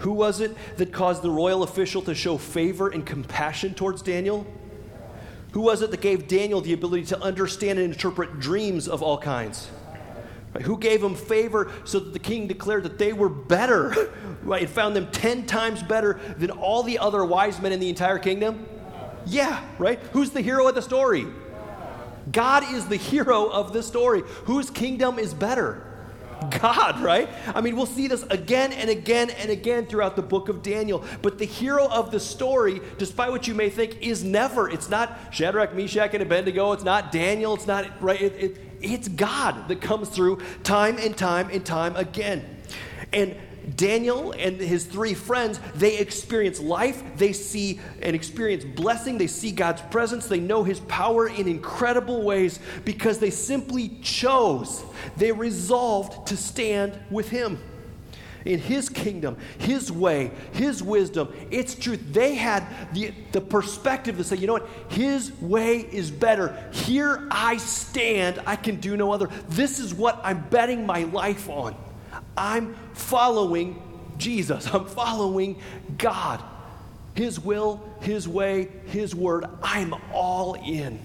Who 0.00 0.12
was 0.12 0.40
it 0.40 0.56
that 0.78 0.92
caused 0.92 1.22
the 1.22 1.30
royal 1.30 1.62
official 1.62 2.00
to 2.02 2.14
show 2.14 2.38
favor 2.38 2.88
and 2.88 3.04
compassion 3.04 3.74
towards 3.74 4.00
Daniel? 4.02 4.46
Who 5.52 5.60
was 5.60 5.82
it 5.82 5.90
that 5.90 6.00
gave 6.00 6.26
Daniel 6.26 6.60
the 6.60 6.72
ability 6.72 7.06
to 7.06 7.20
understand 7.20 7.78
and 7.78 7.92
interpret 7.92 8.40
dreams 8.40 8.88
of 8.88 9.02
all 9.02 9.18
kinds? 9.18 9.68
Right? 10.54 10.64
Who 10.64 10.78
gave 10.78 11.02
him 11.02 11.14
favor 11.14 11.70
so 11.84 12.00
that 12.00 12.12
the 12.12 12.18
king 12.18 12.46
declared 12.46 12.84
that 12.84 12.98
they 12.98 13.12
were 13.12 13.28
better, 13.28 14.10
right? 14.42 14.62
And 14.62 14.70
found 14.70 14.96
them 14.96 15.10
10 15.10 15.46
times 15.46 15.82
better 15.82 16.18
than 16.38 16.50
all 16.50 16.82
the 16.82 16.98
other 16.98 17.24
wise 17.24 17.60
men 17.60 17.72
in 17.72 17.78
the 17.80 17.90
entire 17.90 18.18
kingdom? 18.18 18.66
Yeah, 19.26 19.62
right? 19.78 19.98
Who's 20.12 20.30
the 20.30 20.40
hero 20.40 20.66
of 20.66 20.74
the 20.74 20.82
story? 20.82 21.26
God 22.32 22.64
is 22.72 22.86
the 22.86 22.96
hero 22.96 23.48
of 23.48 23.72
the 23.74 23.82
story. 23.82 24.22
Whose 24.44 24.70
kingdom 24.70 25.18
is 25.18 25.34
better? 25.34 25.89
God, 26.60 27.00
right? 27.00 27.28
I 27.54 27.60
mean, 27.60 27.76
we'll 27.76 27.86
see 27.86 28.06
this 28.06 28.22
again 28.24 28.72
and 28.72 28.90
again 28.90 29.30
and 29.30 29.50
again 29.50 29.86
throughout 29.86 30.16
the 30.16 30.22
book 30.22 30.48
of 30.48 30.62
Daniel. 30.62 31.04
But 31.22 31.38
the 31.38 31.44
hero 31.44 31.88
of 31.88 32.10
the 32.10 32.20
story, 32.20 32.80
despite 32.98 33.30
what 33.30 33.46
you 33.46 33.54
may 33.54 33.70
think, 33.70 34.00
is 34.00 34.24
never. 34.24 34.68
It's 34.68 34.88
not 34.88 35.18
Shadrach, 35.30 35.74
Meshach, 35.74 36.14
and 36.14 36.22
Abednego. 36.22 36.72
It's 36.72 36.84
not 36.84 37.12
Daniel. 37.12 37.54
It's 37.54 37.66
not, 37.66 38.02
right? 38.02 38.20
It, 38.20 38.34
it, 38.36 38.58
it's 38.80 39.08
God 39.08 39.68
that 39.68 39.80
comes 39.80 40.08
through 40.08 40.40
time 40.62 40.98
and 40.98 41.16
time 41.16 41.50
and 41.50 41.64
time 41.64 41.96
again. 41.96 42.44
And 43.12 43.36
Daniel 43.76 44.32
and 44.32 44.60
his 44.60 44.84
three 44.84 45.14
friends, 45.14 45.60
they 45.74 45.98
experience 45.98 46.60
life, 46.60 47.02
they 47.16 47.32
see 47.32 47.80
and 48.02 48.14
experience 48.16 48.64
blessing, 48.64 49.18
they 49.18 49.26
see 49.26 49.52
God's 49.52 49.82
presence, 49.82 50.26
they 50.26 50.40
know 50.40 50.64
his 50.64 50.80
power 50.80 51.28
in 51.28 51.48
incredible 51.48 52.22
ways 52.22 52.58
because 52.84 53.18
they 53.18 53.30
simply 53.30 53.98
chose, 54.02 54.82
they 55.16 55.32
resolved 55.32 56.28
to 56.28 56.36
stand 56.36 56.98
with 57.10 57.28
him 57.28 57.58
in 58.44 58.58
his 58.58 58.88
kingdom, 58.88 59.36
his 59.58 59.92
way, 59.92 60.30
his 60.52 60.82
wisdom, 60.82 61.32
its 61.50 61.74
truth. 61.74 62.00
They 62.12 62.34
had 62.34 62.66
the, 62.92 63.12
the 63.32 63.40
perspective 63.40 64.16
to 64.16 64.24
say, 64.24 64.36
you 64.36 64.46
know 64.46 64.54
what? 64.54 64.68
His 64.88 65.32
way 65.40 65.78
is 65.78 66.10
better. 66.10 66.56
Here 66.72 67.28
I 67.30 67.58
stand. 67.58 68.40
I 68.46 68.56
can 68.56 68.76
do 68.76 68.96
no 68.96 69.12
other. 69.12 69.28
This 69.48 69.78
is 69.78 69.94
what 69.94 70.20
I'm 70.22 70.48
betting 70.48 70.86
my 70.86 71.04
life 71.04 71.48
on. 71.48 71.74
I'm 72.40 72.74
following 72.94 73.82
Jesus, 74.16 74.66
I'm 74.72 74.86
following 74.86 75.60
God. 75.98 76.42
His 77.14 77.38
will, 77.38 77.82
His 78.00 78.26
way, 78.26 78.68
His 78.86 79.14
word. 79.14 79.44
I'm 79.62 79.94
all 80.12 80.54
in. 80.54 80.98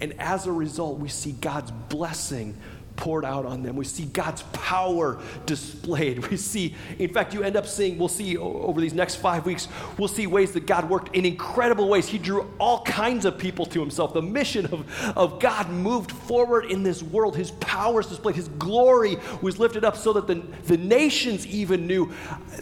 And 0.00 0.14
as 0.20 0.46
a 0.46 0.52
result, 0.52 0.98
we 0.98 1.08
see 1.08 1.32
God's 1.32 1.70
blessing 1.70 2.56
poured 2.96 3.24
out 3.24 3.44
on 3.44 3.62
them. 3.62 3.76
We 3.76 3.84
see 3.84 4.04
God's 4.04 4.42
power 4.52 5.20
displayed. 5.46 6.26
We 6.28 6.36
see, 6.36 6.74
in 6.98 7.12
fact, 7.12 7.34
you 7.34 7.42
end 7.42 7.56
up 7.56 7.66
seeing, 7.66 7.98
we'll 7.98 8.08
see 8.08 8.36
over 8.36 8.80
these 8.80 8.94
next 8.94 9.16
five 9.16 9.46
weeks, 9.46 9.68
we'll 9.98 10.08
see 10.08 10.26
ways 10.26 10.52
that 10.52 10.66
God 10.66 10.88
worked 10.88 11.14
in 11.14 11.24
incredible 11.24 11.88
ways. 11.88 12.08
He 12.08 12.18
drew 12.18 12.50
all 12.58 12.82
kinds 12.82 13.24
of 13.24 13.38
people 13.38 13.66
to 13.66 13.80
himself. 13.80 14.14
The 14.14 14.22
mission 14.22 14.66
of, 14.66 15.12
of 15.16 15.40
God 15.40 15.68
moved 15.70 16.12
forward 16.12 16.66
in 16.66 16.82
this 16.82 17.02
world. 17.02 17.36
His 17.36 17.50
power 17.52 18.00
is 18.00 18.06
displayed, 18.06 18.36
his 18.36 18.48
glory 18.48 19.16
was 19.42 19.58
lifted 19.58 19.84
up 19.84 19.96
so 19.96 20.12
that 20.14 20.26
the, 20.26 20.42
the 20.66 20.76
nations 20.76 21.46
even 21.46 21.86
knew 21.86 22.12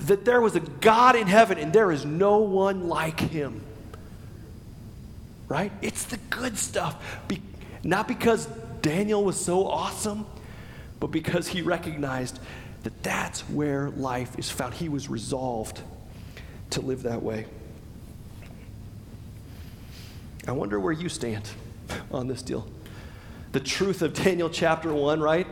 that 0.01 0.25
there 0.25 0.41
was 0.41 0.57
a 0.57 0.61
God 0.61 1.17
in 1.17 1.27
heaven 1.27 1.59
and 1.59 1.73
there 1.73 1.93
is 1.93 2.05
no 2.05 2.39
one 2.39 2.89
like 2.89 3.21
him. 3.21 3.63
Right? 5.49 5.73
It's 5.83 6.05
the 6.05 6.17
good 6.31 6.57
stuff. 6.57 6.97
Be, 7.29 7.43
not 7.85 8.09
because 8.09 8.49
Daniel 8.83 9.25
was 9.25 9.43
so 9.43 9.67
awesome, 9.67 10.27
but 11.01 11.09
because 11.09 11.49
he 11.49 11.63
recognized 11.63 12.39
that 12.83 13.03
that's 13.03 13.43
where 13.43 13.91
life 13.91 14.39
is 14.39 14.51
found. 14.51 14.75
He 14.75 14.89
was 14.89 15.09
resolved 15.09 15.81
to 16.71 16.81
live 16.81 17.05
that 17.05 17.23
way. 17.23 17.47
I 20.47 20.53
wonder 20.53 20.81
where 20.81 20.93
you 20.93 21.09
stand 21.09 21.49
on 22.11 22.27
this 22.27 22.43
deal. 22.43 22.67
The 23.53 23.61
truth 23.61 24.03
of 24.03 24.15
Daniel 24.15 24.51
chapter 24.51 24.93
1, 24.93 25.21
right? 25.21 25.47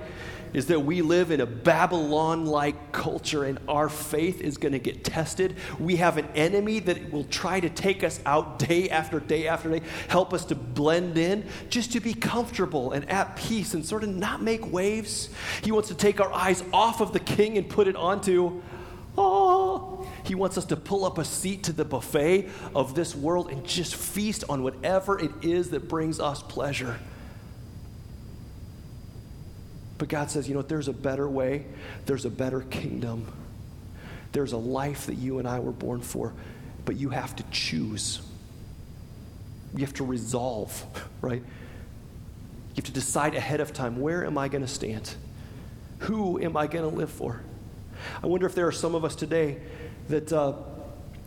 Is 0.53 0.67
that 0.67 0.81
we 0.81 1.03
live 1.03 1.31
in 1.31 1.41
a 1.41 1.47
Babylon 1.47 2.47
like 2.47 2.93
culture 2.93 3.45
and 3.45 3.59
our 3.69 3.89
faith 3.89 4.41
is 4.41 4.59
going 4.59 4.73
to 4.73 4.79
get 4.79 5.05
tested. 5.05 5.57
We 5.79 5.97
have 5.97 6.17
an 6.17 6.29
enemy 6.35 6.81
that 6.81 7.13
will 7.13 7.25
try 7.25 7.61
to 7.61 7.69
take 7.69 8.03
us 8.05 8.21
out 8.27 8.59
day 8.59 8.91
after 8.91 9.21
day 9.21 9.49
after 9.49 9.71
day, 9.71 9.83
help 10.09 10.35
us 10.35 10.45
to 10.47 10.55
blend 10.55 11.19
in, 11.19 11.47
just 11.69 11.93
to 11.93 12.01
be 12.01 12.15
comfortable 12.15 12.93
and 12.93 13.09
at 13.11 13.37
peace 13.37 13.75
and 13.75 13.85
sort 13.85 14.05
of 14.05 14.11
not 14.11 14.43
make 14.43 14.71
waves. 14.73 15.31
He 15.63 15.73
wants 15.73 15.89
to 15.89 15.95
take 15.95 16.21
our 16.21 16.33
eyes 16.33 16.65
off 16.73 17.01
of 17.01 17.13
the 17.13 17.21
king 17.21 17.59
and 17.59 17.69
put 17.69 17.89
it 17.89 17.97
onto, 17.97 18.63
oh, 19.17 20.09
he 20.25 20.35
wants 20.35 20.59
us 20.59 20.65
to 20.67 20.77
pull 20.77 21.05
up 21.05 21.19
a 21.19 21.25
seat 21.25 21.65
to 21.65 21.73
the 21.73 21.85
buffet 21.85 22.49
of 22.75 22.95
this 22.95 23.15
world 23.15 23.51
and 23.51 23.65
just 23.65 23.95
feast 23.95 24.45
on 24.49 24.63
whatever 24.63 25.19
it 25.19 25.31
is 25.43 25.71
that 25.71 25.89
brings 25.89 26.21
us 26.21 26.43
pleasure. 26.43 26.99
But 30.01 30.09
God 30.09 30.31
says, 30.31 30.49
you 30.49 30.55
know 30.55 30.61
what? 30.61 30.71
There's 30.71 30.89
a 30.89 30.95
better 30.95 31.29
way, 31.29 31.67
there's 32.07 32.25
a 32.25 32.31
better 32.31 32.63
kingdom. 32.63 33.31
There's 34.33 34.53
a 34.53 34.57
life 34.57 35.07
that 35.07 35.17
you 35.17 35.41
and 35.41 35.47
I 35.47 35.61
were 35.61 35.73
born 35.73 36.01
for, 36.01 36.33
but 36.87 36.97
you 36.97 37.11
have 37.11 37.37
to 37.37 37.43
choose. 37.51 38.23
You 39.75 39.85
have 39.85 39.93
to 39.95 40.05
resolve, 40.05 40.87
right? 41.21 41.43
You 41.43 42.77
have 42.77 42.87
to 42.87 42.93
decide 42.93 43.35
ahead 43.35 43.61
of 43.61 43.75
time 43.75 44.01
where 44.01 44.25
am 44.25 44.39
I 44.39 44.49
going 44.49 44.63
to 44.63 44.69
stand? 44.69 45.15
Who 45.99 46.41
am 46.41 46.57
I 46.57 46.67
going 46.67 46.89
to 46.89 46.97
live 46.97 47.11
for? 47.11 47.43
I 48.23 48.27
wonder 48.27 48.47
if 48.47 48.55
there 48.55 48.67
are 48.67 48.73
some 48.73 48.95
of 48.95 49.05
us 49.05 49.15
today 49.15 49.59
that 50.09 50.33
uh, 50.33 50.55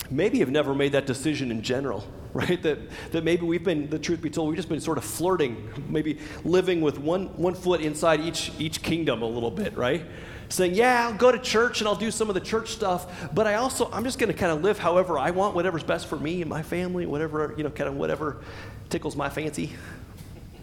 maybe 0.09 0.39
have 0.39 0.49
never 0.49 0.74
made 0.74 0.93
that 0.93 1.05
decision 1.05 1.51
in 1.51 1.61
general, 1.61 2.07
right? 2.36 2.61
That, 2.63 2.79
that 3.11 3.23
maybe 3.23 3.45
we've 3.45 3.63
been, 3.63 3.89
the 3.89 3.99
truth 3.99 4.21
be 4.21 4.29
told, 4.29 4.49
we've 4.49 4.57
just 4.57 4.69
been 4.69 4.79
sort 4.79 4.97
of 4.97 5.05
flirting, 5.05 5.69
maybe 5.88 6.17
living 6.43 6.81
with 6.81 6.97
one, 6.97 7.27
one 7.38 7.53
foot 7.53 7.79
inside 7.81 8.21
each, 8.21 8.51
each 8.57 8.81
kingdom 8.81 9.21
a 9.21 9.27
little 9.27 9.51
bit, 9.51 9.77
right? 9.77 10.03
Saying, 10.49 10.73
yeah, 10.73 11.07
I'll 11.07 11.13
go 11.13 11.31
to 11.31 11.38
church 11.38 11.79
and 11.79 11.88
I'll 11.88 11.95
do 11.95 12.09
some 12.09 12.29
of 12.29 12.34
the 12.34 12.41
church 12.41 12.71
stuff, 12.71 13.29
but 13.34 13.45
I 13.45 13.55
also, 13.55 13.89
I'm 13.91 14.03
just 14.03 14.17
going 14.17 14.31
to 14.31 14.38
kind 14.38 14.51
of 14.51 14.63
live 14.63 14.79
however 14.79 15.19
I 15.19 15.29
want, 15.29 15.53
whatever's 15.53 15.84
best 15.84 16.07
for 16.07 16.17
me 16.17 16.41
and 16.41 16.49
my 16.49 16.63
family, 16.63 17.05
whatever, 17.05 17.53
you 17.55 17.63
know, 17.63 17.69
kind 17.69 17.88
of 17.88 17.95
whatever 17.95 18.43
tickles 18.89 19.15
my 19.15 19.29
fancy 19.29 19.73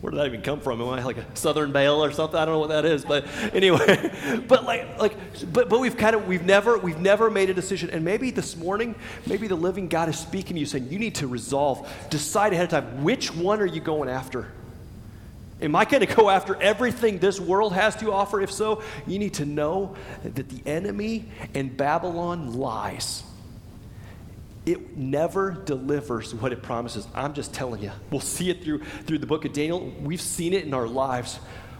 where 0.00 0.10
did 0.10 0.18
that 0.18 0.26
even 0.26 0.40
come 0.40 0.60
from? 0.60 0.80
Am 0.80 0.88
I 0.88 1.02
like 1.02 1.18
a 1.18 1.26
Southern 1.36 1.72
Belle 1.72 2.02
or 2.02 2.10
something? 2.10 2.38
I 2.38 2.46
don't 2.46 2.54
know 2.54 2.60
what 2.60 2.70
that 2.70 2.86
is, 2.86 3.04
but 3.04 3.26
anyway, 3.52 4.10
but 4.48 4.64
like, 4.64 4.98
like, 4.98 5.14
but 5.52 5.68
but 5.68 5.78
we've 5.78 5.96
kind 5.96 6.16
of 6.16 6.26
we've 6.26 6.44
never 6.44 6.78
we've 6.78 6.98
never 6.98 7.30
made 7.30 7.50
a 7.50 7.54
decision, 7.54 7.90
and 7.90 8.02
maybe 8.02 8.30
this 8.30 8.56
morning, 8.56 8.94
maybe 9.26 9.46
the 9.46 9.56
living 9.56 9.88
God 9.88 10.08
is 10.08 10.18
speaking 10.18 10.54
to 10.54 10.60
you, 10.60 10.66
saying 10.66 10.88
you 10.90 10.98
need 10.98 11.16
to 11.16 11.26
resolve, 11.26 11.86
decide 12.08 12.54
ahead 12.54 12.64
of 12.64 12.70
time 12.70 13.04
which 13.04 13.34
one 13.34 13.60
are 13.60 13.66
you 13.66 13.80
going 13.80 14.08
after. 14.08 14.50
Am 15.60 15.76
I 15.76 15.84
going 15.84 16.06
to 16.06 16.14
go 16.14 16.30
after 16.30 16.60
everything 16.62 17.18
this 17.18 17.38
world 17.38 17.74
has 17.74 17.94
to 17.96 18.12
offer? 18.12 18.40
If 18.40 18.50
so, 18.50 18.82
you 19.06 19.18
need 19.18 19.34
to 19.34 19.44
know 19.44 19.94
that 20.22 20.48
the 20.48 20.62
enemy 20.64 21.28
and 21.54 21.76
Babylon 21.76 22.54
lies 22.54 23.22
it 24.66 24.96
never 24.96 25.52
delivers 25.52 26.34
what 26.34 26.52
it 26.52 26.62
promises. 26.62 27.06
I'm 27.14 27.34
just 27.34 27.54
telling 27.54 27.82
you. 27.82 27.92
We'll 28.10 28.20
see 28.20 28.50
it 28.50 28.62
through 28.62 28.84
through 29.06 29.18
the 29.18 29.26
book 29.26 29.44
of 29.44 29.52
Daniel. 29.52 29.92
We've 30.02 30.20
seen 30.20 30.52
it 30.52 30.64
in 30.64 30.74
our 30.74 30.86
lives. 30.86 31.38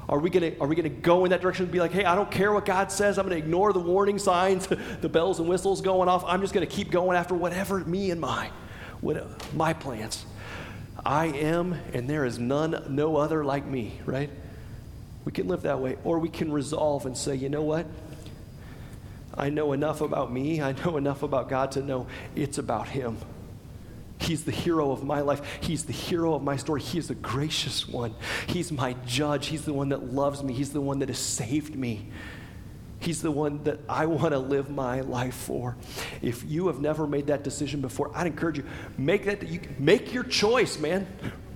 Are 0.09 0.19
we 0.19 0.31
gonna 0.31 0.53
are 0.61 0.67
we 0.67 0.75
gonna 0.75 0.89
go 0.89 1.25
in 1.25 1.31
that 1.31 1.41
direction 1.41 1.65
and 1.65 1.73
be 1.73 1.79
like, 1.79 1.93
hey, 1.93 2.05
I 2.05 2.15
don't 2.15 2.31
care 2.31 2.53
what 2.53 2.65
God 2.65 2.91
says. 2.91 3.19
I'm 3.19 3.27
gonna 3.27 3.37
ignore 3.37 3.73
the 3.73 3.81
warning 3.81 4.19
signs, 4.19 4.67
the 5.01 5.09
bells 5.09 5.39
and 5.39 5.49
whistles 5.49 5.83
going 5.83 6.09
off. 6.09 6.25
I'm 6.27 6.41
just 6.41 6.55
gonna 6.55 6.67
keep 6.67 6.91
going 6.91 7.17
after 7.17 7.35
whatever 7.35 7.79
me 7.81 8.11
and 8.11 8.21
my, 8.21 8.51
what 9.01 9.55
my 9.55 9.73
plans. 9.73 10.25
I 11.05 11.27
am, 11.27 11.75
and 11.95 12.11
there 12.11 12.25
is 12.25 12.39
none, 12.39 12.87
no 12.91 13.17
other 13.17 13.45
like 13.45 13.65
me. 13.65 14.01
Right? 14.05 14.31
We 15.25 15.33
can 15.33 15.49
live 15.49 15.63
that 15.63 15.81
way, 15.81 15.97
or 16.03 16.19
we 16.19 16.29
can 16.29 16.51
resolve 16.51 17.07
and 17.07 17.17
say, 17.17 17.37
you 17.37 17.49
know 17.49 17.63
what? 17.63 17.87
I 19.35 19.51
know 19.51 19.73
enough 19.73 20.01
about 20.01 20.33
me, 20.33 20.61
I 20.61 20.73
know 20.73 20.97
enough 20.97 21.23
about 21.23 21.49
God 21.49 21.73
to 21.73 21.83
know 21.83 22.07
it's 22.35 22.59
about 22.59 22.89
Him. 22.89 23.17
He's 24.21 24.45
the 24.45 24.53
hero 24.53 24.93
of 24.93 25.03
my 25.03 25.21
life. 25.21 25.41
He's 25.63 25.85
the 25.85 25.95
hero 25.95 26.35
of 26.35 26.43
my 26.43 26.57
story. 26.57 26.83
He 26.83 26.99
is 26.99 27.09
the 27.09 27.15
gracious 27.15 27.89
one. 27.89 28.15
He's 28.47 28.71
my 28.71 28.93
judge. 29.07 29.47
He's 29.47 29.65
the 29.65 29.73
one 29.73 29.89
that 29.89 30.13
loves 30.13 30.43
me. 30.43 30.53
He's 30.53 30.75
the 30.75 30.81
one 30.81 30.99
that 30.99 31.09
has 31.09 31.19
saved 31.19 31.75
me. 31.75 32.11
He's 32.99 33.23
the 33.23 33.31
one 33.31 33.65
that 33.65 33.81
I 33.89 34.05
want 34.05 34.33
to 34.33 34.39
live 34.39 34.69
my 34.69 35.01
life 35.01 35.35
for. 35.35 35.75
If 36.21 36.45
you 36.45 36.67
have 36.67 36.81
never 36.81 37.07
made 37.07 37.29
that 37.29 37.43
decision 37.43 37.81
before, 37.81 38.11
I'd 38.15 38.27
encourage 38.27 38.59
you 38.59 38.65
make 38.99 39.25
that 39.25 39.49
you 39.49 39.61
make 39.79 40.13
your 40.13 40.25
choice, 40.25 40.79
man. 40.79 41.07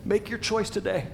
Make 0.07 0.31
your 0.31 0.39
choice 0.39 0.71
today. 0.71 1.07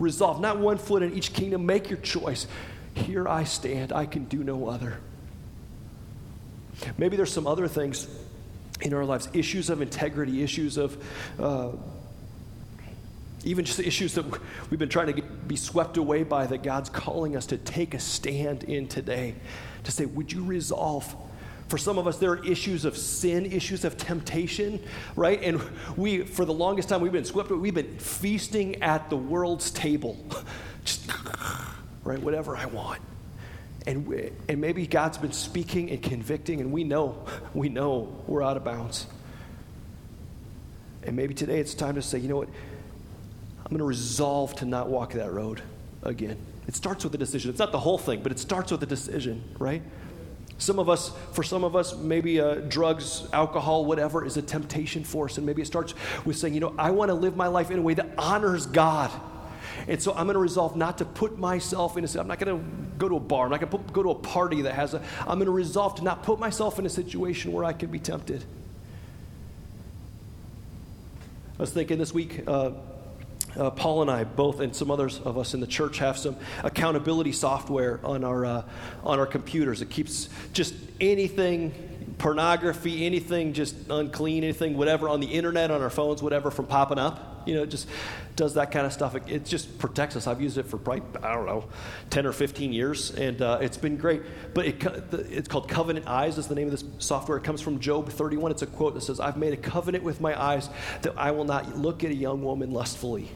Resolve, 0.00 0.40
not 0.40 0.58
one 0.58 0.76
foot 0.76 1.04
in 1.04 1.12
each 1.12 1.32
kingdom. 1.32 1.66
Make 1.66 1.88
your 1.88 2.00
choice. 2.00 2.48
Here 2.94 3.28
I 3.28 3.44
stand. 3.44 3.92
I 3.92 4.06
can 4.06 4.24
do 4.24 4.42
no 4.42 4.68
other. 4.68 4.98
Maybe 6.98 7.16
there's 7.16 7.32
some 7.32 7.46
other 7.46 7.68
things 7.68 8.08
in 8.80 8.94
our 8.94 9.04
lives 9.04 9.28
issues 9.32 9.70
of 9.70 9.82
integrity, 9.82 10.42
issues 10.42 10.76
of 10.76 10.96
uh, 11.38 11.72
even 13.44 13.64
just 13.64 13.80
issues 13.80 14.14
that 14.14 14.24
we've 14.70 14.78
been 14.78 14.88
trying 14.88 15.06
to 15.06 15.12
get, 15.14 15.48
be 15.48 15.56
swept 15.56 15.96
away 15.96 16.22
by 16.22 16.46
that 16.46 16.62
God's 16.62 16.90
calling 16.90 17.36
us 17.36 17.46
to 17.46 17.56
take 17.56 17.94
a 17.94 17.98
stand 17.98 18.64
in 18.64 18.86
today. 18.86 19.34
To 19.84 19.92
say, 19.92 20.04
would 20.04 20.30
you 20.30 20.44
resolve? 20.44 21.14
For 21.68 21.78
some 21.78 21.98
of 21.98 22.06
us, 22.06 22.18
there 22.18 22.32
are 22.32 22.44
issues 22.44 22.84
of 22.84 22.96
sin, 22.96 23.46
issues 23.46 23.84
of 23.84 23.96
temptation, 23.96 24.82
right? 25.16 25.40
And 25.42 25.62
we, 25.96 26.24
for 26.24 26.44
the 26.44 26.52
longest 26.52 26.88
time, 26.88 27.00
we've 27.00 27.12
been 27.12 27.24
swept 27.24 27.50
away. 27.50 27.60
We've 27.60 27.74
been 27.74 27.98
feasting 27.98 28.82
at 28.82 29.08
the 29.08 29.16
world's 29.16 29.70
table. 29.70 30.18
Just, 30.84 31.10
right? 32.04 32.20
Whatever 32.20 32.56
I 32.56 32.66
want. 32.66 33.00
And, 33.90 34.06
we, 34.06 34.30
and 34.48 34.60
maybe 34.60 34.86
God's 34.86 35.18
been 35.18 35.32
speaking 35.32 35.90
and 35.90 36.00
convicting, 36.00 36.60
and 36.60 36.70
we 36.70 36.84
know, 36.84 37.24
we 37.54 37.68
know 37.68 38.22
we're 38.28 38.40
out 38.40 38.56
of 38.56 38.62
bounds. 38.62 39.08
And 41.02 41.16
maybe 41.16 41.34
today 41.34 41.58
it's 41.58 41.74
time 41.74 41.96
to 41.96 42.02
say, 42.02 42.18
you 42.18 42.28
know 42.28 42.36
what? 42.36 42.48
I'm 43.58 43.70
going 43.70 43.78
to 43.78 43.84
resolve 43.84 44.54
to 44.56 44.64
not 44.64 44.88
walk 44.88 45.14
that 45.14 45.32
road 45.32 45.60
again. 46.04 46.36
It 46.68 46.76
starts 46.76 47.02
with 47.02 47.12
a 47.16 47.18
decision. 47.18 47.50
It's 47.50 47.58
not 47.58 47.72
the 47.72 47.80
whole 47.80 47.98
thing, 47.98 48.22
but 48.22 48.30
it 48.30 48.38
starts 48.38 48.70
with 48.70 48.80
a 48.84 48.86
decision, 48.86 49.42
right? 49.58 49.82
Some 50.58 50.78
of 50.78 50.88
us, 50.88 51.10
for 51.32 51.42
some 51.42 51.64
of 51.64 51.74
us, 51.74 51.96
maybe 51.96 52.40
uh, 52.40 52.56
drugs, 52.68 53.26
alcohol, 53.32 53.86
whatever, 53.86 54.24
is 54.24 54.36
a 54.36 54.42
temptation 54.42 55.02
for 55.02 55.24
us. 55.24 55.36
And 55.36 55.44
maybe 55.44 55.62
it 55.62 55.66
starts 55.66 55.94
with 56.24 56.36
saying, 56.36 56.54
you 56.54 56.60
know, 56.60 56.76
I 56.78 56.92
want 56.92 57.08
to 57.08 57.14
live 57.14 57.36
my 57.36 57.48
life 57.48 57.72
in 57.72 57.78
a 57.80 57.82
way 57.82 57.94
that 57.94 58.10
honors 58.16 58.66
God. 58.66 59.10
And 59.88 60.02
so 60.02 60.12
I'm 60.12 60.26
going 60.26 60.34
to 60.34 60.40
resolve 60.40 60.76
not 60.76 60.98
to 60.98 61.04
put 61.04 61.38
myself 61.38 61.96
in 61.96 62.04
a, 62.04 62.20
I'm 62.20 62.26
not 62.26 62.38
going 62.38 62.58
to 62.58 62.64
go 62.98 63.08
to 63.08 63.16
a 63.16 63.20
bar. 63.20 63.44
I'm 63.44 63.50
not 63.50 63.60
going 63.60 63.84
to 63.84 63.92
go 63.92 64.02
to 64.02 64.10
a 64.10 64.14
party 64.14 64.62
that 64.62 64.74
has 64.74 64.94
a, 64.94 65.02
I'm 65.20 65.38
going 65.38 65.46
to 65.46 65.50
resolve 65.50 65.96
to 65.96 66.04
not 66.04 66.22
put 66.22 66.38
myself 66.38 66.78
in 66.78 66.86
a 66.86 66.90
situation 66.90 67.52
where 67.52 67.64
I 67.64 67.72
can 67.72 67.90
be 67.90 67.98
tempted. 67.98 68.44
I 71.58 71.62
was 71.62 71.72
thinking 71.72 71.98
this 71.98 72.14
week, 72.14 72.44
uh, 72.46 72.70
uh, 73.56 73.70
Paul 73.70 74.02
and 74.02 74.10
I 74.10 74.24
both, 74.24 74.60
and 74.60 74.74
some 74.74 74.90
others 74.90 75.20
of 75.20 75.36
us 75.36 75.54
in 75.54 75.60
the 75.60 75.66
church, 75.66 75.98
have 75.98 76.16
some 76.16 76.36
accountability 76.62 77.32
software 77.32 78.00
on 78.04 78.24
our 78.24 78.46
uh, 78.46 78.62
on 79.02 79.18
our 79.18 79.26
computers. 79.26 79.82
It 79.82 79.90
keeps 79.90 80.28
just 80.52 80.74
anything 81.00 82.14
pornography, 82.18 83.06
anything 83.06 83.52
just 83.52 83.74
unclean, 83.88 84.44
anything, 84.44 84.76
whatever, 84.76 85.08
on 85.08 85.20
the 85.20 85.26
internet, 85.26 85.70
on 85.70 85.82
our 85.82 85.90
phones, 85.90 86.22
whatever, 86.22 86.50
from 86.50 86.66
popping 86.66 86.98
up. 86.98 87.29
You 87.50 87.56
know, 87.56 87.62
it 87.64 87.70
just 87.70 87.88
does 88.36 88.54
that 88.54 88.70
kind 88.70 88.86
of 88.86 88.92
stuff. 88.92 89.16
It, 89.16 89.24
it 89.26 89.44
just 89.44 89.76
protects 89.80 90.14
us. 90.14 90.28
I've 90.28 90.40
used 90.40 90.56
it 90.56 90.66
for 90.66 90.78
probably, 90.78 91.02
I 91.20 91.34
don't 91.34 91.46
know, 91.46 91.64
10 92.10 92.24
or 92.24 92.32
15 92.32 92.72
years, 92.72 93.10
and 93.10 93.42
uh, 93.42 93.58
it's 93.60 93.76
been 93.76 93.96
great. 93.96 94.22
But 94.54 94.66
it, 94.66 94.84
it's 95.12 95.48
called 95.48 95.68
Covenant 95.68 96.06
Eyes, 96.06 96.38
is 96.38 96.46
the 96.46 96.54
name 96.54 96.68
of 96.68 96.70
this 96.70 96.84
software. 97.04 97.38
It 97.38 97.42
comes 97.42 97.60
from 97.60 97.80
Job 97.80 98.08
31. 98.08 98.52
It's 98.52 98.62
a 98.62 98.68
quote 98.68 98.94
that 98.94 99.00
says, 99.00 99.18
I've 99.18 99.36
made 99.36 99.52
a 99.52 99.56
covenant 99.56 100.04
with 100.04 100.20
my 100.20 100.40
eyes 100.40 100.70
that 101.02 101.18
I 101.18 101.32
will 101.32 101.44
not 101.44 101.76
look 101.76 102.04
at 102.04 102.12
a 102.12 102.14
young 102.14 102.44
woman 102.44 102.70
lustfully. 102.70 103.32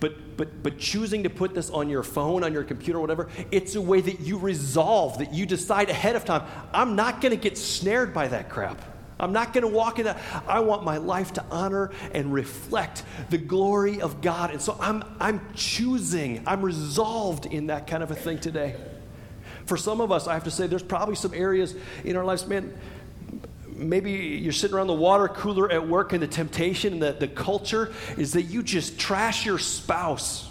But, 0.00 0.36
but, 0.36 0.64
but 0.64 0.78
choosing 0.78 1.22
to 1.22 1.30
put 1.30 1.54
this 1.54 1.70
on 1.70 1.88
your 1.88 2.02
phone, 2.02 2.42
on 2.42 2.52
your 2.52 2.64
computer, 2.64 2.98
whatever, 2.98 3.28
it's 3.52 3.76
a 3.76 3.80
way 3.80 4.00
that 4.00 4.18
you 4.18 4.38
resolve, 4.38 5.18
that 5.18 5.32
you 5.32 5.46
decide 5.46 5.90
ahead 5.90 6.16
of 6.16 6.24
time, 6.24 6.42
I'm 6.72 6.96
not 6.96 7.20
going 7.20 7.30
to 7.30 7.40
get 7.40 7.56
snared 7.56 8.12
by 8.12 8.26
that 8.26 8.48
crap. 8.48 8.82
I'm 9.20 9.32
not 9.32 9.52
going 9.52 9.62
to 9.62 9.72
walk 9.72 9.98
in 9.98 10.04
that. 10.04 10.18
I 10.46 10.60
want 10.60 10.84
my 10.84 10.98
life 10.98 11.32
to 11.34 11.44
honor 11.50 11.90
and 12.12 12.32
reflect 12.32 13.02
the 13.30 13.38
glory 13.38 14.00
of 14.00 14.20
God. 14.20 14.50
And 14.50 14.62
so 14.62 14.76
I'm, 14.80 15.02
I'm 15.18 15.40
choosing, 15.54 16.42
I'm 16.46 16.62
resolved 16.62 17.46
in 17.46 17.66
that 17.66 17.86
kind 17.86 18.02
of 18.02 18.10
a 18.10 18.14
thing 18.14 18.38
today. 18.38 18.76
For 19.66 19.76
some 19.76 20.00
of 20.00 20.12
us, 20.12 20.26
I 20.26 20.34
have 20.34 20.44
to 20.44 20.50
say, 20.50 20.66
there's 20.66 20.82
probably 20.82 21.14
some 21.14 21.34
areas 21.34 21.74
in 22.04 22.16
our 22.16 22.24
lives, 22.24 22.46
man, 22.46 22.72
maybe 23.78 24.10
you're 24.10 24.52
sitting 24.52 24.76
around 24.76 24.86
the 24.86 24.92
water 24.92 25.28
cooler 25.28 25.70
at 25.70 25.86
work 25.86 26.12
and 26.12 26.22
the 26.22 26.26
temptation 26.26 26.94
and 26.94 27.02
the, 27.02 27.12
the 27.12 27.28
culture 27.28 27.92
is 28.16 28.32
that 28.32 28.42
you 28.42 28.62
just 28.62 28.98
trash 28.98 29.46
your 29.46 29.58
spouse 29.58 30.50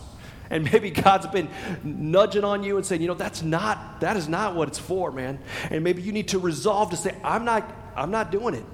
and 0.49 0.63
maybe 0.71 0.89
god's 0.89 1.27
been 1.27 1.49
nudging 1.83 2.45
on 2.45 2.63
you 2.63 2.77
and 2.77 2.85
saying 2.85 3.01
you 3.01 3.07
know 3.07 3.13
that's 3.13 3.43
not 3.43 3.99
that 3.99 4.15
is 4.15 4.29
not 4.29 4.55
what 4.55 4.69
it's 4.69 4.79
for 4.79 5.11
man 5.11 5.37
and 5.69 5.83
maybe 5.83 6.01
you 6.01 6.13
need 6.13 6.29
to 6.29 6.39
resolve 6.39 6.89
to 6.89 6.95
say 6.95 7.13
i'm 7.21 7.43
not 7.43 7.69
i'm 7.97 8.11
not 8.11 8.31
doing 8.31 8.53
it 8.53 8.65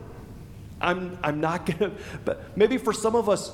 i'm 0.82 1.18
i'm 1.24 1.40
not 1.40 1.66
gonna 1.80 1.92
but 2.26 2.56
maybe 2.58 2.78
for 2.78 2.94
some 2.94 3.16
of 3.16 3.30
us 3.30 3.52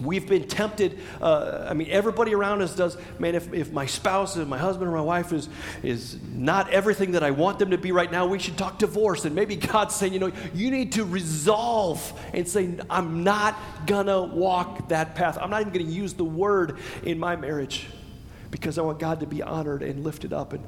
We've 0.00 0.28
been 0.28 0.46
tempted. 0.46 0.98
Uh, 1.20 1.66
I 1.68 1.74
mean, 1.74 1.88
everybody 1.90 2.34
around 2.34 2.62
us 2.62 2.74
does. 2.74 2.96
Man, 3.18 3.34
if, 3.34 3.52
if 3.52 3.72
my 3.72 3.86
spouse, 3.86 4.36
if 4.36 4.46
my 4.46 4.58
husband 4.58 4.88
or 4.88 4.94
my 4.94 5.02
wife 5.02 5.32
is, 5.32 5.48
is 5.82 6.18
not 6.32 6.70
everything 6.70 7.12
that 7.12 7.22
I 7.22 7.32
want 7.32 7.58
them 7.58 7.70
to 7.70 7.78
be 7.78 7.90
right 7.90 8.10
now, 8.10 8.26
we 8.26 8.38
should 8.38 8.56
talk 8.56 8.78
divorce. 8.78 9.24
And 9.24 9.34
maybe 9.34 9.56
God's 9.56 9.94
saying, 9.94 10.12
you 10.12 10.20
know, 10.20 10.32
you 10.54 10.70
need 10.70 10.92
to 10.92 11.04
resolve 11.04 12.12
and 12.32 12.46
say, 12.46 12.78
I'm 12.88 13.24
not 13.24 13.58
going 13.86 14.06
to 14.06 14.22
walk 14.22 14.88
that 14.88 15.14
path. 15.14 15.38
I'm 15.40 15.50
not 15.50 15.62
even 15.62 15.72
going 15.72 15.86
to 15.86 15.92
use 15.92 16.14
the 16.14 16.24
word 16.24 16.78
in 17.02 17.18
my 17.18 17.34
marriage 17.36 17.86
because 18.50 18.78
I 18.78 18.82
want 18.82 18.98
God 18.98 19.20
to 19.20 19.26
be 19.26 19.42
honored 19.42 19.82
and 19.82 20.04
lifted 20.04 20.32
up. 20.32 20.52
And 20.52 20.64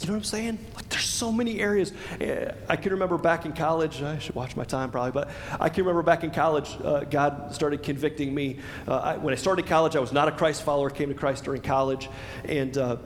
you 0.00 0.06
know 0.08 0.12
what 0.12 0.18
I'm 0.18 0.24
saying? 0.24 0.58
Like, 0.74 0.88
there's 0.90 1.04
so 1.04 1.32
many 1.32 1.60
areas. 1.60 1.92
Eh, 2.20 2.52
I 2.68 2.76
can 2.76 2.92
remember 2.92 3.16
back 3.16 3.46
in 3.46 3.52
college, 3.52 4.02
I 4.02 4.18
should 4.18 4.34
watch 4.34 4.54
my 4.54 4.64
time 4.64 4.90
probably, 4.90 5.12
but 5.12 5.30
I 5.58 5.68
can 5.68 5.84
remember 5.84 6.02
back 6.02 6.22
in 6.22 6.30
college, 6.30 6.76
uh, 6.84 7.00
God 7.04 7.54
started 7.54 7.82
convicting 7.82 8.34
me. 8.34 8.58
Uh, 8.86 8.96
I, 8.96 9.16
when 9.16 9.32
I 9.32 9.36
started 9.36 9.66
college, 9.66 9.96
I 9.96 10.00
was 10.00 10.12
not 10.12 10.28
a 10.28 10.32
Christ 10.32 10.62
follower, 10.62 10.90
came 10.90 11.08
to 11.08 11.14
Christ 11.14 11.44
during 11.44 11.62
college, 11.62 12.10
and 12.44 12.76
uh, 12.76 12.96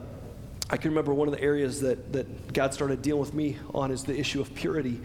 I 0.69 0.77
can 0.77 0.91
remember 0.91 1.13
one 1.13 1.27
of 1.27 1.33
the 1.33 1.41
areas 1.41 1.81
that, 1.81 2.13
that 2.13 2.53
God 2.53 2.73
started 2.73 3.01
dealing 3.01 3.21
with 3.21 3.33
me 3.33 3.57
on 3.73 3.91
is 3.91 4.03
the 4.03 4.17
issue 4.17 4.41
of 4.41 4.53
purity 4.53 5.01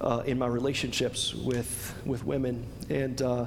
uh, 0.00 0.22
in 0.24 0.38
my 0.38 0.46
relationships 0.46 1.34
with, 1.34 1.94
with 2.04 2.24
women. 2.24 2.66
And, 2.88 3.20
uh, 3.20 3.46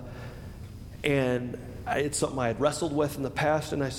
and 1.03 1.57
I, 1.85 1.99
it's 1.99 2.17
something 2.17 2.39
I 2.39 2.47
had 2.47 2.59
wrestled 2.59 2.95
with 2.95 3.17
in 3.17 3.23
the 3.23 3.29
past, 3.29 3.73
and 3.73 3.83
I, 3.83 3.91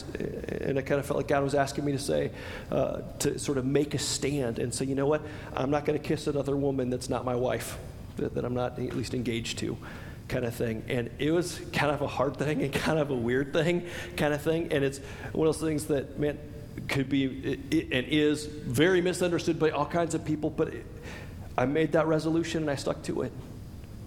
and 0.62 0.78
I 0.78 0.82
kind 0.82 0.98
of 0.98 1.06
felt 1.06 1.18
like 1.18 1.28
God 1.28 1.42
was 1.42 1.54
asking 1.54 1.84
me 1.84 1.92
to 1.92 1.98
say, 1.98 2.30
uh, 2.70 3.02
to 3.20 3.38
sort 3.38 3.58
of 3.58 3.66
make 3.66 3.94
a 3.94 3.98
stand 3.98 4.58
and 4.58 4.72
say, 4.72 4.84
you 4.84 4.94
know 4.94 5.06
what, 5.06 5.22
I'm 5.54 5.70
not 5.70 5.84
going 5.84 5.98
to 5.98 6.04
kiss 6.04 6.26
another 6.26 6.56
woman 6.56 6.90
that's 6.90 7.08
not 7.08 7.24
my 7.24 7.34
wife, 7.34 7.78
that, 8.16 8.34
that 8.34 8.44
I'm 8.44 8.54
not 8.54 8.78
at 8.78 8.94
least 8.94 9.14
engaged 9.14 9.58
to 9.58 9.76
kind 10.28 10.44
of 10.44 10.54
thing. 10.54 10.84
And 10.88 11.10
it 11.18 11.30
was 11.30 11.60
kind 11.72 11.92
of 11.92 12.00
a 12.00 12.06
hard 12.06 12.36
thing 12.36 12.62
and 12.62 12.72
kind 12.72 12.98
of 12.98 13.10
a 13.10 13.14
weird 13.14 13.52
thing 13.52 13.86
kind 14.16 14.32
of 14.32 14.42
thing. 14.42 14.72
And 14.72 14.84
it's 14.84 14.98
one 15.32 15.46
of 15.46 15.54
those 15.54 15.68
things 15.68 15.86
that, 15.86 16.18
man, 16.18 16.38
could 16.88 17.08
be 17.08 17.24
it, 17.24 17.92
and 17.92 18.06
is 18.06 18.46
very 18.46 19.00
misunderstood 19.00 19.58
by 19.58 19.70
all 19.70 19.86
kinds 19.86 20.14
of 20.14 20.24
people, 20.24 20.50
but 20.50 20.68
it, 20.68 20.86
I 21.56 21.66
made 21.66 21.92
that 21.92 22.06
resolution 22.06 22.62
and 22.62 22.70
I 22.70 22.74
stuck 22.74 23.02
to 23.04 23.22
it. 23.22 23.32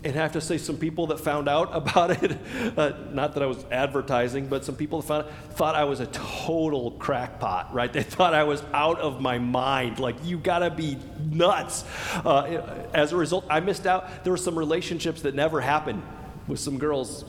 And 0.04 0.16
I 0.16 0.22
have 0.22 0.34
to 0.34 0.42
say, 0.42 0.58
some 0.58 0.78
people 0.78 1.08
that 1.08 1.20
found 1.20 1.50
out 1.50 1.70
about 1.74 2.24
it, 2.24 2.38
uh, 2.78 2.94
not 3.12 3.34
that 3.34 3.44
I 3.44 3.46
was 3.46 3.66
advertising, 3.72 4.48
but 4.48 4.64
some 4.64 4.76
people 4.76 5.02
found 5.02 5.28
thought 5.52 5.76
I 5.76 5.86
was 5.86 6.00
a 6.00 6.08
total 6.08 6.92
crackpot, 6.92 7.74
right? 7.74 7.92
They 7.92 8.04
thought 8.04 8.34
I 8.34 8.44
was 8.44 8.64
out 8.74 9.00
of 9.00 9.22
my 9.22 9.40
mind. 9.40 10.00
Like, 10.00 10.16
you 10.24 10.38
gotta 10.38 10.70
be 10.70 10.98
nuts. 11.32 11.84
Uh, 12.14 12.86
as 12.94 13.12
a 13.12 13.18
result, 13.18 13.46
I 13.50 13.60
missed 13.60 13.88
out. 13.88 14.24
There 14.24 14.32
were 14.32 14.38
some 14.38 14.58
relationships 14.58 15.24
that 15.24 15.36
never 15.36 15.62
happened 15.62 16.04
with 16.48 16.60
some 16.60 16.78
girls. 16.78 17.26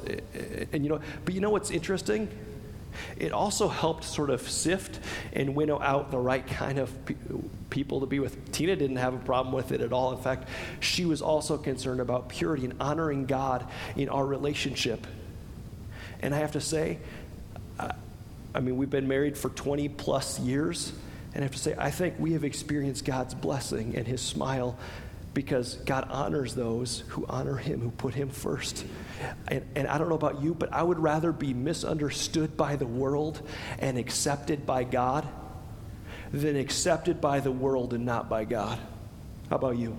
And 0.72 0.84
you 0.84 0.90
know, 0.90 1.00
but 1.24 1.34
you 1.34 1.40
know 1.40 1.50
what's 1.50 1.70
interesting? 1.70 2.28
It 3.16 3.32
also 3.32 3.68
helped 3.68 4.04
sort 4.04 4.30
of 4.30 4.48
sift 4.48 5.00
and 5.32 5.54
winnow 5.54 5.80
out 5.80 6.10
the 6.10 6.18
right 6.18 6.46
kind 6.46 6.78
of 6.78 7.06
pe- 7.06 7.14
people 7.70 8.00
to 8.00 8.06
be 8.06 8.20
with. 8.20 8.52
Tina 8.52 8.76
didn't 8.76 8.96
have 8.96 9.14
a 9.14 9.18
problem 9.18 9.54
with 9.54 9.72
it 9.72 9.80
at 9.80 9.92
all. 9.92 10.12
In 10.12 10.22
fact, 10.22 10.48
she 10.80 11.04
was 11.04 11.22
also 11.22 11.58
concerned 11.58 12.00
about 12.00 12.28
purity 12.28 12.64
and 12.64 12.74
honoring 12.80 13.26
God 13.26 13.66
in 13.96 14.08
our 14.08 14.24
relationship. 14.24 15.06
And 16.20 16.34
I 16.34 16.38
have 16.38 16.52
to 16.52 16.60
say, 16.60 16.98
I, 17.78 17.92
I 18.54 18.60
mean, 18.60 18.76
we've 18.76 18.90
been 18.90 19.08
married 19.08 19.36
for 19.38 19.50
20 19.50 19.88
plus 19.90 20.38
years. 20.40 20.92
And 21.34 21.42
I 21.42 21.46
have 21.46 21.52
to 21.52 21.58
say, 21.58 21.74
I 21.78 21.90
think 21.90 22.14
we 22.18 22.32
have 22.32 22.44
experienced 22.44 23.04
God's 23.04 23.34
blessing 23.34 23.94
and 23.96 24.06
His 24.06 24.20
smile 24.20 24.76
because 25.34 25.76
God 25.76 26.08
honors 26.10 26.54
those 26.54 27.04
who 27.08 27.26
honor 27.28 27.56
Him, 27.56 27.80
who 27.80 27.90
put 27.90 28.14
Him 28.14 28.28
first. 28.30 28.84
And, 29.48 29.64
and, 29.74 29.88
I 29.88 29.98
don't 29.98 30.08
know 30.08 30.14
about 30.14 30.42
you, 30.42 30.54
but 30.54 30.72
I 30.72 30.82
would 30.82 30.98
rather 30.98 31.32
be 31.32 31.54
misunderstood 31.54 32.56
by 32.56 32.76
the 32.76 32.86
world 32.86 33.40
and 33.78 33.98
accepted 33.98 34.66
by 34.66 34.84
God 34.84 35.26
than 36.32 36.56
accepted 36.56 37.20
by 37.20 37.40
the 37.40 37.50
world 37.50 37.94
and 37.94 38.04
not 38.04 38.28
by 38.28 38.44
God. 38.44 38.78
How 39.50 39.56
about 39.56 39.78
you? 39.78 39.96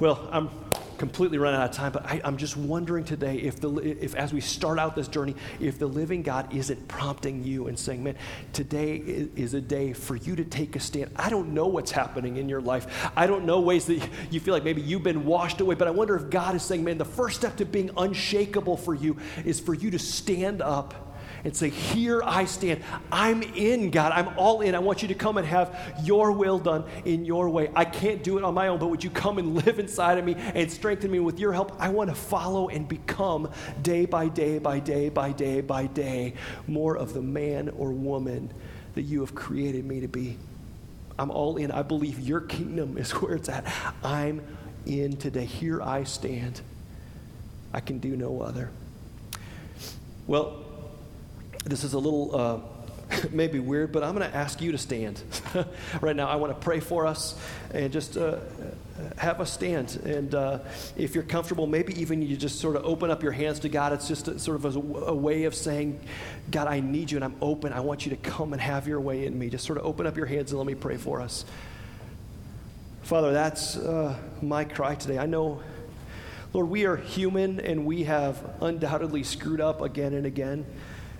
Well, 0.00 0.28
I'm 0.32 0.50
completely 0.98 1.38
run 1.38 1.54
out 1.54 1.70
of 1.70 1.74
time, 1.74 1.92
but 1.92 2.04
I, 2.04 2.20
am 2.24 2.36
just 2.36 2.56
wondering 2.56 3.04
today 3.04 3.36
if, 3.36 3.60
the, 3.60 3.74
if, 3.78 4.14
as 4.14 4.32
we 4.32 4.40
start 4.40 4.78
out 4.78 4.94
this 4.94 5.08
journey, 5.08 5.34
if 5.60 5.78
the 5.78 5.86
living 5.86 6.22
God 6.22 6.54
isn't 6.54 6.88
prompting 6.88 7.42
you 7.42 7.68
and 7.68 7.78
saying, 7.78 8.02
man, 8.02 8.16
today 8.52 8.96
is 8.96 9.54
a 9.54 9.60
day 9.60 9.92
for 9.92 10.16
you 10.16 10.36
to 10.36 10.44
take 10.44 10.76
a 10.76 10.80
stand. 10.80 11.10
I 11.16 11.30
don't 11.30 11.54
know 11.54 11.66
what's 11.66 11.90
happening 11.90 12.36
in 12.36 12.48
your 12.48 12.60
life. 12.60 13.10
I 13.16 13.26
don't 13.26 13.44
know 13.44 13.60
ways 13.60 13.86
that 13.86 14.06
you 14.30 14.40
feel 14.40 14.52
like 14.52 14.64
maybe 14.64 14.82
you've 14.82 15.02
been 15.02 15.24
washed 15.24 15.60
away, 15.60 15.74
but 15.74 15.88
I 15.88 15.92
wonder 15.92 16.16
if 16.16 16.30
God 16.30 16.54
is 16.54 16.62
saying, 16.62 16.84
man, 16.84 16.98
the 16.98 17.04
first 17.04 17.36
step 17.36 17.56
to 17.56 17.64
being 17.64 17.90
unshakable 17.96 18.76
for 18.76 18.94
you 18.94 19.16
is 19.44 19.60
for 19.60 19.74
you 19.74 19.90
to 19.92 19.98
stand 19.98 20.60
up 20.60 21.07
and 21.44 21.56
say, 21.56 21.68
Here 21.68 22.22
I 22.22 22.44
stand. 22.44 22.82
I'm 23.10 23.42
in, 23.42 23.90
God. 23.90 24.12
I'm 24.12 24.36
all 24.36 24.60
in. 24.60 24.74
I 24.74 24.78
want 24.78 25.02
you 25.02 25.08
to 25.08 25.14
come 25.14 25.36
and 25.38 25.46
have 25.46 25.76
your 26.02 26.32
will 26.32 26.58
done 26.58 26.84
in 27.04 27.24
your 27.24 27.48
way. 27.48 27.70
I 27.74 27.84
can't 27.84 28.22
do 28.22 28.38
it 28.38 28.44
on 28.44 28.54
my 28.54 28.68
own, 28.68 28.78
but 28.78 28.88
would 28.88 29.04
you 29.04 29.10
come 29.10 29.38
and 29.38 29.54
live 29.66 29.78
inside 29.78 30.18
of 30.18 30.24
me 30.24 30.34
and 30.36 30.70
strengthen 30.70 31.10
me 31.10 31.20
with 31.20 31.38
your 31.38 31.52
help? 31.52 31.76
I 31.78 31.88
want 31.88 32.10
to 32.10 32.16
follow 32.16 32.68
and 32.68 32.88
become 32.88 33.50
day 33.82 34.06
by 34.06 34.28
day 34.28 34.58
by 34.58 34.80
day 34.80 35.08
by 35.08 35.32
day 35.32 35.60
by 35.60 35.86
day 35.86 36.34
more 36.66 36.96
of 36.96 37.14
the 37.14 37.22
man 37.22 37.68
or 37.70 37.92
woman 37.92 38.52
that 38.94 39.02
you 39.02 39.20
have 39.20 39.34
created 39.34 39.84
me 39.84 40.00
to 40.00 40.08
be. 40.08 40.36
I'm 41.18 41.30
all 41.30 41.56
in. 41.56 41.70
I 41.70 41.82
believe 41.82 42.20
your 42.20 42.40
kingdom 42.40 42.96
is 42.96 43.10
where 43.20 43.34
it's 43.34 43.48
at. 43.48 43.72
I'm 44.02 44.42
in 44.86 45.16
today. 45.16 45.44
Here 45.44 45.82
I 45.82 46.04
stand. 46.04 46.60
I 47.72 47.80
can 47.80 47.98
do 47.98 48.16
no 48.16 48.40
other. 48.40 48.70
Well, 50.26 50.64
this 51.68 51.84
is 51.84 51.92
a 51.92 51.98
little 51.98 52.34
uh, 52.34 52.60
maybe 53.30 53.58
weird, 53.58 53.92
but 53.92 54.02
I'm 54.02 54.14
going 54.14 54.28
to 54.28 54.36
ask 54.36 54.60
you 54.60 54.72
to 54.72 54.78
stand 54.78 55.22
right 56.00 56.16
now. 56.16 56.28
I 56.28 56.36
want 56.36 56.52
to 56.52 56.64
pray 56.64 56.80
for 56.80 57.06
us 57.06 57.38
and 57.72 57.92
just 57.92 58.16
uh, 58.16 58.38
have 59.16 59.40
us 59.40 59.52
stand. 59.52 60.00
And 60.04 60.34
uh, 60.34 60.60
if 60.96 61.14
you're 61.14 61.24
comfortable, 61.24 61.66
maybe 61.66 61.98
even 62.00 62.22
you 62.22 62.36
just 62.36 62.60
sort 62.60 62.76
of 62.76 62.84
open 62.84 63.10
up 63.10 63.22
your 63.22 63.32
hands 63.32 63.60
to 63.60 63.68
God. 63.68 63.92
It's 63.92 64.08
just 64.08 64.28
a, 64.28 64.38
sort 64.38 64.62
of 64.62 64.76
a, 64.76 64.78
a, 65.06 65.14
way 65.14 65.44
of 65.44 65.54
saying, 65.54 66.00
God, 66.50 66.68
I 66.68 66.80
need 66.80 67.10
you 67.10 67.18
and 67.18 67.24
I'm 67.24 67.36
open. 67.40 67.72
I 67.72 67.80
want 67.80 68.04
you 68.04 68.10
to 68.10 68.16
come 68.16 68.52
and 68.52 68.60
have 68.60 68.86
your 68.86 69.00
way 69.00 69.26
in 69.26 69.38
me. 69.38 69.48
Just 69.50 69.66
sort 69.66 69.78
of 69.78 69.86
open 69.86 70.06
up 70.06 70.16
your 70.16 70.26
hands 70.26 70.50
and 70.50 70.58
let 70.58 70.66
me 70.66 70.74
pray 70.74 70.96
for 70.96 71.20
us. 71.20 71.44
Father, 73.02 73.32
that's 73.32 73.76
uh, 73.76 74.18
my 74.42 74.64
cry 74.64 74.94
today. 74.94 75.18
I 75.18 75.26
know. 75.26 75.62
Lord, 76.52 76.68
we 76.68 76.86
are 76.86 76.96
human 76.96 77.60
and 77.60 77.84
we 77.84 78.04
have 78.04 78.42
undoubtedly 78.60 79.22
screwed 79.22 79.60
up 79.60 79.82
again 79.82 80.14
and 80.14 80.26
again. 80.26 80.66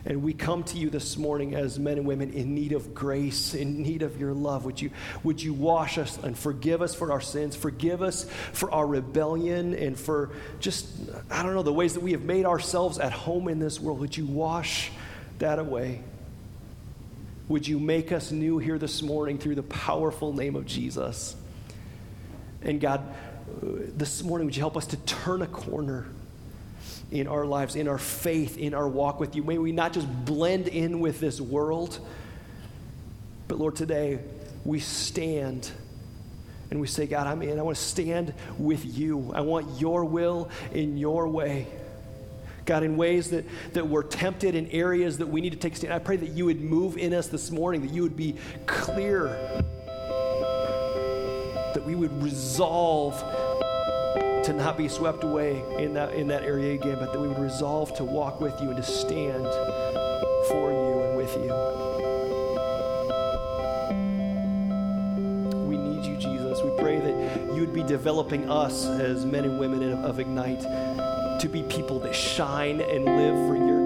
And 0.08 0.22
we 0.22 0.32
come 0.32 0.64
to 0.64 0.78
you 0.78 0.88
this 0.88 1.18
morning 1.18 1.54
as 1.54 1.78
men 1.78 1.98
and 1.98 2.06
women 2.06 2.32
in 2.32 2.54
need 2.54 2.72
of 2.72 2.94
grace, 2.94 3.52
in 3.52 3.82
need 3.82 4.00
of 4.00 4.18
your 4.18 4.32
love. 4.32 4.64
Would 4.64 4.80
you, 4.80 4.90
would 5.22 5.42
you 5.42 5.52
wash 5.52 5.98
us 5.98 6.18
and 6.22 6.36
forgive 6.36 6.80
us 6.80 6.94
for 6.94 7.12
our 7.12 7.20
sins? 7.20 7.54
Forgive 7.54 8.00
us 8.00 8.24
for 8.54 8.72
our 8.72 8.86
rebellion 8.86 9.74
and 9.74 10.00
for 10.00 10.30
just, 10.60 10.88
I 11.30 11.42
don't 11.42 11.54
know, 11.54 11.62
the 11.62 11.74
ways 11.74 11.92
that 11.92 12.02
we 12.02 12.12
have 12.12 12.22
made 12.22 12.46
ourselves 12.46 12.98
at 12.98 13.12
home 13.12 13.48
in 13.48 13.58
this 13.58 13.78
world. 13.78 14.00
Would 14.00 14.16
you 14.16 14.24
wash 14.24 14.90
that 15.40 15.58
away? 15.58 16.00
Would 17.48 17.68
you 17.68 17.78
make 17.78 18.10
us 18.10 18.32
new 18.32 18.56
here 18.56 18.78
this 18.78 19.02
morning 19.02 19.36
through 19.36 19.56
the 19.56 19.62
powerful 19.62 20.32
name 20.32 20.56
of 20.56 20.64
Jesus? 20.64 21.36
And 22.62 22.80
God, 22.80 23.00
uh, 23.62 23.66
this 23.94 24.22
morning, 24.22 24.46
would 24.46 24.56
you 24.56 24.62
help 24.62 24.78
us 24.78 24.86
to 24.86 24.96
turn 24.96 25.42
a 25.42 25.46
corner? 25.46 26.06
In 27.10 27.26
our 27.26 27.44
lives, 27.44 27.76
in 27.76 27.88
our 27.88 27.98
faith, 27.98 28.58
in 28.58 28.74
our 28.74 28.88
walk 28.88 29.20
with 29.20 29.34
you. 29.36 29.42
May 29.42 29.58
we 29.58 29.72
not 29.72 29.92
just 29.92 30.06
blend 30.24 30.68
in 30.68 31.00
with 31.00 31.20
this 31.20 31.40
world, 31.40 31.98
but 33.46 33.58
Lord, 33.58 33.76
today 33.76 34.18
we 34.64 34.80
stand 34.80 35.70
and 36.70 36.80
we 36.80 36.86
say, 36.86 37.06
God, 37.06 37.26
I'm 37.26 37.40
in. 37.42 37.58
I 37.58 37.62
want 37.62 37.76
to 37.78 37.82
stand 37.82 38.34
with 38.58 38.84
you. 38.84 39.32
I 39.34 39.40
want 39.40 39.80
your 39.80 40.04
will 40.04 40.50
in 40.72 40.98
your 40.98 41.26
way. 41.28 41.66
God, 42.66 42.82
in 42.82 42.98
ways 42.98 43.30
that, 43.30 43.46
that 43.72 43.88
we're 43.88 44.02
tempted 44.02 44.54
in 44.54 44.66
areas 44.66 45.16
that 45.18 45.26
we 45.26 45.40
need 45.40 45.52
to 45.52 45.58
take 45.58 45.74
stand. 45.74 45.94
I 45.94 45.98
pray 45.98 46.16
that 46.16 46.30
you 46.30 46.44
would 46.44 46.60
move 46.60 46.98
in 46.98 47.14
us 47.14 47.28
this 47.28 47.50
morning, 47.50 47.80
that 47.80 47.94
you 47.94 48.02
would 48.02 48.16
be 48.16 48.36
clear, 48.66 49.28
that 51.72 51.82
we 51.86 51.94
would 51.94 52.22
resolve 52.22 53.14
to 54.48 54.54
not 54.54 54.78
be 54.78 54.88
swept 54.88 55.24
away 55.24 55.62
in 55.76 55.92
that, 55.92 56.14
in 56.14 56.26
that 56.26 56.42
area 56.42 56.72
again, 56.72 56.96
but 56.98 57.12
that 57.12 57.20
we 57.20 57.28
would 57.28 57.38
resolve 57.38 57.94
to 57.94 58.02
walk 58.02 58.40
with 58.40 58.58
you 58.62 58.68
and 58.70 58.78
to 58.78 58.82
stand 58.82 59.44
for 60.48 60.72
you 60.72 61.02
and 61.02 61.18
with 61.18 61.36
you. 61.36 61.52
We 65.68 65.76
need 65.76 66.02
you, 66.02 66.16
Jesus. 66.16 66.62
We 66.62 66.70
pray 66.78 66.98
that 66.98 67.54
you 67.54 67.60
would 67.60 67.74
be 67.74 67.82
developing 67.82 68.50
us 68.50 68.86
as 68.86 69.26
men 69.26 69.44
and 69.44 69.60
women 69.60 69.82
of 70.02 70.18
Ignite 70.18 70.62
to 70.62 71.48
be 71.52 71.62
people 71.64 72.00
that 72.00 72.14
shine 72.14 72.80
and 72.80 73.04
live 73.04 73.36
for 73.46 73.54
your 73.54 73.77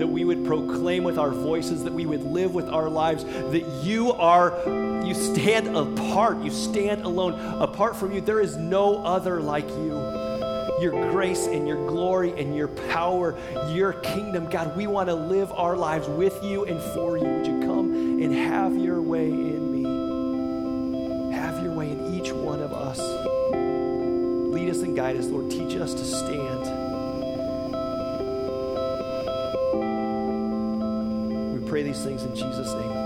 that 0.00 0.06
we 0.06 0.24
would 0.24 0.46
proclaim 0.46 1.04
with 1.04 1.18
our 1.18 1.30
voices, 1.30 1.84
that 1.84 1.92
we 1.92 2.06
would 2.06 2.22
live 2.22 2.54
with 2.54 2.68
our 2.70 2.88
lives, 2.88 3.22
that 3.24 3.64
you 3.84 4.12
are, 4.14 4.58
you 5.04 5.12
stand 5.12 5.76
apart, 5.76 6.42
you 6.42 6.50
stand 6.50 7.02
alone. 7.02 7.38
Apart 7.60 7.94
from 7.96 8.10
you, 8.10 8.22
there 8.22 8.40
is 8.40 8.56
no 8.56 9.04
other 9.04 9.40
like 9.40 9.68
you. 9.68 9.90
Your 10.80 10.92
grace 11.10 11.46
and 11.46 11.68
your 11.68 11.86
glory 11.86 12.32
and 12.40 12.56
your 12.56 12.68
power, 12.68 13.38
your 13.68 13.92
kingdom, 13.92 14.48
God, 14.48 14.74
we 14.74 14.86
want 14.86 15.10
to 15.10 15.14
live 15.14 15.52
our 15.52 15.76
lives 15.76 16.08
with 16.08 16.42
you 16.42 16.64
and 16.64 16.80
for 16.94 17.18
you. 17.18 17.24
Would 17.24 17.46
you 17.46 17.60
come 17.60 17.92
and 18.22 18.34
have 18.34 18.74
your 18.78 19.02
way 19.02 19.26
in 19.28 19.70
me? 19.70 21.34
Have 21.34 21.62
your 21.62 21.74
way 21.74 21.90
in 21.90 22.14
each 22.14 22.32
one 22.32 22.62
of 22.62 22.72
us. 22.72 22.98
Lead 24.54 24.70
us 24.70 24.80
and 24.80 24.96
guide 24.96 25.16
us, 25.16 25.26
Lord. 25.26 25.50
Teach 25.50 25.76
us 25.76 25.92
to 25.92 26.04
stand. 26.04 26.49
These 31.92 32.04
things 32.04 32.22
in 32.22 32.36
Jesus' 32.36 32.72
name. 32.74 32.99